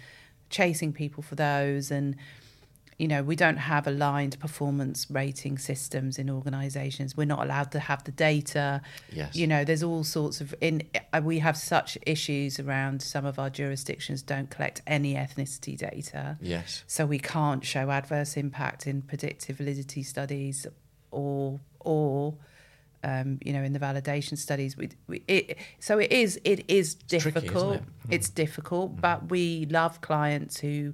chasing 0.49 0.93
people 0.93 1.23
for 1.23 1.35
those 1.35 1.91
and 1.91 2.15
you 2.97 3.07
know, 3.07 3.21
we 3.21 3.35
don't 3.35 3.57
have 3.57 3.85
aligned 3.85 4.39
performance 4.39 5.05
rating 5.09 5.59
systems 5.59 6.17
in 6.17 6.31
organisations. 6.31 7.15
We're 7.15 7.25
not 7.25 7.43
allowed 7.43 7.71
to 7.73 7.79
have 7.79 8.03
the 8.03 8.11
data. 8.11 8.81
Yes. 9.11 9.35
You 9.35 9.45
know, 9.45 9.63
there's 9.63 9.83
all 9.83 10.03
sorts 10.03 10.41
of 10.41 10.55
in. 10.61 10.81
Uh, 11.13 11.21
we 11.23 11.39
have 11.39 11.55
such 11.57 11.97
issues 12.07 12.59
around 12.59 13.03
some 13.03 13.25
of 13.25 13.37
our 13.37 13.51
jurisdictions 13.51 14.23
don't 14.23 14.49
collect 14.49 14.81
any 14.87 15.13
ethnicity 15.13 15.77
data. 15.77 16.37
Yes. 16.41 16.83
So 16.87 17.05
we 17.05 17.19
can't 17.19 17.63
show 17.63 17.91
adverse 17.91 18.35
impact 18.35 18.87
in 18.87 19.03
predictive 19.03 19.57
validity 19.57 20.01
studies 20.01 20.65
or 21.11 21.59
or 21.79 22.33
um, 23.03 23.37
you 23.43 23.53
know, 23.53 23.61
in 23.61 23.73
the 23.73 23.79
validation 23.79 24.37
studies, 24.39 24.75
we, 24.75 24.89
we 25.07 25.23
it, 25.27 25.57
so 25.79 25.99
it 25.99 26.11
is 26.11 26.39
it 26.43 26.65
is 26.67 26.95
difficult. 26.95 27.75
it? 27.75 27.83
Mm. 27.83 27.85
It's 28.09 28.29
difficult, 28.29 28.99
but 28.99 29.29
we 29.29 29.67
love 29.67 30.01
clients 30.01 30.59
who 30.59 30.93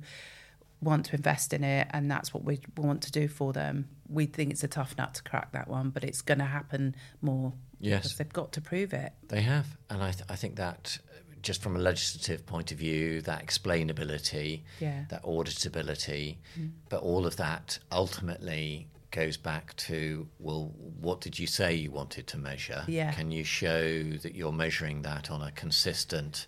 want 0.84 1.06
to 1.08 1.16
invest 1.16 1.54
in 1.54 1.64
it, 1.64 1.88
and 1.92 2.10
that's 2.10 2.34
what 2.34 2.44
we 2.44 2.60
want 2.78 3.02
to 3.04 3.12
do 3.12 3.28
for 3.28 3.54
them. 3.54 3.88
We 4.08 4.26
think 4.26 4.52
it's 4.52 4.64
a 4.64 4.68
tough 4.68 4.96
nut 4.98 5.16
to 5.16 5.24
crack 5.24 5.52
that 5.54 5.68
one, 5.68 5.90
but 5.90 6.04
it's 6.04 6.22
going 6.22 6.40
to 6.40 6.46
happen 6.46 6.96
more. 7.22 7.54
Yes. 7.80 8.04
because 8.04 8.18
they've 8.18 8.32
got 8.34 8.54
to 8.54 8.62
prove 8.62 8.94
it. 8.94 9.12
They 9.28 9.42
have, 9.42 9.68
and 9.90 10.02
I, 10.02 10.12
th- 10.12 10.24
I 10.30 10.38
think 10.38 10.56
that 10.56 10.98
just 11.42 11.62
from 11.62 11.76
a 11.76 11.80
legislative 11.80 12.46
point 12.46 12.72
of 12.72 12.78
view, 12.78 13.20
that 13.24 13.46
explainability, 13.46 14.62
Yeah. 14.80 15.04
that 15.10 15.24
auditability, 15.24 16.38
mm-hmm. 16.58 16.68
but 16.88 17.02
all 17.02 17.26
of 17.26 17.36
that 17.36 17.80
ultimately 17.92 18.88
goes 19.12 19.38
back 19.38 19.76
to 19.76 20.28
well, 20.40 20.74
what 21.00 21.22
did 21.22 21.38
you 21.38 21.46
say 21.46 21.76
you 21.76 21.92
wanted 21.92 22.26
to 22.28 22.38
measure? 22.38 22.84
Yeah. 22.88 23.12
Can 23.12 23.32
you 23.32 23.44
show 23.44 24.04
that 24.24 24.34
you're 24.34 24.52
measuring 24.54 25.02
that 25.04 25.30
on 25.30 25.42
a 25.42 25.52
consistent 25.52 26.48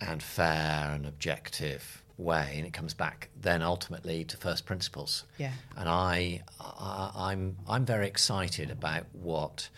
and 0.00 0.22
fair 0.22 0.90
and 0.92 1.06
objective 1.06 2.02
way? 2.16 2.54
And 2.56 2.66
it 2.66 2.72
comes 2.72 2.94
back 2.94 3.28
then 3.40 3.62
ultimately 3.62 4.24
to 4.24 4.36
first 4.36 4.66
principles. 4.66 5.24
Yeah. 5.38 5.52
And 5.76 5.88
I, 5.88 6.42
I 6.60 7.10
I'm 7.14 7.56
I'm 7.68 7.84
very 7.84 8.06
excited 8.06 8.70
about 8.70 9.06
what 9.12 9.68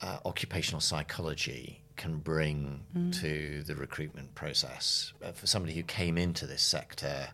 uh, 0.00 0.18
occupational 0.24 0.80
psychology 0.80 1.82
can 1.96 2.18
bring 2.18 2.82
to 3.12 3.62
the 3.62 3.76
recruitment 3.76 4.34
process 4.34 5.12
uh, 5.22 5.30
for 5.30 5.46
somebody 5.46 5.74
who 5.74 5.82
came 5.82 6.18
into 6.18 6.46
this 6.46 6.62
sector 6.62 7.28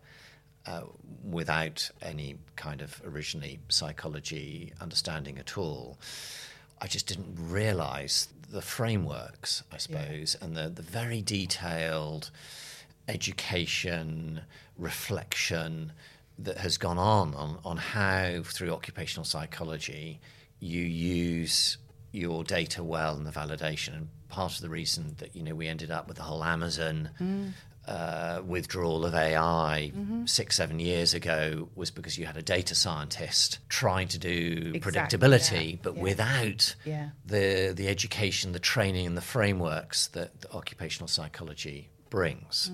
uh, 0.66 0.82
without 1.24 1.90
any 2.02 2.36
kind 2.56 2.82
of 2.82 3.00
originally 3.06 3.60
psychology 3.68 4.72
understanding 4.80 5.38
at 5.38 5.56
all. 5.56 5.96
I 6.82 6.86
just 6.86 7.06
didn't 7.06 7.34
realize 7.38 8.28
the 8.50 8.62
frameworks, 8.62 9.62
I 9.72 9.76
suppose, 9.78 10.36
and 10.40 10.56
the, 10.56 10.68
the 10.68 10.82
very 10.82 11.22
detailed 11.22 12.30
education, 13.06 14.42
reflection 14.76 15.92
that 16.38 16.58
has 16.58 16.78
gone 16.78 16.98
on, 16.98 17.34
on 17.34 17.58
on 17.64 17.76
how 17.76 18.42
through 18.44 18.72
occupational 18.72 19.24
psychology 19.24 20.20
you 20.60 20.82
use 20.82 21.78
your 22.12 22.44
data 22.44 22.82
well 22.82 23.16
in 23.16 23.24
the 23.24 23.30
validation. 23.30 23.94
And 23.94 24.08
part 24.28 24.54
of 24.54 24.60
the 24.60 24.68
reason 24.68 25.14
that 25.18 25.34
you 25.34 25.42
know 25.42 25.54
we 25.54 25.68
ended 25.68 25.90
up 25.90 26.06
with 26.06 26.16
the 26.16 26.22
whole 26.22 26.44
Amazon 26.44 27.10
mm. 27.20 27.52
Uh, 27.88 28.42
withdrawal 28.46 29.04
of 29.06 29.14
AI 29.14 29.90
six 30.26 30.56
seven 30.56 30.78
years 30.78 31.14
ago 31.14 31.68
was 31.74 31.90
because 31.90 32.18
you 32.18 32.26
had 32.26 32.36
a 32.36 32.42
data 32.42 32.74
scientist 32.74 33.58
trying 33.68 34.08
to 34.08 34.18
do 34.18 34.72
Exactly, 34.74 34.80
predictability, 35.18 35.70
yeah, 35.72 35.78
but 35.82 35.96
yeah. 35.96 36.02
without 36.02 36.74
Yeah. 36.84 37.08
the 37.24 37.72
the 37.74 37.88
education, 37.88 38.52
the 38.52 38.58
training, 38.58 39.06
and 39.06 39.16
the 39.16 39.22
frameworks 39.22 40.08
that, 40.08 40.40
that 40.42 40.54
occupational 40.54 41.08
psychology 41.08 41.88
brings, 42.10 42.70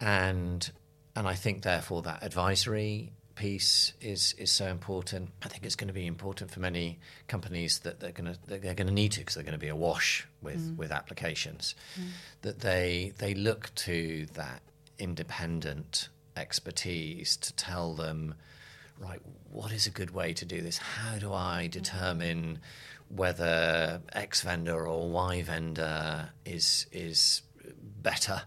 and 0.00 0.70
and 1.14 1.26
I 1.28 1.34
think 1.34 1.62
therefore 1.62 2.02
that 2.02 2.22
advisory 2.22 3.12
piece 3.38 3.92
is 4.00 4.34
is 4.36 4.50
so 4.50 4.66
important. 4.66 5.30
I 5.42 5.48
think 5.48 5.64
it's 5.64 5.76
going 5.76 5.88
to 5.88 5.94
be 5.94 6.06
important 6.06 6.50
for 6.50 6.60
many 6.60 6.98
companies 7.28 7.78
that 7.80 8.00
they're 8.00 8.12
going 8.12 8.34
to 8.34 8.38
they're 8.46 8.74
going 8.74 8.88
to 8.88 8.92
need 8.92 9.12
to 9.12 9.20
because 9.20 9.36
they're 9.36 9.44
going 9.44 9.52
to 9.52 9.58
be 9.58 9.68
awash 9.68 10.26
with 10.42 10.60
mm. 10.60 10.76
with 10.76 10.90
applications 10.90 11.74
mm. 11.98 12.08
that 12.42 12.60
they 12.60 13.12
they 13.18 13.34
look 13.34 13.72
to 13.86 14.26
that 14.34 14.60
independent 14.98 16.08
expertise 16.36 17.36
to 17.36 17.52
tell 17.54 17.94
them 17.94 18.34
right 18.98 19.20
what 19.50 19.72
is 19.72 19.86
a 19.86 19.90
good 19.90 20.10
way 20.10 20.32
to 20.34 20.44
do 20.44 20.60
this? 20.60 20.78
How 20.78 21.18
do 21.18 21.32
i 21.32 21.66
mm. 21.66 21.70
determine 21.70 22.58
whether 23.08 24.02
x 24.12 24.42
vendor 24.42 24.86
or 24.86 25.08
y 25.08 25.42
vendor 25.42 26.30
is 26.44 26.86
is 26.92 27.42
better 28.02 28.42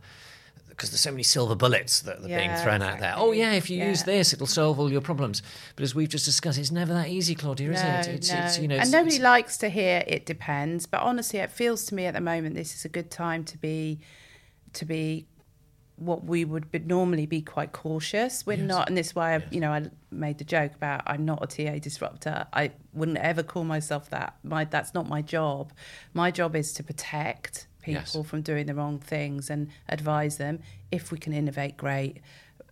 because 0.72 0.90
there's 0.90 1.02
so 1.02 1.12
many 1.12 1.22
silver 1.24 1.54
bullets 1.54 2.02
that 2.02 2.18
are 2.20 2.28
being 2.28 2.50
Yeah, 2.50 2.64
thrown 2.64 2.82
out 2.82 3.00
there. 3.00 3.14
Oh 3.18 3.32
yeah, 3.34 3.52
if 3.52 3.70
you 3.70 3.84
use 3.84 4.04
this, 4.04 4.34
it'll 4.34 4.48
solve 4.48 4.80
all 4.80 4.92
your 4.92 5.02
problems. 5.02 5.44
But 5.76 5.84
as 5.84 5.94
we've 5.94 6.10
just 6.10 6.26
discussed, 6.26 6.58
it's 6.58 6.72
never 6.72 6.94
that 6.94 7.10
easy, 7.10 7.36
Claudia, 7.36 7.72
is 7.72 7.84
no, 7.84 7.90
it? 7.90 8.08
It's, 8.08 8.32
no. 8.32 8.40
it's 8.40 8.58
you 8.58 8.68
know, 8.68 8.78
and 8.78 8.92
nobody 8.92 9.20
likes 9.20 9.58
to 9.60 9.70
hear 9.70 10.04
it 10.08 10.26
depends. 10.26 10.86
But 10.86 11.02
honestly, 11.02 11.40
it 11.40 11.52
feels 11.52 11.86
to 11.86 11.96
me 11.96 12.06
at 12.06 12.14
the 12.14 12.22
moment 12.22 12.56
this 12.56 12.74
is 12.74 12.86
a 12.86 12.90
good 12.90 13.12
time 13.12 13.44
to 13.46 13.58
be 13.58 14.00
to 14.74 14.86
be 14.86 15.28
what 15.98 16.24
we 16.24 16.44
would 16.46 16.72
be, 16.72 16.80
normally 16.80 17.28
be 17.28 17.42
quite 17.42 17.74
cautious. 17.74 18.44
We're 18.46 18.58
Yes. 18.58 18.68
not, 18.68 18.88
and 18.88 18.98
this 18.98 19.08
is 19.08 19.16
why 19.16 19.36
I, 19.36 19.38
Yes. 19.38 19.48
you 19.52 19.60
know 19.60 19.72
I 19.72 19.84
made 20.10 20.40
the 20.40 20.44
joke 20.46 20.74
about 20.74 21.04
I'm 21.06 21.26
not 21.26 21.44
a 21.44 21.48
TA 21.48 21.78
disruptor. 21.80 22.48
I 22.54 22.72
wouldn't 22.94 23.20
ever 23.20 23.44
call 23.44 23.66
myself 23.66 24.10
that. 24.10 24.36
My 24.44 24.66
that's 24.66 24.94
not 24.94 25.08
my 25.08 25.22
job. 25.22 25.74
My 26.14 26.32
job 26.32 26.56
is 26.56 26.74
to 26.74 26.84
protect 26.84 27.68
people 27.82 28.22
Yes. 28.22 28.30
from 28.30 28.42
doing 28.42 28.66
the 28.68 28.76
wrong 28.76 29.00
things 29.00 29.50
and 29.50 29.70
advise 29.90 30.38
them. 30.38 30.60
If 30.92 31.12
we 31.12 31.18
can 31.18 31.34
innovate, 31.34 31.78
great. 31.78 32.18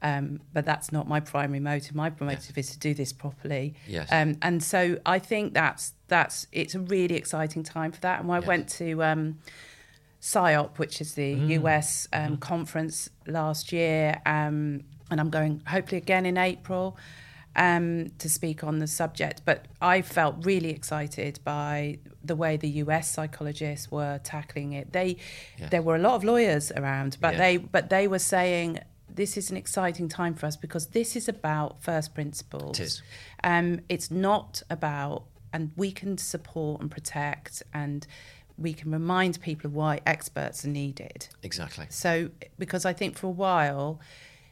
Um, 0.01 0.39
but 0.53 0.65
that's 0.65 0.91
not 0.93 1.09
my 1.09 1.19
primary 1.19 1.59
motive. 1.59 1.93
My 1.93 2.09
motive 2.21 2.57
is 2.57 2.69
to 2.71 2.79
do 2.79 2.93
this 2.93 3.11
properly. 3.11 3.73
Yes. 3.85 4.07
Um, 4.11 4.37
and 4.41 4.63
so 4.63 4.97
I 5.05 5.19
think 5.19 5.53
that's 5.53 5.93
that's 6.07 6.47
it's 6.53 6.73
a 6.75 6.79
really 6.79 7.15
exciting 7.15 7.63
time 7.63 7.91
for 7.91 7.99
that. 8.01 8.19
And 8.19 8.29
when 8.29 8.37
I 8.37 8.39
Yes. 8.41 8.47
went 8.47 8.69
to 8.69 9.03
um, 9.03 9.39
SIOP, 10.21 10.77
which 10.77 11.01
is 11.01 11.13
the 11.15 11.35
Mm. 11.35 11.49
US 11.63 12.07
um, 12.13 12.21
Mm-hmm. 12.23 12.35
conference 12.35 13.09
last 13.27 13.71
year, 13.71 14.21
um, 14.25 14.83
and 15.11 15.19
I'm 15.19 15.29
going 15.29 15.61
hopefully 15.67 15.97
again 15.97 16.25
in 16.25 16.37
April 16.37 16.97
um, 17.55 18.09
to 18.19 18.29
speak 18.29 18.63
on 18.63 18.79
the 18.79 18.87
subject. 18.87 19.41
But 19.45 19.65
I 19.81 20.01
felt 20.01 20.45
really 20.45 20.69
excited 20.69 21.39
by 21.43 21.99
the 22.23 22.35
way 22.35 22.57
the 22.57 22.69
US 22.83 23.09
psychologists 23.09 23.89
were 23.91 24.19
tackling 24.23 24.73
it. 24.73 24.91
They 24.93 25.17
Yes. 25.57 25.69
there 25.71 25.81
were 25.81 25.95
a 25.95 25.99
lot 25.99 26.15
of 26.15 26.23
lawyers 26.23 26.71
around, 26.71 27.17
but 27.19 27.33
Yeah. 27.33 27.39
they 27.39 27.57
but 27.57 27.89
they 27.89 28.07
were 28.07 28.19
saying 28.19 28.79
this 29.13 29.35
is 29.35 29.49
an 29.49 29.57
exciting 29.57 30.07
time 30.07 30.35
for 30.35 30.45
us 30.45 30.55
because 30.55 30.87
this 30.87 31.15
is 31.15 31.27
about 31.27 31.81
first 31.83 32.13
principles. 32.13 32.79
It 32.79 32.83
is. 32.83 33.01
Um, 33.43 33.79
it's 33.89 34.11
not 34.11 34.61
about, 34.69 35.23
and 35.51 35.71
we 35.75 35.91
can 35.91 36.17
support 36.17 36.79
and 36.79 36.91
protect, 36.91 37.63
and 37.73 38.05
we 38.57 38.71
can 38.73 38.91
remind 38.91 39.41
people 39.41 39.67
of 39.67 39.73
why 39.73 39.99
experts 40.05 40.63
are 40.63 40.69
needed. 40.69 41.27
exactly. 41.41 41.87
So, 41.89 42.29
because 42.59 42.85
I 42.85 42.93
think 42.93 43.17
for 43.17 43.27
a 43.27 43.31
while, 43.31 43.99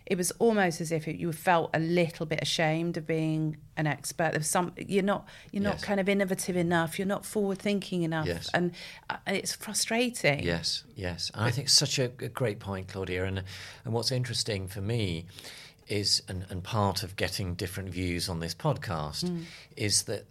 it 0.08 0.18
was 0.18 0.32
almost 0.39 0.80
as 0.82 0.91
if 0.91 1.05
you 1.05 1.32
felt 1.34 1.70
a 1.74 1.80
little 1.80 2.26
bit 2.26 2.39
ashamed 2.41 2.95
of 2.97 3.05
being 3.05 3.58
an 3.76 3.86
expert. 3.86 4.32
There's 4.32 4.47
some 4.47 4.72
you're 4.78 5.03
not 5.03 5.28
you're 5.51 5.62
not 5.64 5.76
Yes. 5.76 5.84
kind 5.84 5.99
of 5.99 6.08
innovative 6.10 6.55
enough. 6.55 6.97
You're 6.97 7.08
not 7.16 7.26
forward 7.26 7.60
thinking 7.60 8.03
enough, 8.03 8.26
Yes. 8.26 8.49
and, 8.53 8.72
uh, 9.10 9.18
it's 9.28 9.53
frustrating. 9.53 10.43
Yes, 10.43 10.84
yes. 10.95 11.30
And 11.34 11.43
I 11.43 11.51
think 11.51 11.66
it's 11.66 11.74
such 11.86 11.99
a, 11.99 12.05
a 12.05 12.30
great 12.30 12.60
point, 12.60 12.88
Claudia. 12.88 13.26
And 13.26 13.43
and 13.84 13.93
what's 13.93 14.12
interesting 14.12 14.68
for 14.68 14.82
me 14.82 15.26
is, 15.89 16.22
and, 16.28 16.45
and 16.49 16.64
part 16.64 17.03
of 17.03 17.16
getting 17.16 17.53
different 17.55 17.89
views 17.89 18.28
on 18.30 18.39
this 18.39 18.53
podcast, 18.55 19.24
Mm. 19.26 19.43
is 19.76 20.03
that 20.03 20.26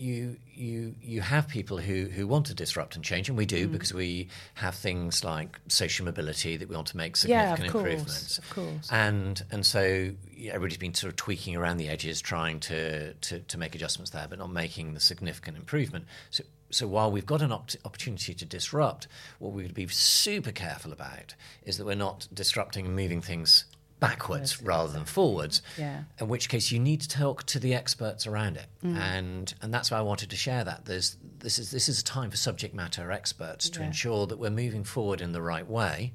you 0.00 0.36
you 0.54 0.94
you 1.02 1.20
have 1.20 1.46
people 1.48 1.76
who, 1.78 2.06
who 2.06 2.26
want 2.26 2.46
to 2.46 2.54
disrupt 2.54 2.96
and 2.96 3.04
change, 3.04 3.28
and 3.28 3.36
we 3.36 3.44
Mm. 3.44 3.48
do 3.48 3.68
because 3.68 3.92
we 3.94 4.28
have 4.54 4.74
things 4.74 5.22
like 5.24 5.58
social 5.68 6.04
mobility 6.06 6.56
that 6.56 6.68
we 6.68 6.74
want 6.74 6.88
to 6.88 6.96
make 6.96 7.16
significant 7.16 7.58
Yeah, 7.60 7.66
of 7.66 7.72
course, 7.72 7.84
improvements. 7.84 8.38
of 8.38 8.50
course. 8.50 8.88
And 8.90 9.42
and 9.50 9.64
so 9.66 10.12
yeah, 10.34 10.52
everybody's 10.52 10.78
been 10.78 10.94
sort 10.94 11.10
of 11.12 11.16
tweaking 11.16 11.54
around 11.56 11.76
the 11.76 11.88
edges, 11.88 12.20
trying 12.22 12.60
to, 12.60 13.12
to, 13.14 13.40
to 13.40 13.58
make 13.58 13.74
adjustments 13.74 14.10
there, 14.10 14.26
but 14.28 14.38
not 14.38 14.50
making 14.50 14.94
the 14.94 15.00
significant 15.00 15.56
improvement. 15.56 16.06
So 16.30 16.44
so 16.72 16.86
while 16.86 17.10
we've 17.10 17.26
got 17.26 17.42
an 17.42 17.50
op- 17.52 17.72
opportunity 17.84 18.32
to 18.32 18.44
disrupt, 18.44 19.08
what 19.40 19.52
we 19.52 19.62
would 19.64 19.74
be 19.74 19.88
super 19.88 20.52
careful 20.52 20.92
about 20.92 21.34
is 21.64 21.76
that 21.78 21.84
we're 21.84 21.96
not 21.96 22.28
disrupting 22.32 22.86
and 22.86 22.94
moving 22.94 23.20
things 23.20 23.64
backwards 24.00 24.62
rather 24.62 24.92
than 24.92 25.04
forwards. 25.04 25.62
Yeah. 25.78 26.02
In 26.18 26.28
which 26.28 26.48
case, 26.48 26.72
you 26.72 26.78
need 26.78 27.02
to 27.02 27.08
talk 27.08 27.44
to 27.46 27.58
the 27.58 27.74
experts 27.74 28.26
around 28.26 28.56
it, 28.56 28.66
mm. 28.82 28.96
and 28.96 29.54
and 29.62 29.72
that's 29.72 29.90
why 29.90 29.98
I 29.98 30.02
wanted 30.02 30.30
to 30.30 30.36
share 30.36 30.64
that. 30.64 30.86
There's 30.86 31.16
this 31.38 31.58
is 31.58 31.70
this 31.70 31.88
is 31.88 32.00
a 32.00 32.04
time 32.04 32.30
for 32.30 32.36
subject 32.36 32.74
matter 32.74 33.12
experts 33.12 33.68
to 33.70 33.80
Yeah. 33.80 33.86
ensure 33.86 34.26
that 34.26 34.38
we're 34.38 34.50
moving 34.50 34.84
forward 34.84 35.20
in 35.20 35.32
the 35.32 35.42
right 35.42 35.68
way, 35.68 36.12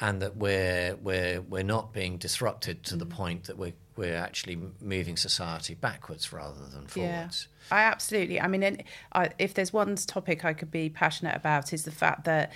and 0.00 0.20
that 0.22 0.36
we're 0.36 0.96
we're 0.96 1.40
we're 1.42 1.62
not 1.62 1.92
being 1.92 2.16
disrupted 2.16 2.82
to 2.84 2.96
the 2.96 3.06
mm. 3.06 3.10
point 3.10 3.44
that 3.44 3.58
we're 3.58 3.74
we're 3.96 4.16
actually 4.16 4.58
moving 4.80 5.16
society 5.16 5.74
backwards 5.74 6.32
rather 6.32 6.64
than 6.66 6.86
forwards. 6.86 7.48
Yeah, 7.70 7.76
I 7.76 7.82
absolutely. 7.82 8.40
I 8.40 8.46
mean, 8.48 8.62
and 8.62 8.82
I, 9.12 9.30
if 9.38 9.54
there's 9.54 9.72
one 9.72 9.96
topic 9.96 10.44
I 10.44 10.54
could 10.54 10.70
be 10.70 10.88
passionate 10.88 11.36
about 11.36 11.72
is 11.72 11.84
the 11.84 11.90
fact 11.90 12.24
that, 12.24 12.52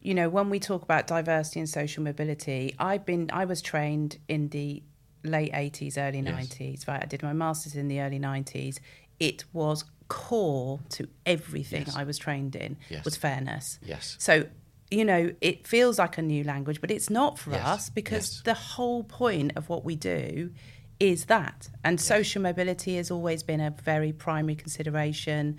you 0.00 0.14
know, 0.14 0.28
when 0.28 0.50
we 0.50 0.58
talk 0.58 0.82
about 0.82 1.06
diversity 1.06 1.60
and 1.60 1.68
social 1.68 2.02
mobility, 2.02 2.74
I've 2.78 3.04
been, 3.04 3.30
I 3.32 3.44
was 3.44 3.60
trained 3.60 4.18
in 4.28 4.48
the 4.48 4.82
late 5.24 5.52
80s, 5.52 5.98
early 5.98 6.20
Yes. 6.20 6.48
90s. 6.48 6.88
Right, 6.88 7.02
I 7.02 7.06
did 7.06 7.22
my 7.22 7.32
masters 7.32 7.74
in 7.76 7.88
the 7.88 8.00
early 8.00 8.18
90s. 8.18 8.78
It 9.18 9.44
was 9.52 9.84
core 10.08 10.80
to 10.90 11.08
everything 11.26 11.84
Yes. 11.86 11.94
I 11.96 12.04
was 12.04 12.18
trained 12.18 12.56
in 12.56 12.76
Yes. 12.88 13.04
was 13.04 13.16
fairness. 13.16 13.78
Yes. 13.82 14.16
So. 14.18 14.46
You 14.92 15.04
know, 15.04 15.30
it 15.40 15.68
feels 15.68 16.00
like 16.00 16.18
a 16.18 16.22
new 16.22 16.42
language, 16.42 16.80
but 16.80 16.90
it's 16.90 17.08
not 17.08 17.38
for 17.38 17.52
Yes, 17.52 17.64
us 17.64 17.90
because 17.90 18.32
yes. 18.32 18.42
the 18.44 18.54
whole 18.54 19.04
point 19.04 19.52
of 19.54 19.68
what 19.68 19.84
we 19.84 19.94
do 19.94 20.50
is 20.98 21.26
that. 21.26 21.68
And 21.84 22.00
social 22.00 22.42
mobility 22.42 22.96
has 22.96 23.08
always 23.08 23.44
been 23.44 23.60
a 23.60 23.70
very 23.70 24.12
primary 24.12 24.56
consideration. 24.56 25.58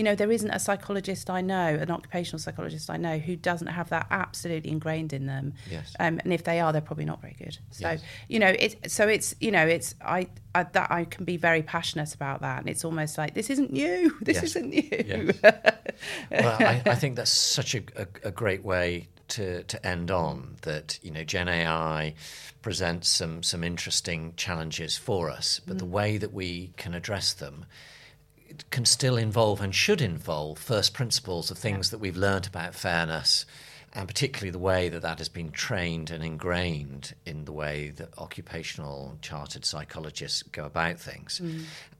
You 0.00 0.04
know, 0.04 0.14
there 0.14 0.32
isn't 0.32 0.50
a 0.50 0.58
psychologist 0.58 1.28
I 1.28 1.42
know, 1.42 1.66
an 1.74 1.90
occupational 1.90 2.38
psychologist 2.38 2.88
I 2.88 2.96
know, 2.96 3.18
who 3.18 3.36
doesn't 3.36 3.66
have 3.66 3.90
that 3.90 4.06
absolutely 4.10 4.70
ingrained 4.70 5.12
in 5.12 5.26
them. 5.26 5.52
Yes. 5.70 5.94
Um, 6.00 6.18
and 6.24 6.32
if 6.32 6.44
they 6.44 6.58
are, 6.58 6.72
they're 6.72 6.80
probably 6.80 7.04
not 7.04 7.20
very 7.20 7.36
good. 7.38 7.58
So 7.70 7.90
Yes. 7.90 8.02
you 8.26 8.38
know, 8.38 8.48
it's 8.58 8.94
so 8.94 9.06
it's 9.08 9.34
you 9.40 9.50
know, 9.50 9.66
it's 9.66 9.94
I, 10.00 10.28
I 10.54 10.62
that 10.62 10.90
I 10.90 11.04
can 11.04 11.26
be 11.26 11.36
very 11.36 11.60
passionate 11.62 12.14
about 12.14 12.40
that, 12.40 12.60
and 12.60 12.68
it's 12.70 12.82
almost 12.82 13.18
like 13.18 13.34
this 13.34 13.50
isn't 13.50 13.72
new. 13.72 14.16
This 14.22 14.36
Yes. 14.36 14.44
isn't 14.44 14.70
new. 14.70 14.88
Yes. 14.90 15.38
well, 16.30 16.56
I, 16.60 16.82
I 16.86 16.94
think 16.94 17.16
that's 17.16 17.30
such 17.30 17.74
a, 17.74 17.82
a, 17.96 18.06
a 18.28 18.30
great 18.30 18.64
way 18.64 19.08
to, 19.28 19.64
to 19.64 19.86
end 19.86 20.10
on 20.10 20.56
that, 20.62 20.98
you 21.02 21.10
know, 21.10 21.24
Gen 21.24 21.46
AI 21.48 22.14
presents 22.62 23.08
some, 23.10 23.42
some 23.42 23.62
interesting 23.62 24.32
challenges 24.36 24.96
for 24.96 25.28
us, 25.30 25.60
but 25.66 25.78
the 25.78 25.84
way 25.84 26.16
that 26.16 26.32
we 26.32 26.72
can 26.78 26.94
address 26.94 27.32
them 27.34 27.66
it 28.50 28.64
can 28.70 28.84
still 28.84 29.16
involve 29.16 29.60
and 29.60 29.74
should 29.74 30.02
involve 30.02 30.58
first 30.58 30.92
principles 30.92 31.50
of 31.50 31.58
things 31.58 31.90
that 31.90 31.98
we've 31.98 32.16
learnt 32.16 32.46
about 32.46 32.74
fairness 32.74 33.46
and 33.92 34.06
particularly 34.06 34.50
the 34.50 34.58
way 34.58 34.88
that 34.88 35.02
that 35.02 35.18
has 35.18 35.28
been 35.28 35.50
trained 35.50 36.10
and 36.10 36.22
ingrained 36.22 37.12
in 37.26 37.44
the 37.44 37.52
way 37.52 37.90
that 37.96 38.16
occupational 38.18 39.18
chartered 39.20 39.64
psychologists 39.64 40.44
go 40.44 40.64
about 40.64 41.00
things. 41.00 41.42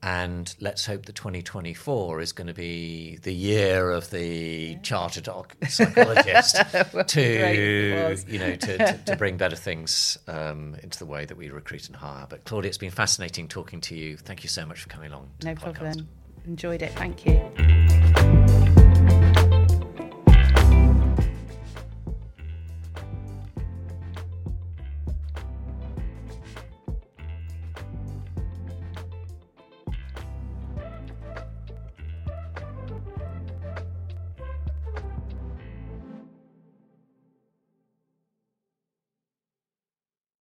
And 0.01 0.55
let's 0.61 0.85
hope 0.85 1.05
that 1.07 1.15
2024 1.15 2.21
is 2.21 2.31
going 2.31 2.47
to 2.47 2.53
be 2.53 3.17
the 3.23 3.33
year 3.33 3.91
of 3.91 4.09
the 4.09 4.77
chartered 4.83 5.27
oc- 5.27 5.57
psychologist 5.67 6.55
to, 7.07 8.15
you 8.27 8.39
know, 8.39 8.55
to, 8.55 8.77
to, 8.77 8.99
to 9.05 9.15
bring 9.17 9.35
better 9.35 9.57
things 9.57 10.17
um, 10.29 10.77
into 10.81 10.97
the 10.97 11.05
way 11.05 11.25
that 11.25 11.35
we 11.35 11.49
recruit 11.49 11.87
and 11.87 11.97
hire. 11.97 12.25
But 12.29 12.45
Claudia, 12.45 12.69
it's 12.69 12.77
been 12.77 12.91
fascinating 12.91 13.49
talking 13.49 13.81
to 13.81 13.95
you. 13.97 14.15
Thank 14.15 14.43
you 14.43 14.49
so 14.49 14.65
much 14.65 14.81
for 14.81 14.87
coming 14.87 15.11
along. 15.11 15.29
To 15.41 15.47
No 15.47 15.55
the 15.55 15.59
podcast. 15.59 16.05
Enjoyed 16.45 16.81
it. 16.81 16.91
Thank 16.93 17.25
you. 17.25 18.70